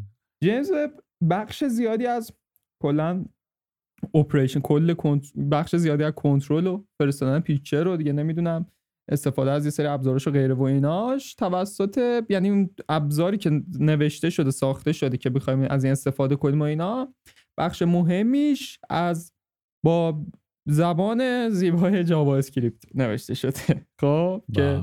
[0.45, 0.71] جیمز
[1.31, 2.33] بخش زیادی از
[2.83, 3.25] کلا
[4.15, 4.95] اپریشن کل
[5.51, 8.67] بخش زیادی از کنترل و فرستادن پیکچر رو دیگه نمی‌دونم.
[9.11, 11.35] استفاده از یه سری ابزارش و غیره و ایناش.
[11.35, 16.61] توسط یعنی اون ابزاری که نوشته شده ساخته شده که بخوایم از این استفاده کنیم
[16.61, 17.15] و اینا
[17.59, 19.33] بخش مهمیش از
[19.85, 20.25] با
[20.69, 24.83] زبان زیبای JavaScript نوشته شده خب که.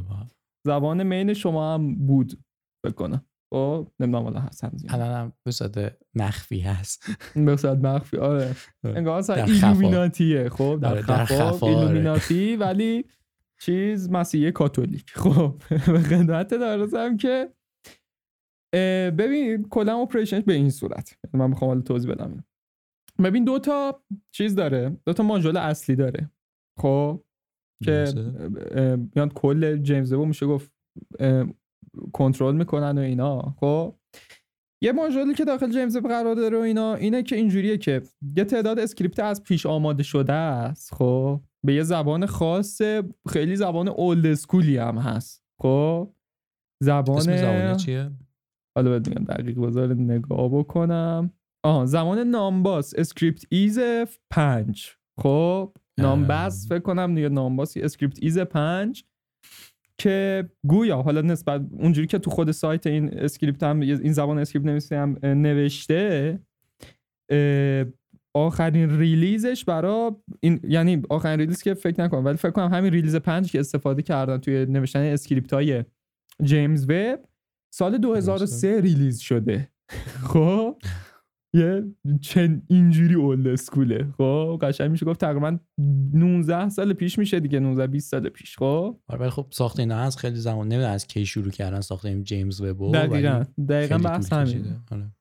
[0.68, 2.44] زبان main شما هم بود
[2.86, 4.94] فکر کنم خب نمی‌دونم حالا هست هم زیاد.
[4.96, 5.34] الان هم
[5.74, 7.04] به مخفی هست
[7.36, 9.44] به مخفی آره انگار اصلا.
[9.44, 11.64] ایلومیناتیه خب در آره، خفا آره.
[11.64, 13.06] ایلومیناتی ولی
[13.60, 15.56] چیز مسیحی کاتولیک خب
[15.94, 17.54] به خدمتت عارضم که
[19.18, 22.44] ببین کلا operation ش به این صورت من می‌خوام حالا توضیح بدم.
[23.24, 24.98] ببین دو تا چیز داره.
[25.06, 26.32] دو تا ماژول اصلی داره.
[26.80, 27.24] خب؟
[27.84, 28.06] که
[29.16, 30.72] میان کل جیمز وب میشه گفت
[32.14, 33.56] کنترل می‌کنن و اینا.
[33.60, 33.96] خب؟
[34.84, 38.02] یه ماژولی که داخل جیمز قرار داره و اینا اینه که اینجوریه که
[38.38, 40.94] یه تعداد script از پیش آماده شده است.
[40.94, 42.82] خب؟ به یه زبان خاص
[43.30, 45.44] خیلی زبان old school ی هم هست.
[45.62, 46.14] خب؟
[46.84, 48.12] زبان اسم زبانه چیه؟
[48.78, 51.34] حالا بهت میگم دقیق بذار نگاه بکنم.
[51.64, 53.80] آها زبان Nombas ScriptEase
[54.32, 59.04] 5 خب Nombas فکر کنم یا Nombas ScriptEase 5
[59.98, 64.66] که گویا حالا نسبت اونجوری که تو خود سایت این script هم این زبان script
[64.66, 66.40] نویسی هم نوشته
[68.36, 72.94] آخرین release ش برا این یعنی آخرین release که فکر نکنم ولی فکر کنم همین
[72.94, 75.84] release پنج که استفاده کردن توی نوشتن script های
[76.44, 77.20] جیمز وب
[77.74, 79.70] سال 2003 ریلیز شده.
[80.34, 80.78] خب؟
[81.54, 81.84] یه
[82.22, 85.58] چن اینجوری اولد اسکوله خب قشنگ میشه گفت تقریبا
[86.14, 88.58] 19 سال پیش میشه دیگه 19 20 سال پیش.
[88.58, 92.06] خب؟ آره ولی خب ساخت اینا از خیلی زمان نمی‌دونم از کی شروع کردن ساخت
[92.06, 94.76] این جیمز وب و دقیقا دقیقا بحث طول همین کشیده.
[94.92, 95.12] آره.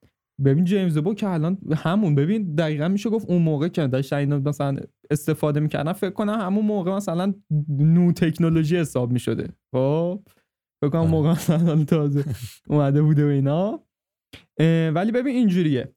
[0.44, 4.40] ببین جیمز وب که الان همون ببین دقیقا میشه گفت اون موقع که داشتن اینو
[4.48, 4.76] مثلا
[5.10, 7.34] استفاده می‌کردن فکر کنم همون موقع مثلا
[7.68, 9.48] نو تکنولوژی حساب می‌شده.
[9.74, 10.22] خب؟
[10.80, 11.10] فکر کنم آره.
[11.10, 12.24] موقع مثلا تازه
[12.68, 13.82] اومده بوده و اینا.
[14.94, 15.95] ولی ببین اینجوریه.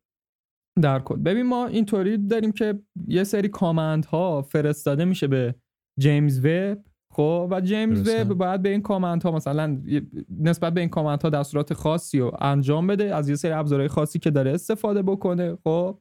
[0.81, 1.15] در کل.
[1.15, 5.55] ببین ما اینطوری داریم که یه سری کامند ها فرستاده میشه به
[5.99, 6.77] جیمز وب
[7.13, 8.09] خب؟ و جیمز.
[8.09, 9.81] وب باید به این کامنت ها مثلا
[10.39, 14.19] نسبت به این کامنت ها دستورات خاصی رو انجام بده از یه سری ابزارهای خاصی
[14.19, 15.99] که داره استفاده بکنه خب؟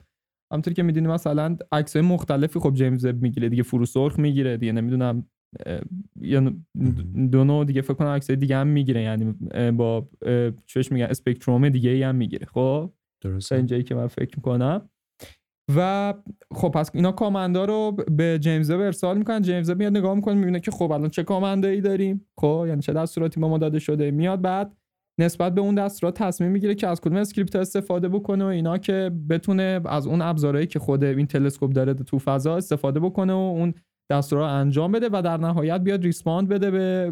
[0.52, 4.72] همونطوری که می‌دونی مثلا عکسای مختلفی خب جیمز وب می‌گیره دیگه فرو سرخ می‌گیره دیگه
[4.72, 5.26] نمی‌دونم
[6.20, 6.52] یا
[7.32, 9.34] دو نوع دیگه فکر کنم عکسای دیگه هم می‌گیره یعنی
[9.70, 10.08] با
[10.66, 13.56] چوش میگن spectrum دیگه هم می‌گیره خب؟ درسته.
[13.56, 14.88] اینجایی که من فکر می‌کنم.
[15.76, 16.14] و
[16.54, 19.42] خب پس اینا command ا رو به جیمز وب ارسال می‌کنن.
[19.42, 22.26] جیمز میاد نگاه می‌کنه می‌بینه که خب الان چه command ایی داریم.
[22.40, 24.10] خب یعنی چه دستوراتی به ما داده شده.
[24.10, 24.76] میاد بعد
[25.20, 29.10] نسبت به اون دستورات تصمیم می‌گیره که از کدوم script استفاده بکنه و اینا که
[29.30, 33.74] بتونه از اون ابزارهایی که خود این تلسکوپ داره تو فضا استفاده بکنه و اون
[34.10, 37.10] دستورا انجام بده و در نهایت بیاد respond بده به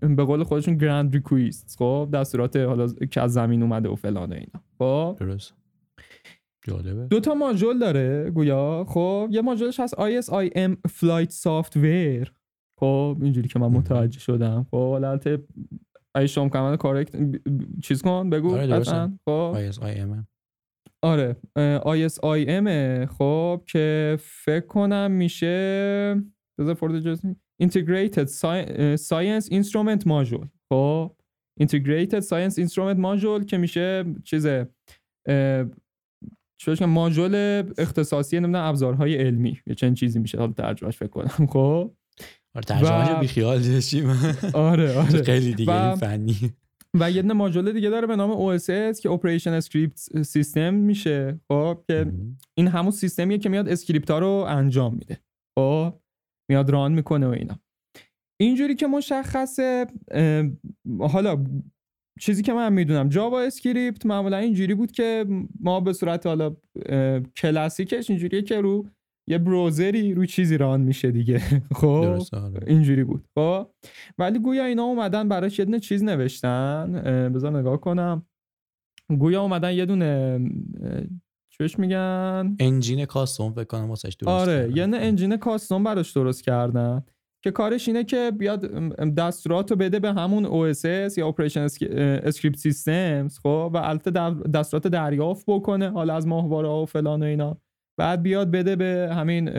[0.00, 1.76] به قول خودشون ground request.
[1.78, 4.62] خب دستورات حالا که از زمین اومده و فلان و اینا.
[4.78, 5.54] خب؟ درست.
[6.66, 7.06] جالبه.
[7.06, 8.84] دو تا ماژول داره گویا.
[8.88, 12.30] خب یه ماژولش هست ISIM Flight Software.
[12.80, 14.66] خب اینجوری که من متوجه شدم.
[14.70, 15.38] خب البته
[16.16, 17.16] ای شما کامل correct
[17.82, 18.56] چیز کن بگو.
[18.56, 18.82] آره
[19.26, 19.70] خب.
[19.70, 20.29] ISIM
[21.02, 21.36] آره
[21.78, 22.68] ISIM
[23.18, 26.14] خب که فکر کنم میشه
[26.60, 27.20] بذار فورد جز
[27.62, 28.28] Integrated
[28.96, 31.16] Science Instrument Module خب
[31.62, 34.68] Integrated Science Instrument Module که میشه چیزه
[36.60, 37.34] چون ماژول
[37.78, 41.94] اختصاصی نمی‌دونم ابزارهای علمی یا چند چیزی میشه حالا ترجمهش فکر کنم خب.
[42.54, 43.20] آره ترجمهش و...
[43.20, 44.10] بیخیال داشتیم
[44.54, 45.22] آره آره.
[45.22, 45.96] خیلی دیگه و...
[45.96, 46.36] فنی.
[46.94, 51.40] و یه ماژول دیگه داره به نام OSS که Operation Script System میشه.
[51.48, 52.12] خب که
[52.58, 55.20] این همون سیستمیه که میاد script ها رو انجام میده.
[55.58, 55.94] خب
[56.50, 57.58] میاد run می‌کنه و اینا.
[58.40, 59.86] اینجوری که مشخصه
[61.00, 61.44] حالا
[62.20, 65.26] چیزی که من می‌دونم JavaScript معمولا اینجوری بود که
[65.60, 66.56] ما به صورت حالا
[67.36, 68.88] کلاسیکش اینجوریه که رو
[69.30, 71.38] یه browser ی روی چیزی run میشه دیگه.
[71.80, 72.60] خب آره.
[72.66, 73.24] اینجوری بود.
[73.34, 73.70] خب
[74.18, 76.92] ولی گویا اینا اومدن براش یه دونه چیز نوشتن.
[77.34, 78.26] بذار نگاه کنم.
[79.18, 80.40] گویا اومدن یه دونه
[81.50, 87.04] چوش میگن؟ انجین کاستوم فکر کنم واسش درست آره یه انجین کاستوم براش درست کردن.
[87.42, 88.60] که کارش اینه که بیاد
[89.14, 91.72] دستورات رو بده به همون OSS یا Operation
[92.32, 94.10] Script Systems خب و البته
[94.54, 97.60] دستورات دریافت بکنه حالا از ماهواره ها و فلان و اینا.
[98.00, 99.50] بعد بیاد بده به همین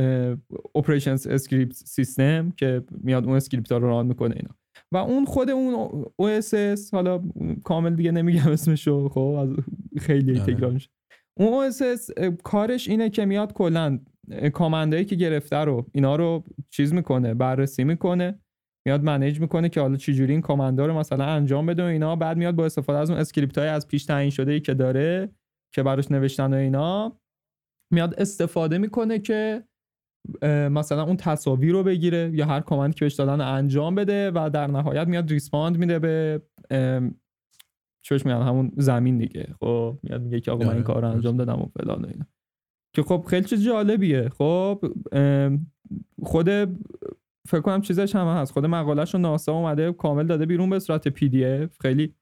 [0.77, 4.55] Operation Script System که میاد اون script ها رو run می‌کنه اینا.
[4.91, 7.23] و اون خود اون OSS حالا
[7.63, 9.49] کامل دیگه نمیگم اسمشو خب از
[9.99, 10.53] خیلی آره.
[10.53, 10.89] تکرار میشه.
[11.39, 13.99] اون OSS کارش اینه که میاد کلا
[14.53, 18.39] command ایی که گرفته رو اینا رو چیز می‌کنه بررسی می‌کنه
[18.87, 22.15] میاد manage می‌کنه که حالا چجوری این command ا رو مثلا انجام بده و اینا.
[22.15, 25.29] بعد میاد با استفاده از اون script های از پیش تعیین شده ای که داره
[25.75, 27.20] که براش نوشتن و اینا
[27.91, 29.63] میاد استفاده می‌کنه که
[30.71, 34.49] مثلا اون تصاویر رو بگیره یا هر command ی که بهش دادن انجام بده و
[34.53, 36.41] در نهایت میاد respond میده به
[38.05, 39.55] چوش میگن همون زمین دیگه.
[39.59, 42.07] خب میاد میگه که آقا من این آره، کار رو انجام دادم و فلان و
[42.07, 42.25] اینا.
[42.95, 44.29] که خب خیلی چیز جالبیه.
[44.29, 44.85] خب
[46.23, 46.49] خود
[47.47, 48.51] فکر کنم چیزش هم هست.
[48.51, 52.15] خود مقالهش رو ناسا اومده کامل داده بیرون به صورت PDF خیلی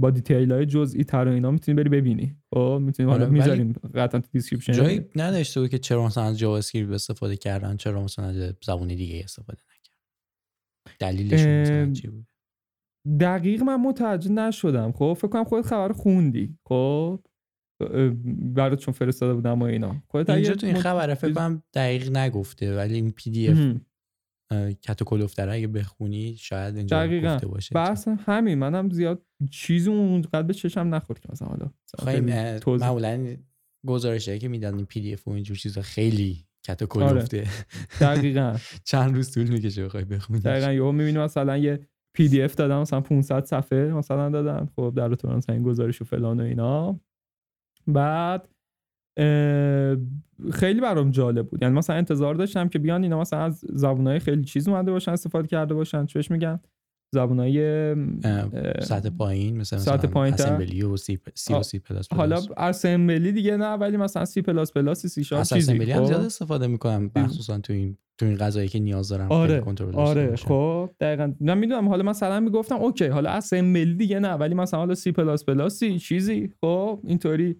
[0.00, 2.36] با detail های جزئی تر و اینا می‌تونی بری ببینی.
[2.54, 6.38] خب می‌تونی حالا آره، می‌ذاریم قطعا تو description جایی نداشته بود که چرا مثلا از
[6.38, 10.00] JavaScript استفاده کردن چرا مثلا از زبون دیگه استفاده نکردن.
[10.98, 12.26] دلیلش مثلا چی بود؟
[13.20, 14.92] دقیق من متوجه نشدم.
[14.92, 16.58] خب فکر کنم خودت خبر خوندی.
[16.64, 17.20] خب
[18.54, 20.02] برات چون فرستاده بودم و اینا.
[20.08, 23.58] خودت اینجا تو این خبره فکر کنم دقیق نگفته ولی این PDF کت و
[24.82, 27.34] کلفت‌تره اگه بخونی شاید اینجا دقیقاً.
[27.34, 27.74] گفته باشه.
[27.74, 31.70] بحث همین منم زیاد چیزی اونقدر به چشم نخورد که مثلا حالا
[32.04, 32.32] خیلی.
[32.66, 33.36] معمولا
[33.86, 37.46] گزارشایی که میدن این PDF و اینجور چیزا خیلی کت و کلفته
[38.00, 38.56] دقیقاً.
[38.90, 40.40] چند روز طول می‌کشه بخوای بخونی.
[40.40, 45.28] دقیقاً یهو می‌بینی مثلا یه PDF دادن مثلا 500 صفحه مثلا دادن خب در تو
[45.28, 47.00] مثلا این گزارش و فلان و اینا.
[47.86, 48.48] بعد
[50.52, 51.62] خیلی برام جالب بود.
[51.62, 55.48] یعنی مثلا انتظار داشتم که بیان اینا مثلا از زبونهای خیلی چیز اومده باشن استفاده
[55.48, 56.06] کرده باشن.
[56.06, 56.60] چوش میگن؟
[57.14, 57.94] زبونهای
[58.80, 60.44] سطح پایین مثلا سطح پایین‌تر.
[60.44, 64.72] Assembly و C, C و C plus حالا Assembly دیگه نه ولی مثلا سی پلاس
[64.72, 65.72] پلاس سی شارپ چیزی.
[65.72, 69.32] Assembly هم خب؟ زیاد استفاده می‌کنم مخصوصا تو این تو این قضایایی که نیاز دارم
[69.32, 70.36] آره کنترل آره.
[70.36, 71.34] خب دقیقا.
[71.40, 75.44] من می‌دونم حالا مثلا می‌گفتم okay حالا Assembly دیگه نه ولی مثلا حالا سی پلاس
[75.44, 76.52] پلاسی چیزی.
[76.60, 77.56] خب اینطوری.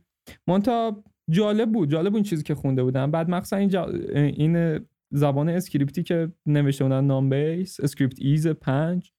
[0.46, 1.90] منتها جالب بود.
[1.90, 3.10] جالب بود این چیزی که خونده بودم.
[3.10, 3.88] بعد مخصوصا این, جا...
[4.14, 9.12] این زبان اسکریپتی که نوشته بودن Nombas ScriptEase 5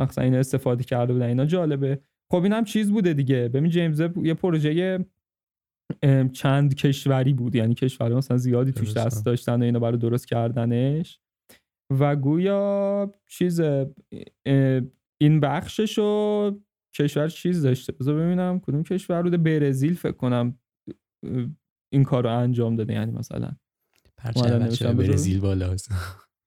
[0.00, 2.00] مخصوصا این استفاده کرده بودن اینا جالبه.
[2.32, 3.48] خب اینم چیز بوده دیگه.
[3.48, 5.04] ببین جیمز یه پروژه
[6.32, 7.54] چند کشوری بود.
[7.54, 8.92] یعنی کشور مثلا زیادی توش.
[8.92, 11.20] دست داشتن و اینا برای درست کردنش.
[12.00, 13.60] و گویا چیز
[15.20, 16.60] این بخششو
[16.96, 17.92] کشور چیز داشته.
[17.92, 19.36] بذار ببینم کدوم کشور بوده.
[19.36, 20.58] برزیل فکر کنم.
[21.92, 23.56] این کار رو انجام داده یعنی مثلا
[24.16, 25.92] پرچم برزیل بالاست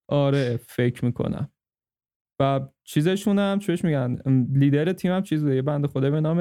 [0.09, 1.51] آره فکر می‌کنم.
[2.41, 4.17] و چیزشون هم چوش میگن؟
[4.53, 6.39] لیدر تیم هم چیز یه بند خدا به نام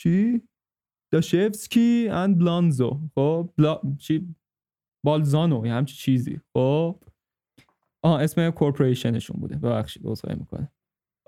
[0.00, 0.42] چی؟
[1.12, 3.00] داشفسکی اند بلانزو.
[3.14, 3.80] خب بلا...
[3.98, 4.34] چی؟
[5.04, 6.40] بالزانو یه همچی چیزی.
[6.52, 7.02] خب.
[8.04, 9.56] آه اسم کورپوریشنشون بوده.
[9.56, 10.72] ببخشید عذرخواهی می‌کنه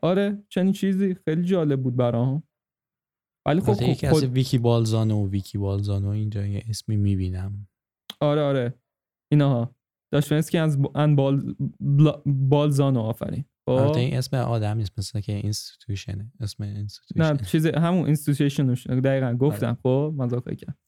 [0.03, 2.42] آره چنین چیزی خیلی جالب بود برام.
[3.47, 4.24] ولی خب یکی خود...
[4.24, 7.68] ویکی بالزانو و ویکی بالزانو اینجا یه اسمی می‌بینم.
[8.20, 8.74] آره آره.
[9.32, 9.74] اینا
[10.12, 11.55] داشفنسکی از ان بال...
[12.26, 13.45] بالزانو آفرین.
[13.68, 19.34] البته این اسم آدم نیست مثل که اینستیتوشنه اسم اینستیتوشن نه چیز همون اینستیتوشنش دقیقا
[19.34, 19.66] گفتم.
[19.66, 19.76] آره.
[19.82, 20.78] خب؟ من کردم.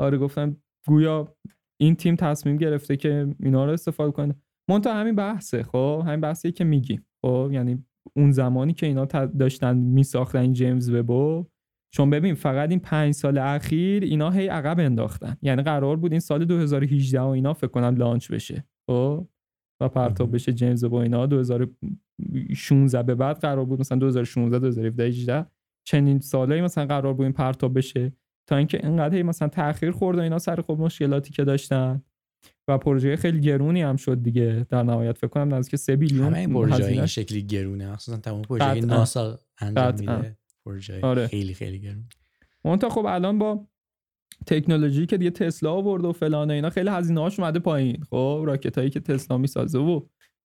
[0.00, 0.56] آره گفتم
[0.86, 1.36] گویا
[1.80, 4.34] این تیم تصمیم گرفته که اینا رو استفاده کنه.
[4.70, 7.84] منتها همین بحثه خب؟ همین بحثی که میگی خب؟ یعنی
[8.16, 11.46] اون زمانی که اینا داشتن میساختن جیمز وبو
[11.94, 15.36] چون ببین فقط این پنج سال اخیر اینا هی عقب انداختن.
[15.42, 18.64] یعنی قرار بود این سال 2018 و اینا فکر کنم لانچ بشه.
[18.86, 19.28] خب؟
[19.80, 21.26] و پرتاب بشه جیمز با اینا.
[21.26, 25.46] 2016 به بعد قرار بود مثلا 2016 2017 18
[25.86, 28.12] چنین سالایی مثلا قرار بود این پرتاب بشه.
[28.48, 32.02] تا اینکه اینقدر مثلا تاخیر خورد و اینا سر خب مشکلاتی که داشتن.
[32.68, 34.66] و پروژه خیلی گرونی هم شد دیگه.
[34.68, 37.84] در نهایت فکر کنم نزدیک 3 بیلیون همه این پروژه این شکلی گرونه.
[37.84, 40.36] اصلا تمام پروژه ناسا انجام میده.
[40.64, 41.26] پروژه آره.
[41.26, 42.04] خیلی خیلی گرون
[42.62, 43.66] اون خب الان با
[44.46, 48.04] تکنولوژی که دیگه تسلا آورد و فلان اینا خیلی هزینه هاش اومده پایین.
[48.10, 50.00] خب راکت هایی که تسلا می‌سازه و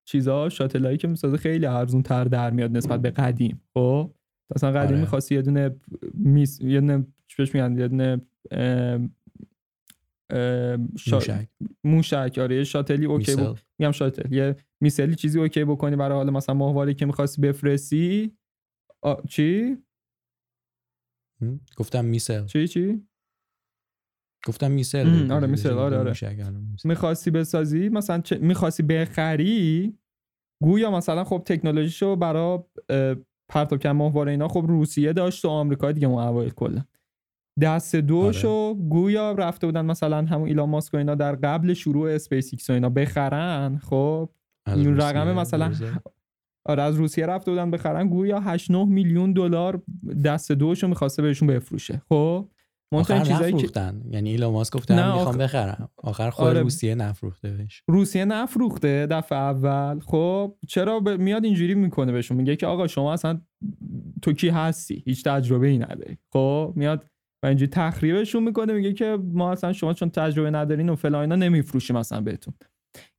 [0.06, 3.62] چیزا شاتلایی که می‌سازه خیلی ارزون تر در میاد نسبت به قدیم.
[3.74, 4.14] خب
[4.56, 5.00] مثلا قدیم آره.
[5.00, 5.76] می‌خواستی یه دونه
[6.14, 8.22] میس یه دونه چش میگن؟ یه دونه
[10.98, 11.16] شا...
[11.16, 11.48] موشک.
[11.84, 12.38] موشک.
[12.42, 14.34] آره یه شاتلی okay بود میگم شاتل.
[14.34, 18.38] یه missile ی چیزی okay بکنی برای حالا مثلا ماهواره که می‌خواستی بفرستی.
[19.02, 19.16] آ...
[19.30, 19.78] چی؟
[21.78, 22.46] گفتم missile.
[22.46, 23.08] چی چی؟
[24.48, 26.14] گفتم missile آره missile آره آره.
[26.86, 28.38] می‌خواستی بسازی؟ مثلا چه...
[28.38, 29.98] می‌خواستی بخری؟
[30.64, 32.60] گویا مثلا خب تکنولوژیشو برای
[33.50, 36.86] پرتاب کم ماهواره اینا خب روسیه داشت و آمریکا دیگه اون اوایل کلا.
[37.62, 38.74] دست دوشو آره.
[38.74, 42.74] گویا رفته بودن مثلا همون ایلان ماسک و اینا در قبل شروع اسپیس ایکس و
[42.74, 44.30] اینا بخرن خب؟
[44.68, 45.74] این رقم مثلا
[46.68, 49.82] آره از روسیه رفته بودن بخرن گویا 8 9 میلیون دلار
[50.26, 52.02] دست دوشو می‌خواسته بهشون بفروشه.
[52.10, 52.50] خب؟
[52.92, 54.02] آخر چیزایی نفروختن.
[54.04, 54.16] که...
[54.16, 55.90] یعنی ایلان ماسک گفته من می‌خوام بخرم.
[55.98, 56.62] آخر خود آره.
[56.62, 57.84] روسیه نفروخته بهش.
[57.88, 60.00] روسیه نفروخته دفعه اول.
[60.00, 61.10] خب؟ چرا ب...
[61.10, 63.42] میاد اینجوری می‌کنه بهشون؟ میگه که آقا شما اصلا
[64.22, 66.18] تو کی هستی؟ هیچ تجربه ای نداری.
[66.34, 67.06] خب؟ میاد
[67.44, 71.36] و اینجوری تخریبشون می‌کنه میگه که ما اصلا شما چون تجربه ندارین و فلان اینا
[71.36, 72.54] نمیفروشیم اصلا بهتون.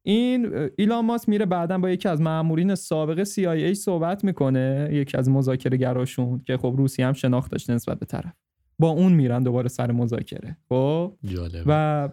[0.08, 5.30] این ایلان ماس میره بعدا با یکی از مامورین سابق CIA صحبت می‌کنه یکی از
[5.30, 8.32] مذاکره گراشون که خب روسی هم شناخت داشته نسبت به طرف.
[8.78, 10.56] با اون میرن دوباره سر مذاکره.
[10.68, 11.12] خب؟
[11.66, 12.08] و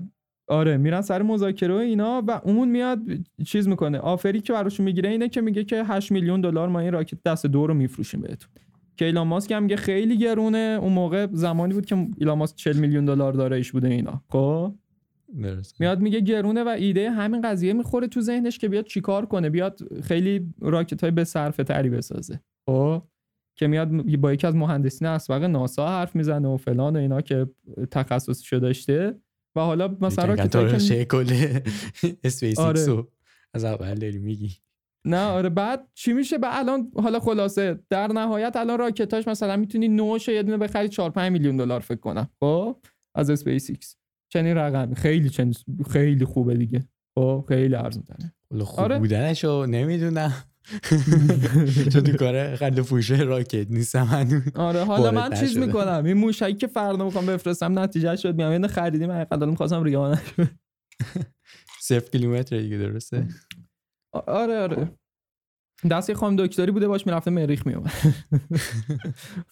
[0.48, 3.00] آره میرن سر مذاکره و اینا و اون میاد
[3.46, 3.98] چیز می‌کنه.
[3.98, 7.46] آفری که براشون می‌گیره اینه که میگه که 8 میلیون دلار ما این راکت دست
[7.46, 8.50] دو رو میفروشیم بهتون.
[8.98, 10.80] که ایلان ماسک هم میگه خیلی گرونه.
[10.82, 14.22] اون موقع زمانی بود که ایلان ماسک 40 میلیون دلار داراییش بوده اینا.
[14.30, 14.74] خب؟
[15.80, 20.02] میاد میگه گرونه و ایده همین قضیه می‌خوره تو ذهنش که بیاد چیکار کنه بیاد
[20.04, 22.40] خیلی rocket های به صرفه تری بسازه.
[22.70, 23.04] خب.
[23.58, 27.48] که میاد با یکی از مهندسین اسبق ناسا حرف می‌زنه و فلان و اینا که
[27.92, 29.20] تخصصشو داشته
[29.56, 31.60] و حالا مثلا rocket کل
[32.24, 33.04] اسپیس آره.
[33.54, 34.52] از اول داری میگی.
[35.06, 39.88] نه آره بعد چی میشه؟ به الان حالا خلاصه در نهایت الان راکتاش مثلا می‌تونی
[39.88, 42.78] نوش یه دونه بخری 4 5 میلیون دلار فکر کنم خب
[43.16, 43.98] از اسپیس ایکس
[44.30, 45.52] چنین رقمی خیلی چن...
[45.92, 46.88] خیلی خوبه دیگه.
[47.16, 49.00] خب خیلی ارزون تره خوب آره.
[49.00, 50.34] بودنشو نمی‌دونم.
[51.94, 54.42] چون تو کار خل فوشه راکت نیستم هنوز.
[54.56, 56.06] آره حالا من چیز می‌کنم.
[56.06, 60.22] این موشکی که فردا می‌خوام بفرستم نتیجه شد میام اینو خریدیم حقیقتا می‌خواستم ریانه
[61.82, 63.28] صفر کیلومتر دیگه درسته؟
[64.28, 64.92] آره آره.
[65.92, 67.92] دستی خانم دکتری بوده باش می‌رفته مریخ میومد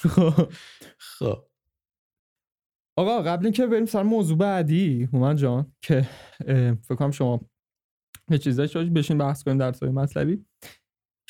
[1.19, 1.45] خب.
[2.97, 6.01] آقا قبل اینکه بریم سر موضوع بعدی هومن جان که
[6.81, 7.41] فکر کنم شما
[8.29, 10.45] یه چیزایی شاید بشین بحث کنیم در سوی مطلبی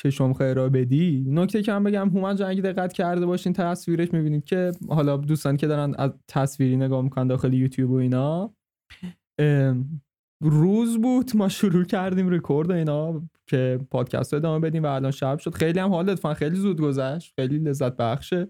[0.00, 1.24] که شما ارائه بدی.
[1.28, 5.56] نکته که هم بگم هومن جان اگه دقت کرده باشین تصویرش می‌بینید که حالا دوستانی
[5.56, 8.54] که دارن از تصویری نگاه می‌کنن داخل یوتیوب و اینا
[10.42, 15.38] روز بود ما شروع کردیم رکورد اینا که پادکست رو ادامه بدیم و الان شب
[15.38, 15.54] شد.
[15.54, 17.32] خیلی هم حال خیلی زود گذشت.
[17.36, 18.48] خیلی لذت بخشه.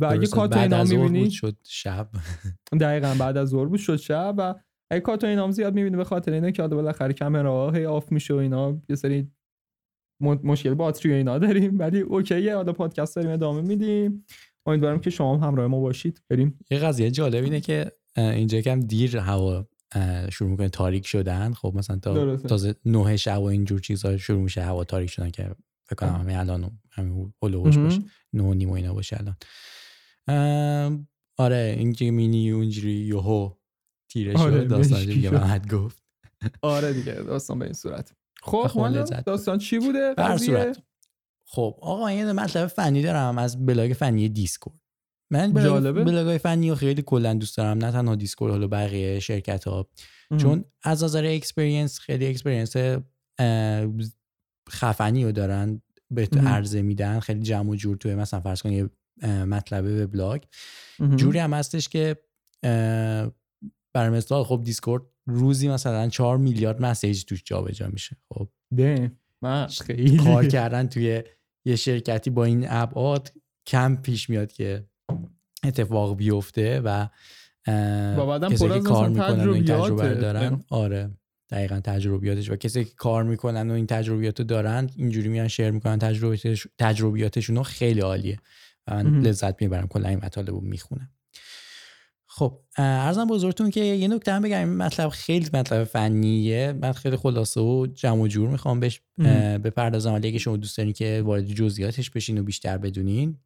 [0.00, 2.08] و اگه cut و اینا می‌بینید شد شب.
[2.80, 4.54] دقیقا بعد از ظهر بود شد شب و
[4.90, 8.34] اگه cut و اینام زیاد می‌بینی به خاطر اینه که بالاخره کامرا هی off میشه
[8.34, 9.30] و اینا یه سری
[10.20, 11.78] مشکل باتری اینا داریم.
[11.78, 14.24] ولی اوکیه حالا پادکست داریم ادامه میدیم.
[14.66, 16.22] امیدوارم که شما هم همراه ما باشید.
[16.30, 16.58] بریم.
[16.70, 19.66] یه قضیه جالب اینه که اینجا کم دیر هوا
[20.32, 21.52] شروع می‌کنه تاریک شدن.
[21.52, 22.36] خب مثلا تا.
[22.36, 25.50] تازه نه شب و اینجور چیزا شروع میشه هوا تاریک شدن که
[25.88, 27.78] فکر کنم همین الان همین هلوهوش.
[27.78, 28.00] باشه.
[28.32, 29.36] نه نیم اینا باشه الان.
[30.28, 33.54] ام، آره این که مینی اونجوری یوهو
[34.08, 35.30] تیره آره، شد داستان مشکی دیگه.
[35.30, 36.02] محمد گفت.
[36.62, 38.12] آره دیگه داستان به این صورت.
[38.42, 40.82] خب داستان چی بوده؟ به هر؟ صورت.
[41.46, 44.80] خب آقا من یه مطلب فنی دارم از بلاگ فنی دیسکورد.
[45.30, 46.04] من بلاگ جالبه.
[46.04, 49.88] بلاگای فنی رو خیلی کلا دوست دارم نه تنها دیسکورد حالا بقیه شرکت ها
[50.30, 50.40] مهم.
[50.40, 52.76] چون از نظر experience خیلی experience
[54.70, 55.82] خفنی رو دارن.
[56.10, 56.28] به.
[56.46, 57.20] عرضه میدن.
[57.20, 58.90] خیلی جمع و جور توی مثلا فرض کن یه
[59.22, 60.42] اه، مطلب وبلاگ.
[60.98, 61.16] مهم.
[61.16, 62.16] جوری هم هستش که
[63.94, 68.16] برای مثال خب دیسکورد روزی مثلا 4 میلیارد message توش جابجا میشه.
[68.34, 69.12] خب ده
[69.86, 70.16] خیلی.
[70.16, 71.22] کار کردن توی
[71.66, 73.32] یه شرکتی با این ابعاد
[73.66, 74.88] کم پیش میاد که
[75.64, 77.08] اتفاق بیفته و
[78.16, 80.14] و بعدم پر از کار می‌کنن تجربه.
[80.14, 80.64] دارن.
[80.70, 81.17] آره.
[81.50, 85.70] دقیقا تجربیاتش و کسی که کار می‌کنن و این تجربیات رو دارن اینجوری میان شیر
[85.70, 88.38] می‌کنن تجربیاتش تجربیاتشون رو خیلی عالیه.
[88.86, 89.22] و من مهم.
[89.22, 91.10] لذت می‌برم کلا این مطالب رو می‌خونم.
[92.26, 96.72] خب ارزم بزرگتون که یه نکته هم بگم این مطلب خیلی مطلب فنیه.
[96.72, 99.00] من خیلی خلاصه و جمع و جور می‌خوام بهش
[99.64, 100.12] بپردازم.
[100.12, 103.38] ولی اگه شما دوست دارین که وارد جزئیاتش بشین و بیشتر بدونین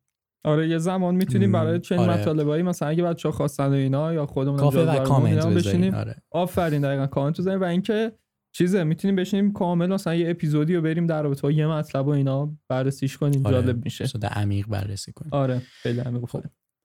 [0.44, 2.20] آره یه زمان می‌تونیم مم، برای چنین آره.
[2.20, 5.94] مطالبایی مثلا اگه بچه ها خواستن و اینا یا خودمون کافه و کامنت بشینیم.
[5.94, 6.16] آره.
[6.31, 8.12] آفرین دقیقا کامنت بزنیم و اینکه
[8.55, 12.10] چیزه می‌تونیم بشینیم کامل مثلا یه اپیزودی رو بریم در رابطه با یه مطلب و
[12.10, 13.56] اینا بررسیش کنیم آره.
[13.56, 14.06] جالب میشه.
[14.06, 16.43] صدا عمیق بررسی کنین آره خیلی همه خب.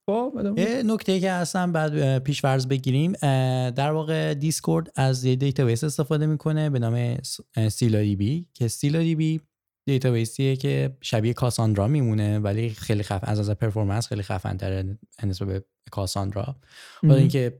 [0.09, 0.33] خب
[0.85, 6.69] نکته که هستم بعد پیشورز بگیریم اه، در واقع دیسکورد از یه دیتابیس استفاده می‌کنه
[6.69, 7.17] به نام
[7.69, 9.41] ScyllaDB که ScyllaDB
[9.87, 14.97] database یه که شبیه Cassandra میمونه ولی خیلی خف از از performance خیلی خفن تره
[15.23, 16.55] نسبت به Cassandra.
[17.03, 17.17] مهم.
[17.17, 17.59] اینکه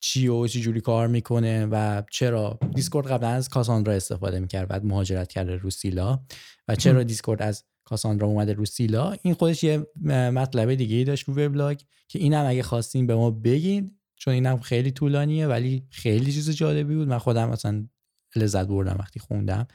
[0.00, 4.84] چی و چی جوری کار می‌کنه و چرا Discord قبلا از Cassandra استفاده می‌کرد بعد
[4.84, 6.24] مهاجرت کرده رو Scylla
[6.68, 11.24] و چرا Discord از Cassandra اومده رو Scylla این خودش یه مطلب دیگه ای داشت
[11.28, 16.32] رو وبلاگ که اینم اگه خواستین به ما بگین چون اینم خیلی طولانیه ولی خیلی
[16.32, 17.08] چیز جالبی بود.
[17.08, 17.88] من خودم مثلا
[18.36, 19.66] لذت بردم وقتی خوندم.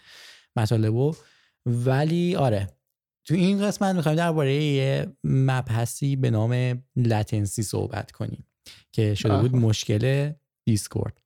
[0.56, 1.16] مطالبو
[1.66, 2.68] ولی آره
[3.26, 8.46] تو این قسمت می‌خوایم درباره یه مبحثی به نام latency صحبت کنیم
[8.92, 9.56] که شده بود.
[9.56, 10.32] مشکل
[10.66, 11.22] Discord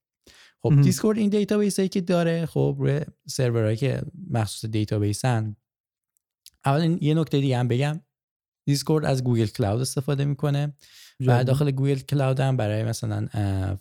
[0.60, 0.82] خب مهم.
[0.82, 5.56] Discord این database هایی که داره خب روی سرورهایی که مخصوص database ن
[6.66, 8.00] اول این- یه نکته دیگه هم بگم
[8.66, 10.74] Discord از Google Cloud استفاده می‌کنه.
[11.20, 11.44] و.
[11.44, 13.28] داخل Google Cloud هم برای مثلا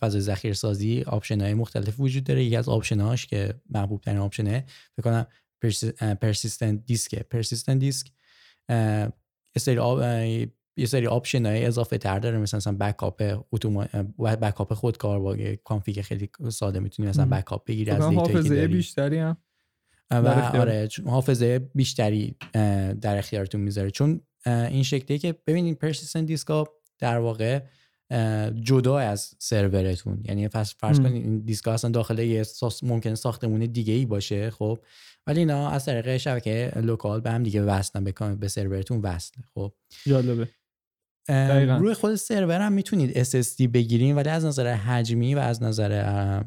[0.00, 2.44] فضای ذخیره سازی option های مختلف وجود داره.
[2.44, 4.64] یکی از option هاش که محبوب ترین option ه
[4.96, 5.26] فکر کنم
[6.20, 8.06] Persistent Disk Persistent Disk
[9.56, 9.78] یه سری
[10.76, 12.38] یه سری option های اضافه تر داره.
[12.38, 13.84] مثلا مثلا backup اتوما
[14.18, 17.26] backup خودکار با config خیلی ساده می‌تونی مثلا.
[17.26, 19.36] backup بگیری از حافظه بیشتری هم.
[20.10, 20.28] و.
[20.28, 22.36] آره حافظه بیشتری
[23.00, 23.90] در اختیارتون می‌ذاره.
[23.90, 26.68] چون این شکلیه که ببینید Persistent Disk ا
[26.98, 27.60] در واقع
[28.62, 31.00] جدا از سرورتون یعنی فرض فرض.
[31.00, 34.78] کنید این دیسکا اصلا داخل یه ساس ممکن ساختمون دیگه ای باشه خب
[35.26, 39.72] ولی اینا از طریق شبکه local به هم دیگه وصلن به به سرورتون وصله خب
[40.06, 40.48] جالبه
[41.28, 41.76] دقیقاً.
[41.76, 46.42] روی خود سرور هم می‌تونید SSD بگیرین ولی از نظر حجمی و از نظر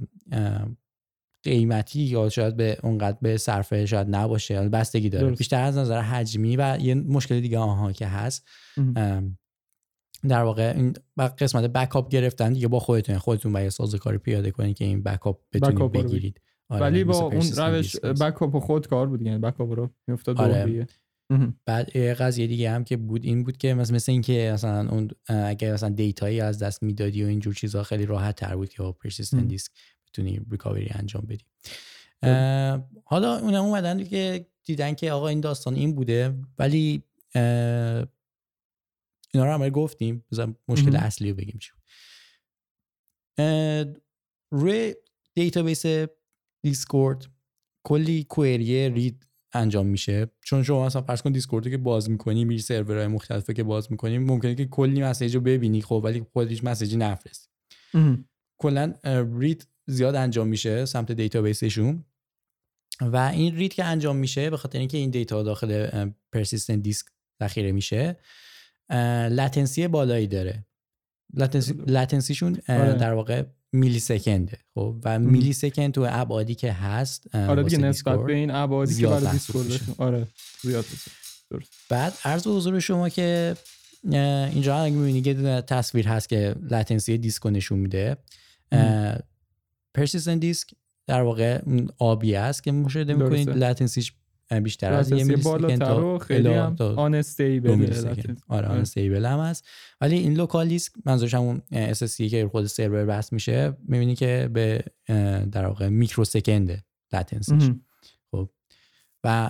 [1.45, 5.37] قیمتی یا شاید به اونقدر به صرفه شاید نباشه بستگی داره درست.
[5.37, 8.47] بیشتر از نظر حجمی و یه مشکل دیگه آنها که هست.
[8.95, 9.37] ام،
[10.27, 14.85] در واقع این قسمت backup گرفتن دیگه با خودتون خودتون باید سازوکاری پیاده کنید که
[14.85, 17.99] این backup بتونید backup بگیرید آره، ولی مثل با اون روش.
[17.99, 20.87] backup خود کار بود یعنی backup رو میافتاد آره.
[21.65, 24.89] بعد یه قضیه دیگه هم که بود این بود که مثل, مثل این که مثلا
[24.89, 28.69] اون اگه مثلا data یی از دست می‌دادی و اینجور چیزها خیلی راحت تر بود
[28.69, 29.47] که با Persistent.
[29.47, 29.71] Disk
[30.15, 31.45] بتونی recovery انجام بدی
[32.21, 32.83] خب.
[33.05, 37.03] حالا اونم اومدن که دیدن که آقا این داستان این بوده ولی
[39.33, 40.95] اینا رو هم گفتیم بذار مشکل.
[40.95, 41.71] اصلی رو بگیم چی
[44.51, 44.95] روی
[45.33, 45.85] database
[46.63, 47.25] Discord
[47.83, 52.45] کلی query read انجام میشه چون شما مثلا فرض کن Discord ی که باز می‌کنی
[52.45, 56.63] میری سرورهای مختلفه که باز می‌کنی ممکنه که کلی message رو ببینی خب ولی هیچ
[56.63, 57.49] message ی نفرستی
[57.93, 58.29] مهم.
[58.57, 58.93] کلا
[59.37, 62.05] read زیاد انجام میشه سمت database شون.
[63.01, 65.89] و این read که انجام میشه به خاطر اینکه این data داخل
[66.31, 67.05] Persistent Disk
[67.43, 68.19] ذخیره میشه
[69.29, 70.65] latency بالایی داره.
[71.33, 72.93] latency latency شون اه، آره.
[72.93, 78.19] در واقع millisecond ه خب و millisecond تو ابعادی که هست آره دیگه نسبت.
[78.19, 79.39] به این ابعادی که برای.
[79.97, 80.27] آره
[80.61, 80.85] زیاد
[81.89, 83.55] بعد عرض به حضور شما که
[84.03, 88.17] اینجا اگه می‌بینی که تصویر هست که latency disk و نشون میده
[89.95, 90.69] Persistent Disk
[91.07, 93.49] در واقع اون آبی است که مشاهده می‌کنید.
[93.49, 94.13] latency ش
[94.63, 97.69] بیشتر از یه millisecond تا خیلی هم unstable.
[98.47, 99.67] آره unstable هم هست
[100.01, 101.61] ولی این local disk منظورش همون
[101.93, 104.83] SSD که خود سرور بس میشه می‌بینی که به
[105.51, 106.83] در واقع microsecond
[107.13, 107.71] ه latency ش
[109.23, 109.49] و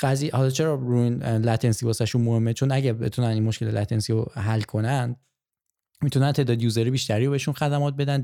[0.00, 4.60] قضیه حالا چرا روی latency واسهشون مهمه؟ چون اگه بتونن این مشکل latency رو حل
[4.60, 5.16] کنن
[6.02, 8.22] می‌تونن تعداد user ی بیشتری رو بهشون خدمات بدن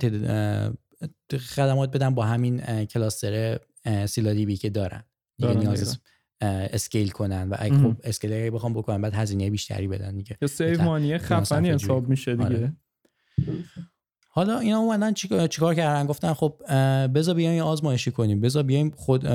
[1.38, 3.60] خدمات بدن با همین cluster
[4.06, 5.04] ScyllaDB که دارن
[5.38, 5.98] دیگه نیاز
[6.40, 7.78] scale کنن و اگه.
[7.78, 10.82] خب scale اگه بخوام بکنن بعد هزینه بیشتری بدن دیگه یا save.
[10.82, 12.08] Money خفنی حساب.
[12.08, 12.76] میشه دیگه آره.
[14.28, 16.62] حالا اینا اومدن چیکار چیکار کردن گفتن خب
[17.14, 19.26] بذار بیایم آزمایشی کنیم بذار بیایم خود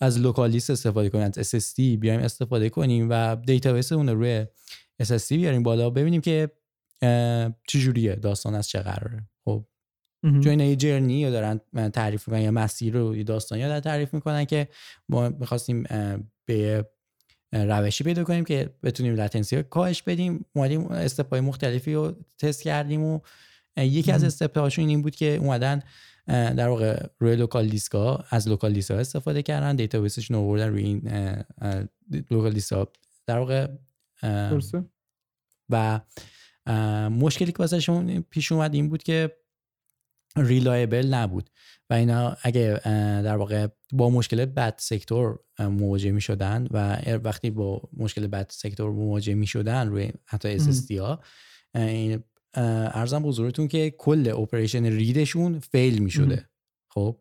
[0.00, 4.46] از local disk استفاده کنیم از SSD بیایم استفاده کنیم و database اون رو روی
[5.02, 6.50] SSD بیاریم بالا ببینیم که
[7.68, 9.29] چجوریه داستان از چه قراره.
[10.22, 11.60] چون اینا یه journey رو دارن
[11.90, 14.68] تعریف می‌کنن یا مسیر رو یه داستانی رو دارن تعریف می‌کنن که
[15.08, 15.82] ما می‌خواستیم
[16.44, 16.84] به
[17.52, 20.44] روشی پیدا کنیم که بتونیم latency رو کاهش بدیم.
[20.52, 23.20] اومدیم step ای مختلفی رو تست کردیم و
[23.76, 24.26] یکی از مهم.
[24.26, 25.82] step هاشون این بود که اومدن
[26.26, 30.42] در واقع روی local disk ها از local disk ها استفاده کردن database شون رو
[30.42, 31.02] آوردن روی این
[32.30, 32.88] local disk ها
[33.26, 33.68] در واقع
[35.70, 36.00] و
[37.10, 39.36] مشکلی که واسهشون پیش اومد این بود که
[40.36, 41.50] reliable نبود.
[41.90, 42.80] و اینا اگه
[43.24, 48.90] در واقع با مشکل bad sector مواجه می شدن و وقتی با مشکل bad sector
[48.90, 51.20] مواجه می شدن روی حتی SSD ها
[51.74, 52.22] این
[52.54, 56.48] عرضم به حضورتون که کل operation read شون fail می شده
[56.88, 57.16] خب؟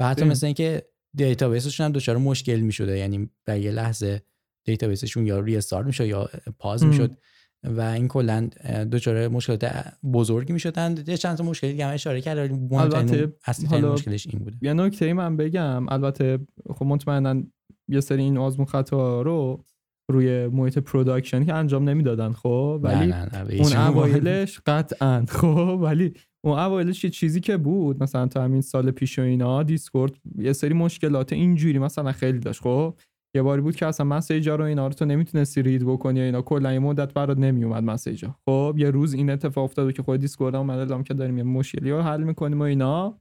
[0.00, 0.24] و حتی.
[0.24, 0.82] مثل اینکه
[1.14, 4.22] database شون هم دچار مشکل می شده یعنی در یه لحظه
[4.64, 6.84] database شون یا restart می یا pause.
[6.84, 7.16] می شد
[7.64, 8.48] و این کلا
[8.92, 12.38] دچار مشکلات بزرگی می شدن یه چند تا مشکلی دیگه هم اشاره کرد
[12.72, 14.56] البته اصلی حالا مشکلش این بوده.
[14.62, 16.38] یه نکته ای من بگم البته
[16.74, 17.42] خب مطمئنا
[17.88, 19.64] یه سری این آزمون خطا رو
[20.10, 23.76] روی محیط production که انجام نمی‌دادن خب؟ ولی نه نه نه اون.
[23.76, 26.12] اوایلش قطعا خب؟ ولی
[26.44, 30.52] اون اوایلش یه چیزی که بود مثلا تا همین سال پیش و اینا دیسکورد یه
[30.52, 32.94] سری مشکلات اینجوری مثلا خیلی داشت خب؟
[33.34, 36.24] یه باری بود که اصلا message ا رو اینا رو تو نمی‌تونستی read بکنی یا
[36.24, 36.42] اینا.
[36.42, 40.20] کلا یه مدت برات نمیومد message ا خب یه روز این اتفاق افتاد که خود
[40.20, 43.20] دیسکورد اومد اعلام که داریم یه مشکلی رو حل می‌کنیم و اینا.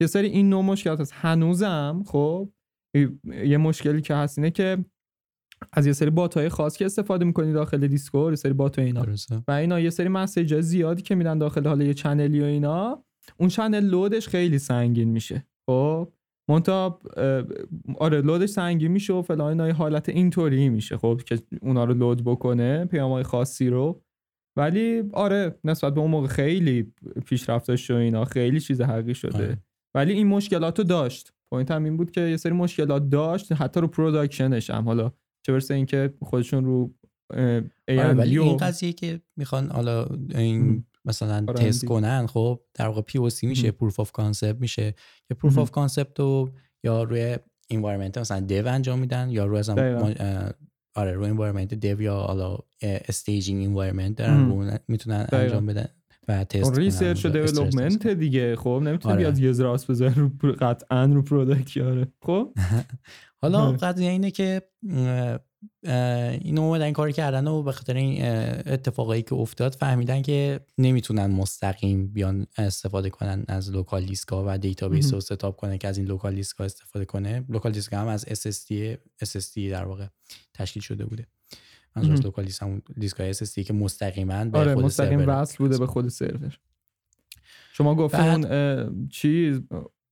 [0.00, 1.12] یه سری این نوع مشکلات هست.
[1.16, 2.48] هنوزم خب
[3.44, 4.84] یه مشکلی که هست اینه که
[5.72, 9.02] از یه سری bot های خاص که استفاده می‌کنی داخل دیسکورد یه سری bot اینا.
[9.02, 9.42] درسته.
[9.48, 13.04] و اینا یه سری message زیادی که میدن داخل حالا یه channel ی و اینا
[13.36, 15.46] اون چنل لودش خیلی سنگین میشه.
[15.66, 16.12] خب
[16.48, 16.98] مونتا
[17.98, 22.24] آره لودش سنگین میشه و فلان اینا حالت اینطوری میشه خب که اونا رو لود
[22.24, 24.02] بکنه پیامهای خاصی رو
[24.56, 26.92] ولی آره نسبت به اون موقع خیلی
[27.26, 29.58] پیشرفت داشت و اینا خیلی چیز حقیقی شده آره.
[29.94, 33.80] ولی این مشکلات رو داشت پوینت هم این بود که یه سری مشکلات داشت حتی
[33.80, 35.12] رو پروداکشنش هم حالا
[35.46, 36.94] چه برسه اینکه خودشون رو
[37.30, 40.84] آره AMD ولی این قضیه که می‌خوان حالا این.
[41.04, 41.84] مثلا آره، تست.
[41.84, 43.70] کنن خب در واقع POC میشه.
[43.70, 44.94] proof of concept میشه
[45.28, 45.58] که proof.
[45.58, 46.50] of concept رو
[46.84, 47.38] یا روی
[47.70, 50.52] environment مثلا dev انجام میدن یا روی مثلا
[50.94, 55.26] آره روی environment dev یا حالا staging environment دارن می‌تونن.
[55.32, 55.88] انجام بدن
[56.28, 58.06] و تست research و development.
[58.06, 59.30] دیگه خب نمی‌تونه آره.
[59.30, 62.52] بیاد یه راست بزنه رو قطعا رو product یاره خب
[63.42, 63.76] حالا آره.
[63.76, 64.62] قضیه اینه که
[65.84, 68.24] اه، اه، این اومدن کار کردن و به خاطر این
[68.66, 74.58] اتفاقایی که افتاد فهمیدن که نمی‌تونن مستقیم بیان استفاده کنن از local disk ا و
[74.58, 75.14] database.
[75.14, 78.06] رو setup کنه که از این local disk ا استفاده کنه local disk ا هم
[78.06, 78.72] از SSD
[79.24, 80.06] SSD در واقع
[80.54, 81.26] تشکیل شده بوده
[81.96, 82.24] منظور از.
[82.24, 85.78] local disk همون disk ای SSD که مستقیما به آره خود مستقیم سرور وصل بوده
[85.78, 86.58] به خود سرور
[87.72, 89.60] شما گفتیم بعد- چیز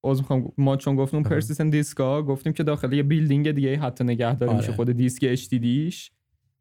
[0.04, 0.52] از می‌خوام.
[0.58, 1.34] ما چون گفتیم اون آها.
[1.34, 4.60] persistent disk ا گفتیم که داخل یه building دیگه حتی نگهداری آره.
[4.60, 6.10] میشه خود disk HDD ش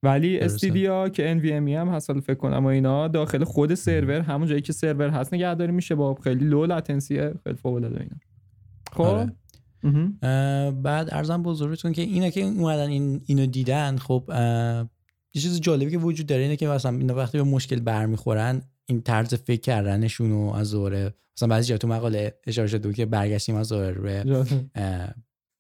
[0.03, 0.39] ولی
[0.87, 4.73] ها که NVMe هم هست فکر کنم و اینا داخل خود سرور همون جایی که
[4.73, 8.15] سرور هست نگهداری میشه با خیلی لو لاتنسی خیلی فوق العاده اینا.
[8.91, 9.31] خب؟ آره.
[10.71, 14.23] بعد ارزم بزرگتون که اینا که اومدن این اینو دیدن خب
[15.33, 18.61] یه چیز جالبی که وجود داره اینه که مثلا اینا وقتی به مشکل برمیخورن
[18.91, 23.05] این طرز فکر کردنشون رو از دوره مثلا بعضی جا تو مقاله اشاره شده که
[23.05, 24.43] برگشتیم از دوره روی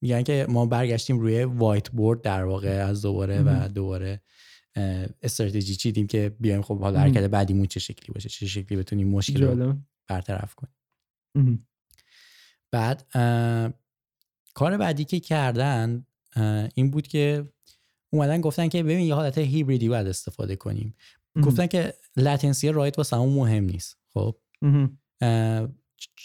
[0.01, 3.67] میگن که ما برگشتیم روی وایت بورد در واقع از دوباره و.
[3.67, 4.21] دوباره
[5.21, 6.99] استراتژی چیدیم که بیایم خب حالا.
[6.99, 9.75] حرکت بعدیمون چه شکلی باشه چه شکلی بتونیم مشکل رو
[10.07, 11.67] برطرف کنیم.
[12.71, 13.05] بعد
[14.53, 16.05] کار بعدی که کردن
[16.75, 17.49] این بود که
[18.13, 20.95] اومدن گفتن که ببین یه حالت هیبریدی باید استفاده کنیم.
[21.43, 23.97] گفتن که لاتنسی رایت واسه همون مهم نیست.
[24.13, 24.37] خب؟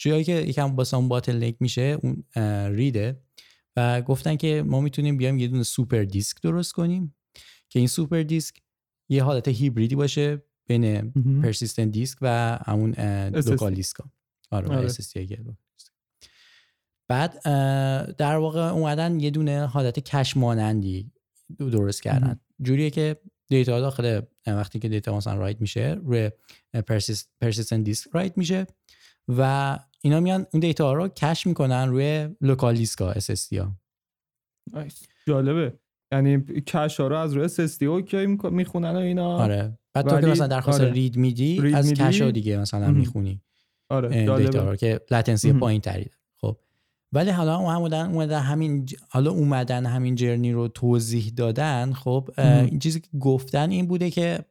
[0.02, 2.24] جایی که یکم واسه اون bottleneck میشه اون
[2.74, 3.22] read ه
[3.76, 7.14] و گفتن که ما می‌تونیم بیایم یه دونه super disk درست کنیم
[7.68, 8.62] که این super disk
[9.08, 11.12] یه حالت هیبریدی باشه بین
[11.42, 12.90] persistent disk و همون
[13.50, 13.96] local disk
[14.50, 14.88] آره, آره.
[17.08, 17.42] بعد
[18.16, 21.12] در واقع اومدن یه دونه حالت cache مانندی
[21.58, 22.40] درست کردن.
[22.62, 26.30] جوریه که data داخل وقتی که data مثلا write میشه روی
[27.40, 28.66] persistent disk write میشه
[29.28, 33.76] و اینا میان این data رو cache می‌کنن روی local disk ها SSD ها.
[35.28, 35.78] جالبه.
[36.12, 39.36] یعنی cache ها رو از روی SSD okay می‌خونن و اینا.
[39.36, 39.78] آره.
[39.94, 40.92] بعد تو که مثلا درخواست آره.
[40.92, 43.42] read میدی از cache ها دیگه مثلا می‌خونی.
[43.90, 44.38] آره.
[44.38, 46.10] data رو که latency پایین تری
[47.12, 53.00] ولی حالا اومدن اومدن همین حالا اومدن همین journey رو توضیح دادن خب این چیزی
[53.00, 54.44] که گفتن این بوده که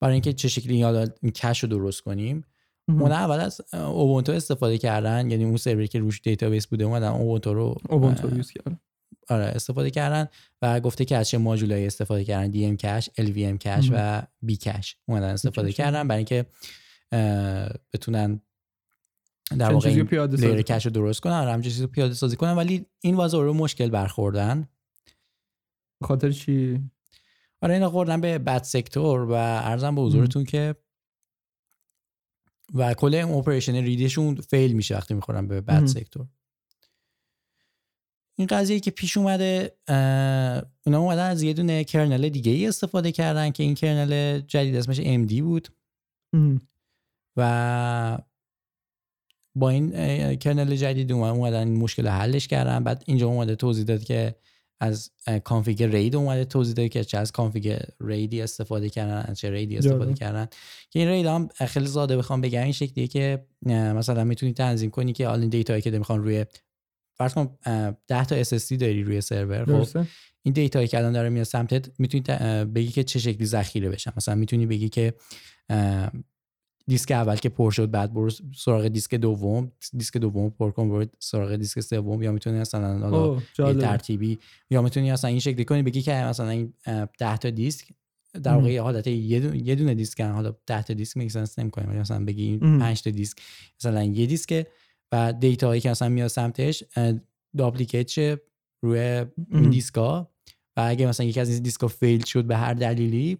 [0.00, 2.44] برای اینکه چه شکلی حالا cache رو درست کنیم
[2.88, 7.54] اونا اول از Ubuntu استفاده کردن یعنی اون سروری که روش database بوده اومدن Ubuntu
[7.54, 8.80] رو Ubuntu use کردن.
[9.28, 10.28] آره استفاده کردن
[10.62, 13.88] و گفته که از چه ماژولایی استفاده کردن دی ام کش ال وی ام کش
[13.92, 16.46] و بی کش اومدن استفاده کردن برای اینکه
[17.92, 18.40] بتونن
[19.58, 22.86] در واقع layer cache رو درست کنن آره همچین چیزی رو پیاده سازی کنن ولی
[23.00, 24.68] این واسه رو مشکل برخوردن.
[26.02, 26.80] خاطر چی؟
[27.62, 30.74] آره اینا خوردن به bad sector و عرضم به حضورتون که
[32.74, 36.26] و کل این operation read شون fail میشه وقتی می‌خورن به bad sector.
[38.38, 39.78] این قضیه که پیش اومده
[40.86, 45.00] اینا اومدن از یه دونه kernel دیگه ای استفاده کردن که این kernel جدید اسمش
[45.00, 45.68] MD بود.
[47.36, 48.18] و
[49.54, 49.90] با این
[50.36, 52.84] kernel جدید اومدن این مشکل حلش کردن.
[52.84, 54.34] بعد اینجا اومده توضیح داد که
[54.80, 55.10] از
[55.44, 59.50] config RAID اومده توضیح داده که چه از config RAID ی استفاده کردن از چه
[59.50, 60.48] RAID ی استفاده کردن.
[60.90, 62.62] که این RAID هم خیلی ساده بخوام بگم.
[62.62, 66.46] این شکلیه که مثلا می‌تونی تنظیم کنی که حالا این data یی که می‌خوان روی
[67.18, 67.58] فرض کن
[68.08, 70.06] 10 تا SSD داری روی سرور خب؟
[70.42, 72.24] این data یی که الان داره میاد سمتت می‌تونی
[72.64, 75.14] بگی که چه شکلی ذخیره بشن مثلا می‌تونی بگی که
[76.86, 79.72] disk اول که پر شد بعد برو سراغ disk دوم.
[79.92, 82.22] disk دوم پر کن برو سراغ disk سوم.
[82.22, 84.38] یا می‌تونی مثلا حالا ترتیبی
[84.70, 86.72] یا می‌تونی اصلا این شکلی کنی بگی که مثلا این
[87.18, 87.88] 10 تا disk
[88.42, 92.58] در واقع حالت یه دونه disk حالا 10 تا disk make sense نمی‌کنه مثلا بگی
[92.58, 93.38] 5 تا disk.
[93.80, 94.66] مثلا یه disk
[95.12, 96.84] و data هایی که مثلا میاد سمتش
[97.56, 98.40] duplicate شه
[98.82, 98.98] روی
[99.50, 100.30] این disk ا
[100.76, 103.38] و اگه مثلا یکی از این disk ا fail شد به هر دلیلی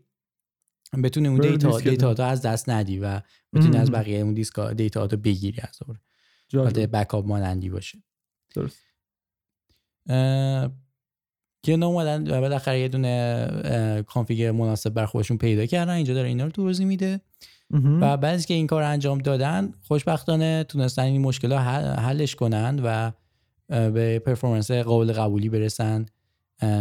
[1.02, 3.20] بتونه اون data data تو از دست ندی و
[3.52, 5.98] بتونی از بقیه اون disk ا data تو بگیری از اون
[6.54, 7.98] حالت backup مانندی باشه.
[8.54, 8.78] درست.
[11.62, 15.92] که اومدن و بالاخره یه دونه config مناسب بر خودشون پیدا کردن.
[15.92, 17.20] اینجا داره اینا رو توضیح میده.
[18.00, 23.12] و بعد که این کار انجام دادن خوشبختانه تونستن این مشکل حلش کنن و
[23.90, 26.06] به performance قابل قبولی برسن.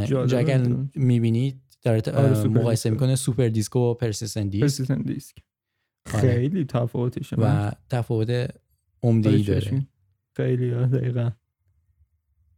[0.06, 0.58] جا اگر
[0.96, 4.62] می‌بینید داره آره، مقایسه می‌کنه super disk و persistent disk.
[4.62, 5.36] persistent disk.
[6.08, 8.50] خیلی تفاوتشه و تفاوت
[9.04, 9.88] عمده ای داره.
[10.38, 11.32] خیلی دقیقا.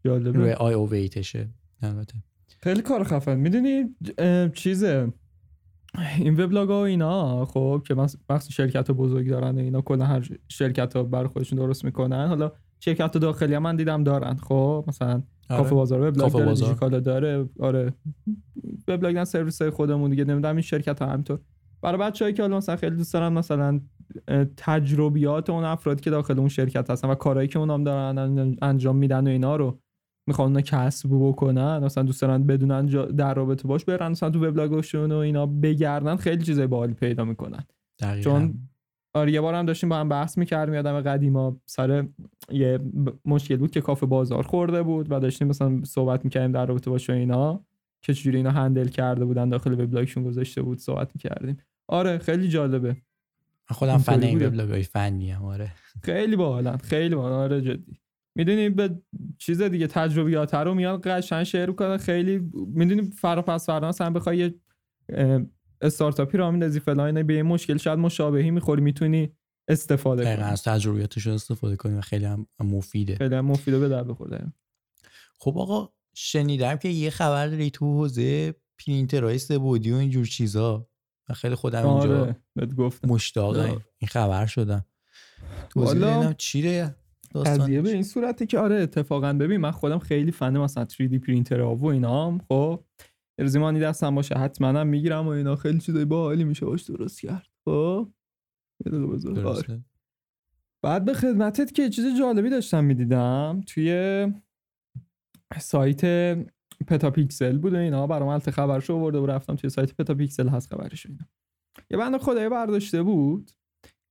[0.06, 0.39] جالبه.
[0.39, 1.49] روی آی او ویتشه.
[1.81, 2.14] البته.
[2.60, 3.35] خیلی کار خفن.
[3.35, 3.84] می‌دونی
[4.53, 5.14] چیزه.
[6.18, 10.30] این وبلاگ ها و اینا خب که مخصوص شرکت بزرگ دارن و اینا کلا هر
[10.48, 12.27] شرکت ها بر خودشون درست می‌کنن.
[12.27, 12.52] حالا
[12.84, 14.36] شرکت داخلی هم من دیدم دارن.
[14.36, 15.64] خب مثلا آره.
[15.64, 17.49] کافه بازار وبلاگ داره دیجیکالا داره.
[17.60, 17.94] آره.
[18.88, 20.24] وبلاگ سرویس های خودمون دیگه.
[20.24, 21.40] نمی‌دونم این شرکت ها همینطور.
[21.82, 23.80] برای بچه‌ای که حالا مثلا خیلی دوست دارن مثلا
[24.58, 29.28] تجربیات اون افرادی که داخل اون شرکت هستن و کارهایی که اونام دارن انجام میدن
[29.28, 29.80] و اینا رو
[30.28, 35.12] می‌خوان اونا کسب بکنن مثلا دوست دارن بدونن در رابطه باش برن مثلا تو وبلاگشون
[35.12, 37.64] و اینا بگردن خیلی چیزای باحالی پیدا می‌کنن.
[37.99, 38.22] دقیقا.
[38.24, 38.53] چون
[39.13, 42.07] آره یه بار هم داشتیم با هم بحث می‌کردیم یادم قدیما سر
[42.51, 42.79] یه
[43.25, 47.09] مشکل بود که کافه بازار خورده بود و داشتیم مثلا صحبت می‌کردیم در رابطه باش
[47.09, 47.65] اینا
[48.01, 51.57] که چجوری اینا هندل کرده بودن داخل وبلاگشون گذاشته بود صحبت می‌کردیم.
[51.88, 52.97] آره خیلی جالبه.
[53.69, 55.71] خودم فن این وبلاگای فنی هم آره.
[56.03, 57.97] خیلی باحالن خیلی باحال آره جدی.
[58.35, 59.01] می‌دونی به
[59.38, 64.53] چیز دیگه تجربیات رو میاد قشنگ شعر کنه خیلی می‌دونی فرا پس فردا مثلا بخوای
[65.82, 69.32] استارتاپی رو میندازی فلان به این مشکل شاید مشابهی می‌خوری می‌تونی
[69.68, 70.34] استفاده کنی.
[70.44, 73.16] از تجربیاتش استفاده کنی و خیلی هم مفیده.
[73.16, 74.53] خیلی هم مفیده به در بخورده
[75.40, 78.56] خب آقا شنیدم که یه خبر داری تو حوزه
[78.86, 80.88] پرینترهای سه‌بعدی و اینجور چیزا.
[81.30, 82.36] و خیلی خودم اینجا آره.
[83.03, 84.86] مشتاق این خبر شدم.
[85.70, 86.95] تو چیه
[87.45, 91.62] قضیه به این صورته که آره اتفاقا ببین من خودم خیلی فنه مثلا 3D پرینتر
[91.62, 92.84] و اینا خب.
[93.41, 94.35] ارزیمانی دستم باشه.
[94.35, 95.55] حتما هم می‌گیرم و اینا.
[95.55, 97.47] خیلی چیزای باحالی میشه باش درست کرد.
[97.65, 98.11] خب؟
[99.45, 99.84] آره.
[100.84, 103.61] بعد به خدمتت که چیز جالبی داشتم می‌دیدم.
[103.68, 104.27] توی
[105.59, 106.05] سایت
[106.88, 108.07] PetaPixel بود و اینا.
[108.07, 111.26] برام alert خبرش رو آورده و رفتم توی سایت PetaPixel هست خبرش اینا.
[111.89, 113.51] یه بند خدای برداشته بود.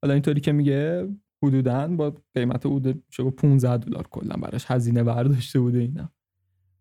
[0.02, 1.08] حالا اینطوری که میگه
[1.44, 6.12] حدودا با قیمت حدود شو 15 دلار کلا براش هزینه برداشته بوده اینا.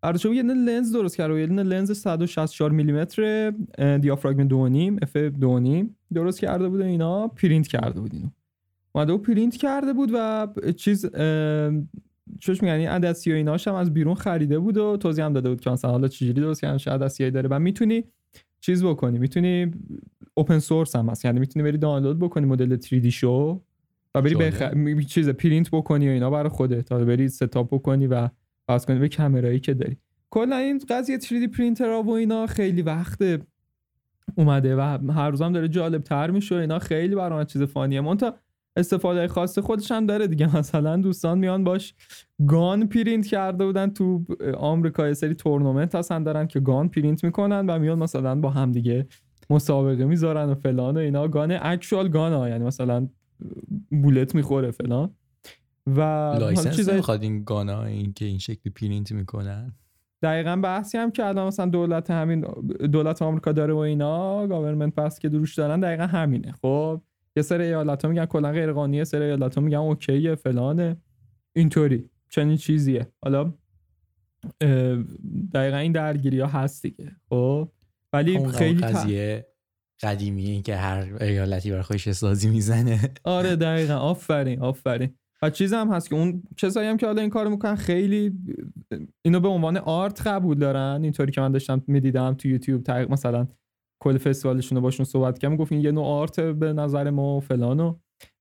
[0.02, 1.40] بود یه لنز درست کرده.
[1.40, 3.50] یه لنز 164 میلیمتر
[3.98, 7.28] دیافراگم 2.5 f 2.5 درست کرده بود اینا.
[7.28, 8.28] پرینت کرده بود اینو.
[8.92, 11.06] اومده و پرینت کرده بود و چیز
[12.40, 15.48] چوش میگن؟ این عدسی و ایناش هم از بیرون خریده بود و توضیح هم داده
[15.48, 17.48] بود که مثلا حالا چجوری درست کردن چه عدسیایی داره.
[17.48, 18.04] و می‌تونی
[18.60, 19.18] چیز بکنی.
[19.18, 19.70] می‌تونی
[20.34, 21.24] open source هم هست.
[21.24, 23.60] یعنی می‌تونی بری دانلود بکنی مدل 3D شو
[24.14, 24.62] و بری بخ...
[25.06, 26.84] چیز پرینت بکنی و اینا برای خودت.
[26.84, 28.28] تا بری setup بکنی و
[28.70, 29.96] باز کنی به کامرایی که داری
[30.30, 33.18] کلا این قضیه 3D پرینتر و اینا خیلی وقت
[34.34, 34.80] اومده و
[35.12, 38.00] هر روزم داره جالب تر میشه و اینا خیلی برام چیز fun یه.
[38.00, 38.34] منتها
[38.76, 40.56] استفاده خاص خودش هم داره دیگه.
[40.58, 41.94] مثلا دوستان میان باش
[42.46, 44.24] gun پرینت کرده بودن تو
[44.58, 45.06] آمریکا.
[45.06, 49.06] یه سری تورنمنت هستن دارن که gun پرینت می‌کنن و میان مثلا با هم دیگه
[49.50, 51.28] مسابقه می‌ذارن و فلان و اینا.
[51.28, 53.08] gun actual gun ها یعنی مثلا
[53.90, 55.14] bullet می‌خوره فلان.
[55.96, 56.00] و
[56.40, 56.94] license چیزای...
[56.94, 59.72] نمی‌خواد این gun ا این که این شکلی پرینت می‌کنن؟
[60.22, 62.40] دقیقا بحثی هم که الان مثلا دولت همین
[62.92, 66.52] دولت آمریکا داره و اینا government پس که دربارش دارن دقیقا همینه.
[66.62, 67.00] خب
[67.36, 70.96] یه سری ایالت ها میگن کلا غیر قانونیه سری ایالت ها میگن OK یه فلانه.
[71.52, 72.10] اینطوری.
[72.28, 73.06] چنین چیزیه.
[73.22, 73.54] حالا
[75.54, 77.12] دقیقا این درگیری ها هست دیگه.
[77.28, 77.68] خب
[78.12, 79.46] ولی خیلی قضیه
[80.02, 83.00] قدیمیه که هر ایالتی برای خودش سازی می‌زنه.
[83.24, 83.94] آره دقیقا.
[83.94, 85.14] آفرین آفرین.
[85.42, 88.32] و چیز هم هست که اون کسایی هم که حالا این کارو می‌کنن خیلی
[89.24, 91.00] اینو به عنوان art قبول دارن.
[91.02, 93.48] اینطوری که من داشتم می‌دیدم تو یوتیوب تقریبا مثلا
[94.02, 97.40] کل فستیوالشون رو باشون صحبت کردم گفت این یه نوع art به نظر ما و
[97.40, 97.96] فلانو.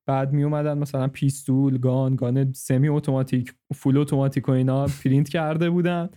[0.08, 5.70] بعد می اومدن مثلا pistol gun gun semi automatic full automatic و اینا پرینت کرده
[5.70, 6.10] بودن.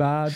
[0.00, 0.32] بعد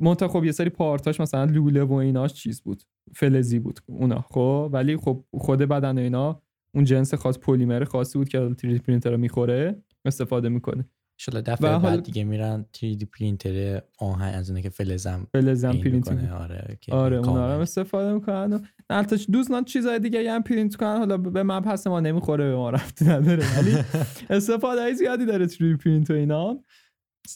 [0.00, 2.82] منتها خب یه سری part اش مثلا لوله و ایناش چیز بود
[3.14, 4.20] فلزی بود اونا.
[4.20, 6.42] خب ولی خب خود بدن اینا
[6.74, 10.88] اون جنس خاص پلیمر خاصی بود که 3D پرینتر رو می‌خوره استفاده می‌کنه.
[11.18, 16.32] ایشالا دفعه بعد دیگه میرن 3D پرینتر آهن از اونه که فلزم فلزم پرینت می‌کنه
[16.32, 21.42] آره آره اونا رو استفاده می‌کنن البته دوستان چیزای دیگه هم پرینت کنن حالا به
[21.42, 23.76] مبحث ما نمی‌خوره به ما ربطی نداره ولی
[24.36, 26.64] استفاده زیادی داره 3D پرینت و اینا.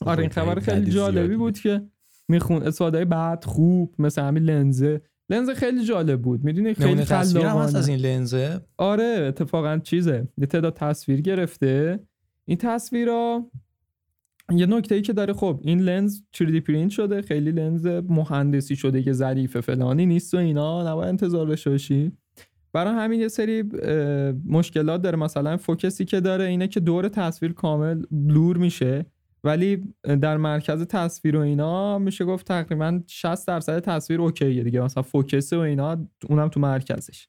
[0.07, 1.89] آره این خبر خیلی جالبی بود که
[2.29, 5.01] میخون استفاده بعد خوب مثل همین لنزه.
[5.31, 6.45] لنز خیلی جالب بود.
[6.45, 7.79] می‌دونی خیلی خلاقانه.
[7.79, 10.29] از این لنزه؟ آره اتفاقا چیزه.
[10.39, 12.01] یه تعداد تصویر گرفته.
[12.45, 13.51] این تصویرا
[14.51, 17.23] یه نکته ای که داره خب این لنز 3D پرینت شده.
[17.23, 20.93] خیلی لنز مهندسی شده که ظریف فلانی نیست و اینا.
[20.93, 22.13] نباید انتظار داشته باشی.
[22.73, 23.63] برای همین یه سری
[24.47, 25.17] مشکلات داره.
[25.17, 29.07] مثلا focus ی که داره اینه که دور تصویر کامل blur میشه.
[29.45, 34.81] ولی در مرکز تصویر و اینا میشه گفت تقریبا 60 درصد تصویر OK یه دیگه.
[34.81, 37.29] مثلا focus و اینا اونم تو مرکزش.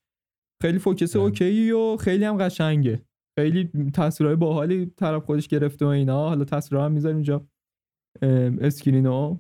[0.62, 3.06] خیلی focus OK و خیلی هم قشنگه.
[3.40, 6.28] خیلی تصویرهای باحالی طرف خودش گرفته و اینا.
[6.28, 7.48] حالا تصویرها هم می‌ذاریم اینجا.
[8.62, 9.40] screen و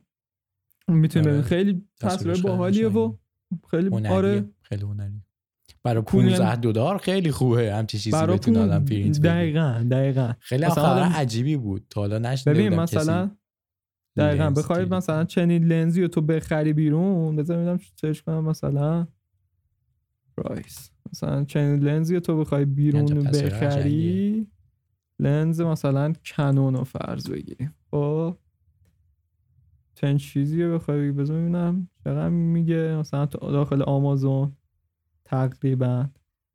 [0.88, 1.41] می‌تونه آره.
[1.41, 3.15] خیلی تصویر باحالیه و
[3.72, 4.49] خیلی آره.
[4.61, 5.22] خیلی هنری
[5.84, 10.34] برای 15 دلار خیلی خوبه همچی چیزی برای بتونه آدم پرینت دقیقاً دقیقاً.
[10.40, 11.86] خیلی خبر عجیبی بود.
[11.90, 13.32] تا حالا نشده ببین مثلا
[14.18, 19.08] دقیقاً بخوای مثلا چنین لنزی رو تو بخری بیرون بذار ببینم چش کنم مثلا
[20.38, 24.48] پرایس مثلا چنین لنزی تو بخوای بیرون بخری؟
[25.20, 28.38] لنز مثلا کنون رو فرض بگیریم خب؟
[29.95, 32.98] چند چیزی رو بخوای بذار ببینم چقدر میگه.
[32.99, 34.58] مثلا داخل آمازون.
[35.32, 36.10] تقریبا.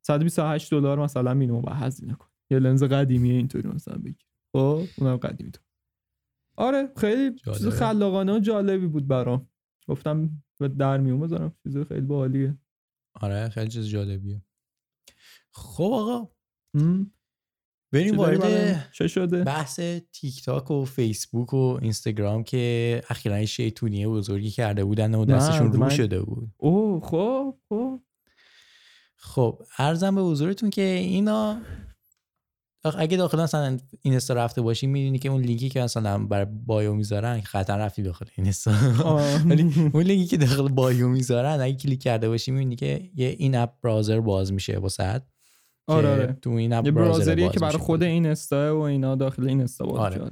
[0.05, 4.27] 128 دلار مثلا مینیمم با هزینه کن یه لنز قدیمیه اینطوری مثلا بگیر.
[4.55, 5.61] خب اونم قدیمی تو.
[6.57, 9.49] آره خیلی چیز خلاقانه و جالبی بود برام.
[9.87, 10.29] گفتم
[10.79, 11.55] در میون بذارم.
[11.63, 12.57] چیز خیلی باحالیه.
[13.13, 14.41] آره خیلی چیز جالبیه.
[15.53, 16.29] خب آقا.
[17.93, 19.79] بریم وارد چه شده؟ بحث
[20.13, 25.89] تیک تاک و فیسبوک و اینستاگرام که اخیرا شیطونی بزرگی کرده بودن و دستشون رو
[25.89, 26.51] شده بود.
[26.57, 28.01] اوه خب خب.
[29.17, 31.61] خب عرضم به حضورتون که اینا
[32.97, 37.41] اگه داخل مثلا اینستا رفته باشی می‌دونی که اون لینکی که مثلا برای bio می‌ذارن
[37.41, 38.71] خطر رفتی داخل اینستا.
[39.45, 43.73] ولی اون لینکی که داخل bio می‌ذارن اگه کلیک کرده باشی می‌بینی که یه in-app
[43.81, 45.21] browser باز میشه واسه
[45.87, 46.37] آره آره.
[46.41, 49.99] تو این app یه browser یه که برای خود اینستا و اینا داخل اینستا باز
[49.99, 50.29] آره.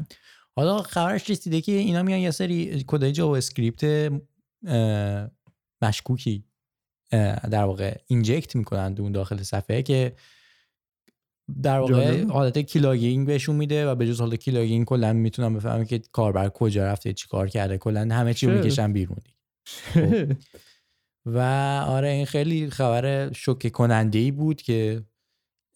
[0.56, 4.12] حالا خبرش رسیده که اینا میان یه سری کدای JavaScript
[5.82, 6.44] مشکوکی.
[7.52, 10.14] در واقع inject می‌کنن اون داخل صفحه که
[11.64, 12.32] در واقع جالب.
[12.32, 16.86] حالت keylogging بهشون میده و به جز حالت keylogging کلا می‌تونم بفهمم که کاربر کجا
[16.86, 19.18] رفته چی کار کرده کلا همه چی رو؟ می‌کشن بیرون.
[19.66, 20.32] خب.
[21.36, 21.40] و
[21.88, 25.04] آره این خیلی خبر شوکه کننده ای بود که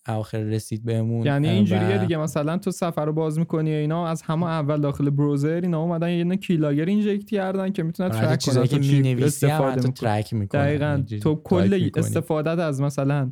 [0.07, 4.21] آخر رسید بهمون یعنی و- اینجوریه دیگه مثلا تو صفحه رو باز می‌کنی اینا از
[4.21, 8.67] همون اول داخل browser اینا اومدن یه keylogger inject کردن که می‌تونن آره، track چیزایی
[8.67, 10.61] که تو می‌نویسی هم می‌کنی track می‌کنن.
[10.61, 11.03] دقیقا.
[11.21, 13.31] تو کل استفادت از مثلا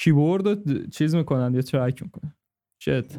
[0.00, 2.34] کیبورد رو چیز می‌کنن یا track می‌کنن.
[2.82, 3.18] shit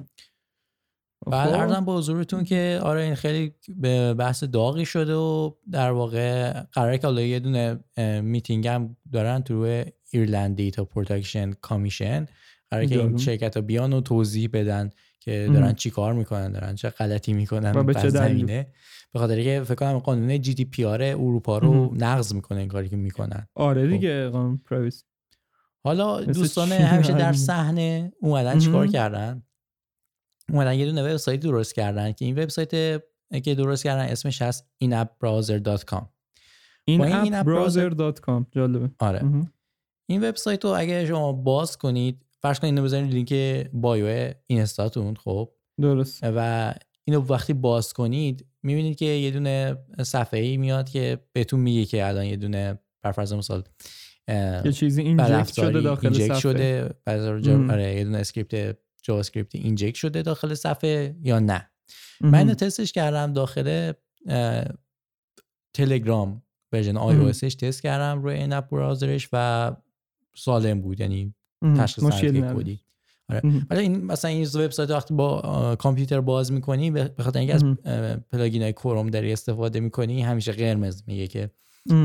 [1.28, 1.60] بعد خب.
[1.60, 6.98] عرضم به حضورتون که آره این خیلی به بحث داغی شده و در واقع قراره
[6.98, 7.80] که حالا یه دونه
[8.22, 12.26] میتینگ هم دارن تو روی ایرلند Data Protection Commission
[12.72, 13.18] قراره که این.
[13.18, 14.90] شرکت ها بیان و توضیح بدن
[15.20, 15.50] که.
[15.54, 18.68] دارن چی کار می‌کنن دارن چه غلطی می‌کنن و به چه؟ زمینه
[19.14, 21.96] به خاطر که فکر کنم قانون GDPR اروپا رو.
[21.96, 25.04] نقض می‌کنه این کاری که می‌کنن آره دیگه قانون privacy
[25.84, 27.34] حالا دوستان؟ همیشه در همین.
[27.34, 28.88] صحنه اومدن چیکار.
[28.88, 29.44] کردن
[30.50, 33.02] اومدن یه دونه وبسایت درست کردن که این وبسایت
[33.44, 36.04] که درست کردن اسمش هست inappbrowser.com
[36.86, 37.44] این این
[38.22, 39.22] کام جالبه آره.
[40.10, 43.34] این وبسایت رو اگه شما باز کنید فرض کنید اینو بزنید لینک
[43.74, 45.52] bio اینستاتون خب
[45.82, 46.74] درست و
[47.06, 52.08] اینو وقتی باز کنید می‌بینید که یه دونه صفحه ای میاد که بهتون میگه که
[52.08, 53.64] الان یه دونه بر فرض مثال
[54.66, 57.70] یه چیزی inject شده داخل inject صفحه شده ام.
[57.72, 61.70] آره یه دونه script JavaScript inject شده داخل صفحه یا نه
[62.22, 62.32] مهم.
[62.32, 63.94] من تستش کردم داخل
[65.74, 69.76] تلگرام version iOS تست کردم روی in-app browser ش و
[70.36, 71.36] سالم بود یعنی.
[71.78, 72.54] تشخیص نداره.
[72.54, 72.80] کدی
[73.30, 73.42] آره.
[73.70, 77.64] ولی این مثلا این وبسایت وقتی با کامپیوتر باز می‌کنی به به خاطر اینکه از.
[78.32, 81.50] plugin های کروم داری استفاده می‌کنی همیشه قرمز میگه که.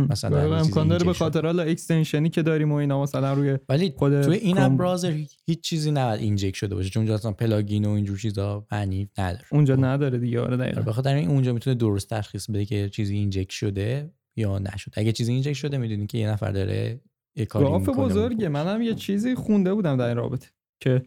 [0.09, 1.13] مثلا امکان داره به.
[1.13, 4.59] خاطر حالا extension ی که داریم و اینا مثلا روی ولی خود توی in.
[4.59, 8.67] app browser هیچ چیزی نباید inject شده باشه چون اونجا اصلا plugin و اینجور چیزا
[8.73, 9.77] معنی نداره اونجا.
[9.77, 13.15] نداره دیگه آره آره، دقیقاً به خاطر این اونجا می‌تونه درست تشخیص بده که چیزی
[13.15, 17.01] inject شده یا نشده اگه چیزی inject شده می‌دونی که یه نفر داره
[17.37, 18.49] یه کاری گاف بزرگه.
[18.49, 20.49] منم یه چیزی خونده بودم در این رابطه
[20.83, 21.03] که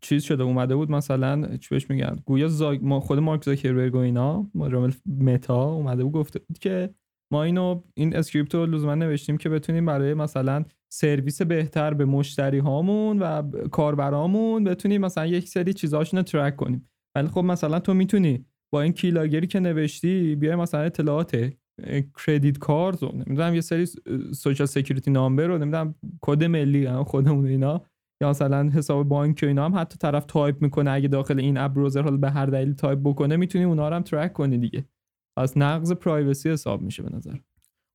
[0.00, 2.78] چیز شده اومده بود مثلا چی بهش میگن؟ گویا زا...
[2.82, 6.94] ما خود مارک زاکربرگ و اینا رامل متا اومده بود گفته بود که
[7.32, 12.58] ما اینو این script رو لزوما نوشتیم که بتونیم برای مثلا سرویس بهتر به مشتری
[12.58, 16.88] هامون و کاربرامون بتونیم مثلا یک سری چیزاشون رو track کنیم.
[17.16, 21.52] ولی خب مثلا تو می‌تونی با این keylogger ی که نوشتی بیای مثلا اطلاعات
[22.26, 23.86] credit card رو نمی‌دونم یه سری
[24.34, 27.82] social security number رو نمی‌دونم کد ملی هم خودمون اینا
[28.22, 32.02] یا مثلا حساب بانک و اینا هم حتی طرف تایپ می‌کنه اگه داخل in-app browser
[32.02, 34.84] حالا به هر دلیل تایپ بکنه می‌تونی اونا رو هم track کنی دیگه
[35.38, 37.36] پس نقض privacy حساب میشه به نظر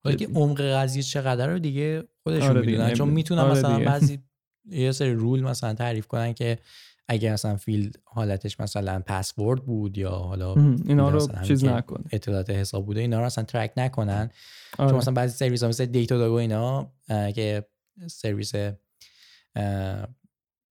[0.04, 3.10] حالا که عمق قضیه چقدر رو دیگه خودشون آره دیگه، می‌دونن چون.
[3.10, 3.86] می‌تونن آره مثلا دیگه.
[3.86, 4.20] بعضی
[4.66, 6.58] یه سری rule مثلا تعریف کنن که
[7.08, 10.56] اگه مثلا field حالتش مثلا پسورد بود یا حالا
[10.86, 14.30] اینا رو چیز که نکنه اطلاعات حساب بوده اینا رو اصلا track نکنن
[14.78, 14.98] چون آره.
[14.98, 17.66] مثلا بعضی سرویس ها مثل دیتا داگو اینا اه، که
[18.08, 18.54] سرویس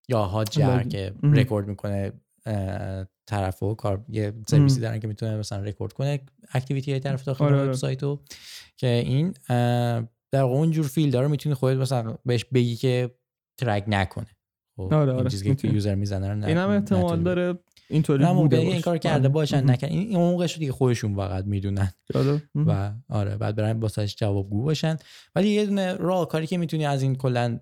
[0.08, 0.82] یا هاجر.
[0.82, 1.14] که.
[1.22, 2.12] رکورد می‌کنه
[3.26, 4.80] طرف و کار یه سرویسی.
[4.80, 6.20] دارن که می‌تونه مثلا رکورد کنه
[6.52, 7.68] اکتیویتی های طرف داخل آره، آره.
[7.68, 8.22] وبسایت رو
[8.76, 9.34] که این
[10.32, 13.14] در اونجور فیلد رو می‌تونی خودت مثلا بهش بگی که
[13.58, 14.26] ترک نکنه
[14.88, 15.68] خب آره، این آره، چیزی که.
[15.68, 17.58] یوزر می‌زنه رو نه- این هم احتمال داره
[17.90, 18.80] اینطوری بوده موقعی این باشه.
[18.82, 19.28] کار کرده آره.
[19.28, 19.70] باشن.
[19.70, 21.92] نکن این عمقش دیگه خودشون فقط می‌دونن.
[22.54, 24.96] و آره بعد برن واسش جوابگو باشن
[25.34, 27.58] ولی یه دونه راه کاری که می‌تونی از این کلا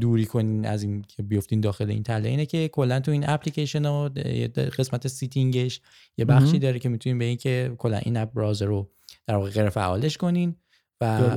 [0.00, 4.08] دوری کنین از این که بیفتین داخل این تله اینه که کلا تو این اپلیکیشن
[4.08, 5.80] د- قسمت setting ش
[6.18, 6.58] یه بخشی.
[6.58, 8.90] داره که می‌تونین به این که کلا in-app browser رو
[9.26, 10.54] در واقع غیر فعالش کنین
[11.00, 11.36] و.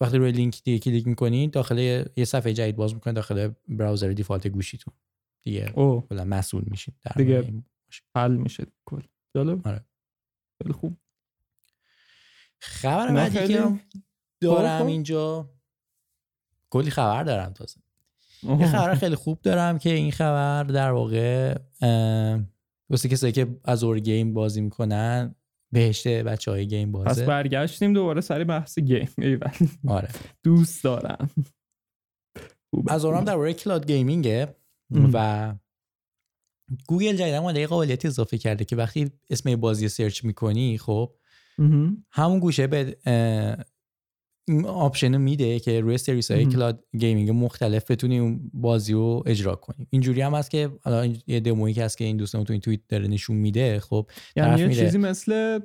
[0.00, 1.78] وقتی روی لینک دیگه کلیک می‌کنین داخل
[2.16, 4.94] یه صفحه جدید باز می‌کنین داخل browser default گوشیتون
[5.42, 5.72] دیگه
[6.08, 7.54] کلا مصون میشین در دیگه.
[8.16, 9.02] حل میشه کل
[9.34, 9.84] جالب آره.
[10.62, 10.96] خیلی خوب
[12.58, 13.80] خبر بعدی که
[14.40, 14.86] دارم خب.
[14.86, 15.50] اینجا
[16.70, 17.80] کلی خبر دارم تازه
[18.42, 18.66] یه.
[18.66, 21.58] خبر خیلی خوب دارم که این خبر در واقع
[22.90, 25.34] واسه کسایی که از ابر game بازی می‌کنن
[25.74, 29.50] بهشت بچه های game پس بازه برگشتیم دوباره سر بحث game ایول.
[29.88, 30.08] آره
[30.42, 31.30] دوست دارم.
[32.88, 34.56] از ابرم در cloud gaming ه.
[35.12, 35.54] و
[36.88, 41.14] گوگل جدیدن اومده یه قابلیتی اضافه کرده که وقتی اسم یه بازی سرچ می‌کنی خب.
[42.10, 42.96] همون گوشه یه
[44.66, 46.46] option میده که روی سرویس های.
[46.46, 51.16] cloud gaming مختلف بتونی اون بازی رو اجرا کنی اینجوری هم هست که حالا این
[51.26, 54.60] یه دمویی که هست که این دوستان تو این توییت داره نشون میده خب یعنی
[54.60, 54.74] یه.
[54.74, 55.58] چیزی مثل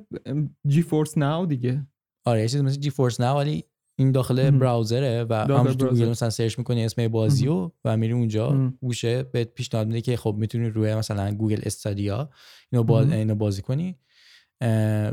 [0.66, 1.86] GeForce Now دیگه
[2.24, 3.64] آره یه چیزی مثل GeForce Now ولی
[3.98, 4.50] این داخل.
[4.50, 5.88] browser ه و همونجور تو.
[5.88, 8.72] گوگل مثلا سرچ می‌کنی اسم بازی رو و میری اونجا.
[8.80, 12.30] گوشه بهت پیشنهاد میده که خب می‌تونی روی مثلا Google Stadia
[12.72, 13.00] اینو, با...
[13.00, 13.12] مهم.
[13.12, 13.96] اینو بازی کنی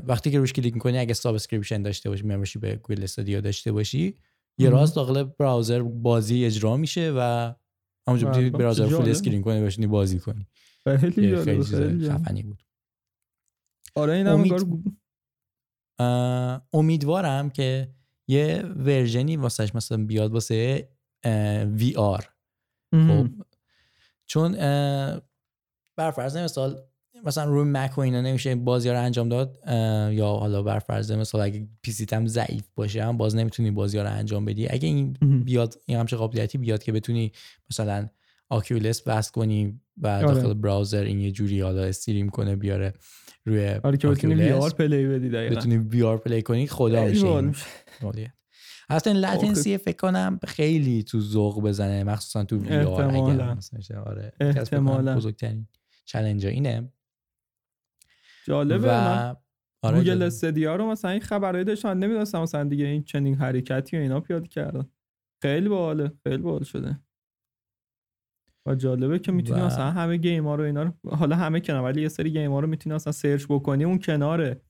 [0.08, 4.16] وقتی که روش کلیک می‌کنی اگه subscription داشته باشی membership به Google Stadia داشته باشی
[4.58, 4.70] یه.
[4.70, 7.54] راست داخل browser بازی اجرا میشه و
[8.08, 9.10] همونجا می‌تونی browser full.
[9.10, 10.48] screen کنی بشینی بازی کنی
[10.84, 12.10] خیلی خیلی.
[12.10, 12.64] خفنی بود
[13.96, 14.98] آره این هم امید-
[16.74, 17.94] امیدوارم که
[18.30, 20.90] یه version ی واسش مثلا بیاد واسه
[21.66, 22.30] VR
[22.92, 23.28] خب.
[24.26, 24.52] چون
[25.98, 26.82] بر فرض مثال
[27.26, 29.58] مثلا روی مک و اینا نمیشه بازی رو انجام داد
[30.14, 34.00] یا حالا بر فرض مثال اگه PC ت هم ضعیف باشه هم باز نمی‌تونی بازی
[34.00, 35.14] رو انجام بدی اگه این.
[35.46, 37.32] بیاد این همچه قابلیتی بیاد که بتونی
[37.72, 38.08] مثلا
[38.50, 40.28] Oculus بس کنی و آره.
[40.28, 42.94] داخل browser این یه جوری حالا stream کنه بیاره
[43.46, 47.54] روی آره که بتونی VR play بدی دقیقاً بتونی VR play کنی خدا میشه.
[48.90, 53.44] اصلا latency فکر کنم خیلی تو ذوق بزنه مخصوصا تو VR احتمالاً.
[53.44, 54.02] اگر مثلا.
[54.04, 54.34] آره.
[55.16, 55.68] بزرگترین
[56.06, 56.92] چالش اینه
[58.48, 59.36] جالبه و
[59.84, 60.22] آره گوگل.
[60.22, 61.98] استدیا رو مثلا این خبرهای داشتن.
[61.98, 64.86] نمی‌دونستم مثلا دیگه این چنین حرکتی و اینا پیاده کردن.
[65.42, 67.00] خیلی باحاله خیلی باحال شده.
[68.66, 71.84] و جالبه که می‌تونی و- مثلا همه game ها رو اینا رو حالا همه کنار
[71.84, 74.62] ولی یه سری game ها رو می‌تونی مثلا سرچ بکنی اون کناره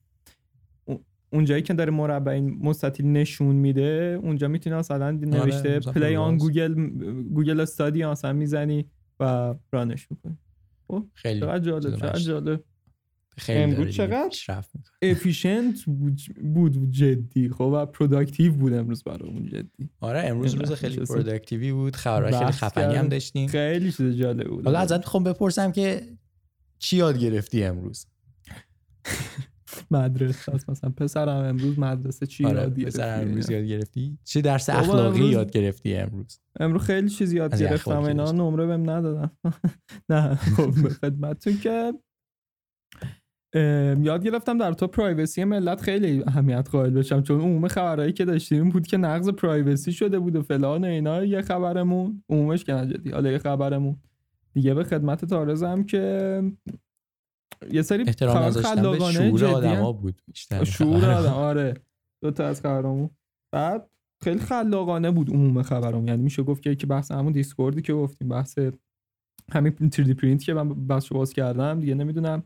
[0.84, 6.16] اون- اونجایی که داره مربع این مستطیل نشون میده اونجا می‌تونی مثلا نوشته مثلا play
[6.16, 6.36] on.
[6.38, 6.74] Google
[7.22, 8.86] Google Stadia مثلا می‌زنی
[9.20, 10.38] و run ش می‌کنی.
[11.14, 12.64] خیلی چقدر جالب جالب.
[13.38, 14.64] خیلی دیگه چقدر؟
[15.02, 15.84] efficient
[16.54, 17.48] بود جدی.
[17.48, 19.90] خب و productive بود امروز برامون جدی.
[20.00, 20.96] آره امروز روز خیلی.
[20.96, 21.96] productive ی بود.
[21.96, 23.08] خبرهای خیلی خفنی هم.
[23.08, 23.48] داشتیم.
[23.48, 24.64] خیلی چیز جالب بود.
[24.64, 26.02] حالا ازت می‌خوام بپرسم که
[26.78, 28.06] چی یاد گرفتی امروز؟
[29.90, 30.54] مدرسه.
[30.54, 34.68] است مثلا پسرم امروز مدرسه چی آره یاد گرفتی؟ پسر امروز یاد گرفتی؟ چه درس
[34.68, 37.98] اخلاقی امروز- یاد گرفتی امروز؟ امروز خیلی چیز یاد گرفتم.
[38.02, 38.32] اینا.
[38.32, 39.30] نمره بهم ندادن.
[40.10, 41.92] نه خب خدمتتون که
[43.54, 48.68] یاد گرفتم در تو پرایوسی ملت خیلی اهمیت قائل بشم چون عموم خبرهایی که داشتیم
[48.68, 53.10] بود که نقض پرایوسی شده بود و فلان و اینا یه خبرمون عمومش که نجدی
[53.10, 53.96] حالا یه خبرمون
[54.52, 56.42] دیگه به خدمتت عرضم که
[57.72, 60.64] یه سری احترام خبر خلاقانه شعور آدما بود بیشتر.
[60.64, 61.04] شعور.
[61.20, 61.74] آدم آره.
[62.22, 63.10] دو تا از خبرامون.
[63.52, 63.90] بعد
[64.22, 66.08] خیلی خلاقانه بود عموم خبرام.
[66.08, 68.58] یعنی میشه گفت که که بحث همون Discord ی که گفتیم بحث
[69.52, 72.42] همین 3D پرینت که من بحث باز کردم دیگه نمی‌دونم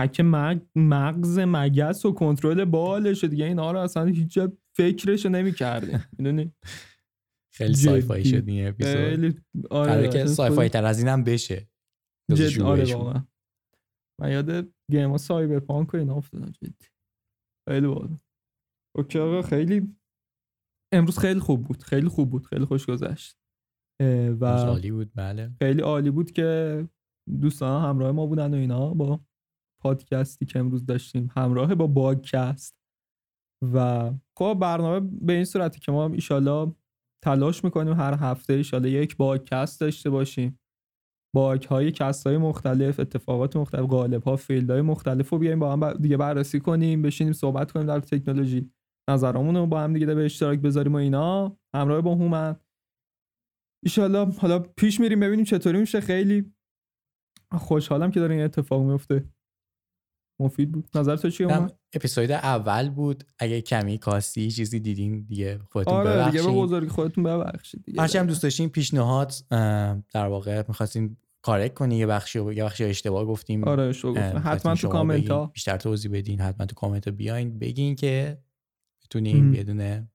[0.00, 4.38] حک مغ- مغز مگس و کنترل بالش دیگه اینا رو اصلا هیچ
[4.76, 6.04] فکرش رو نمی‌کردیم.
[6.18, 6.52] می‌دونی؟
[7.54, 7.82] خیلی جدی.
[7.82, 9.42] sci-fi شد این اپیزود.
[9.70, 11.68] آره که اصلا sci-fi تر از اینم بشه.
[12.30, 12.92] تازه جد آره بود.
[12.92, 13.24] واقعا.
[14.20, 16.86] من یاد game ها cyberpunk و اینا افتادم جدی.
[17.68, 18.18] خیلی باحال.
[18.96, 19.96] OK آقا خیلی
[20.94, 21.82] امروز خیلی خوب بود.
[21.82, 22.46] خیلی خوب بود.
[22.46, 23.38] خیلی خوش گذشت.
[24.40, 25.12] و عالی بود.
[25.14, 25.50] بله.
[25.58, 26.88] خیلی عالی بود که
[27.40, 29.20] دوستان همراه ما بودن و اینا با
[29.82, 31.30] پادکستی که امروز داشتیم.
[31.36, 32.78] همراه با باگکست.
[33.74, 36.72] و خب برنامه به این صورتی که ما ایشالا
[37.24, 40.58] تلاش می‌کنیم هر هفته ایشالا یک باگکست داشته باشیم.
[41.34, 46.16] باگ‌کست های مختلف اتفاقات مختلف قالب ها field های مختلف رو بیایم با هم دیگه
[46.16, 48.70] بررسی کنیم بشینیم صحبت کنیم در تکنولوژی.
[49.10, 51.58] نظرامون رو با هم دیگه به اشتراک بذاریم و اینا.
[51.74, 52.56] همراه با هومن.
[53.84, 56.00] ایشالله حالا پیش میریم ببینیم چطوری میشه.
[56.00, 56.54] خیلی
[57.52, 59.24] خوشحالم که داره این اتفاق میفته.
[60.40, 60.88] مفید بود.
[60.94, 63.24] نظر تو چیه هومن؟ اپیزود اول بود.
[63.38, 68.00] اگه کمی کاستی چیزی دیدین دیگه خودتون آره دیگه ببخشید به بزرگی خودتون ببخشید دیگه.
[68.00, 69.32] هرچی هم دوست داشتین پیشنهاد
[70.12, 73.64] در واقع می‌خواستین کارک کنی یه بخشی یه بخشی اشتباه گفتیم.
[73.64, 74.30] آره شو اه، گفتم.
[74.30, 77.58] خواستیم حتما تو کامنت ها بیشتر توضیح بدین حتما تو کامنت ها بیاین.
[77.58, 78.38] بگین که
[79.04, 79.54] بتونیم.
[79.54, 80.10] یه دونه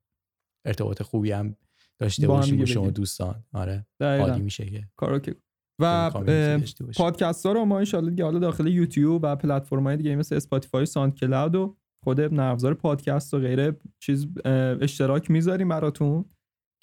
[0.65, 1.55] ارتباط خوبی هم
[1.99, 2.89] داشته باشیم با دیگه شما.
[2.89, 3.43] دوستان.
[3.53, 3.85] آره.
[4.01, 4.89] عالی میشه که.
[4.95, 5.35] کارو که
[5.79, 6.11] و.
[6.97, 10.85] پادکست ها رو ما انشالله دیگه حالا داخل یوتیوب و پلتفرم های دیگه مثل اسپاتیفای
[10.85, 14.27] ساند کلاود و خود نرم افزار پادکست و غیره چیز
[14.81, 16.25] اشتراک می‌ذاریم براتون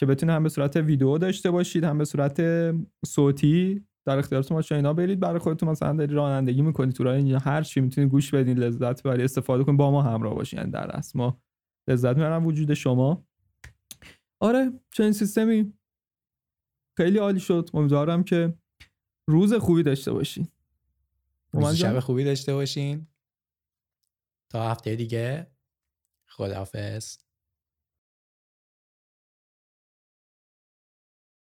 [0.01, 2.43] که بتونه هم به صورت ویدیو داشته باشید هم به صورت
[3.07, 3.87] صوتی.
[4.07, 7.63] در اختیارتون باشه اینا برید برای خودتون مثلا داری رانندگی می‌کنید تو راه اینجا هر
[7.63, 10.59] چی می‌تونید گوش بدین لذت ببرید استفاده کنید با ما همراه باشین.
[10.59, 11.41] یعنی در اصل ما
[11.89, 13.27] لذت می‌برم وجود شما.
[14.43, 15.73] آره چنین سیستمی
[16.97, 17.71] خیلی عالی شد.
[17.75, 18.55] امیدوارم که
[19.31, 20.49] روز خوبی داشته باشین.
[21.53, 23.07] روز؟ شب خوبی داشته باشین.
[24.49, 25.47] تا هفته دیگه.
[26.29, 27.17] خداحافظ.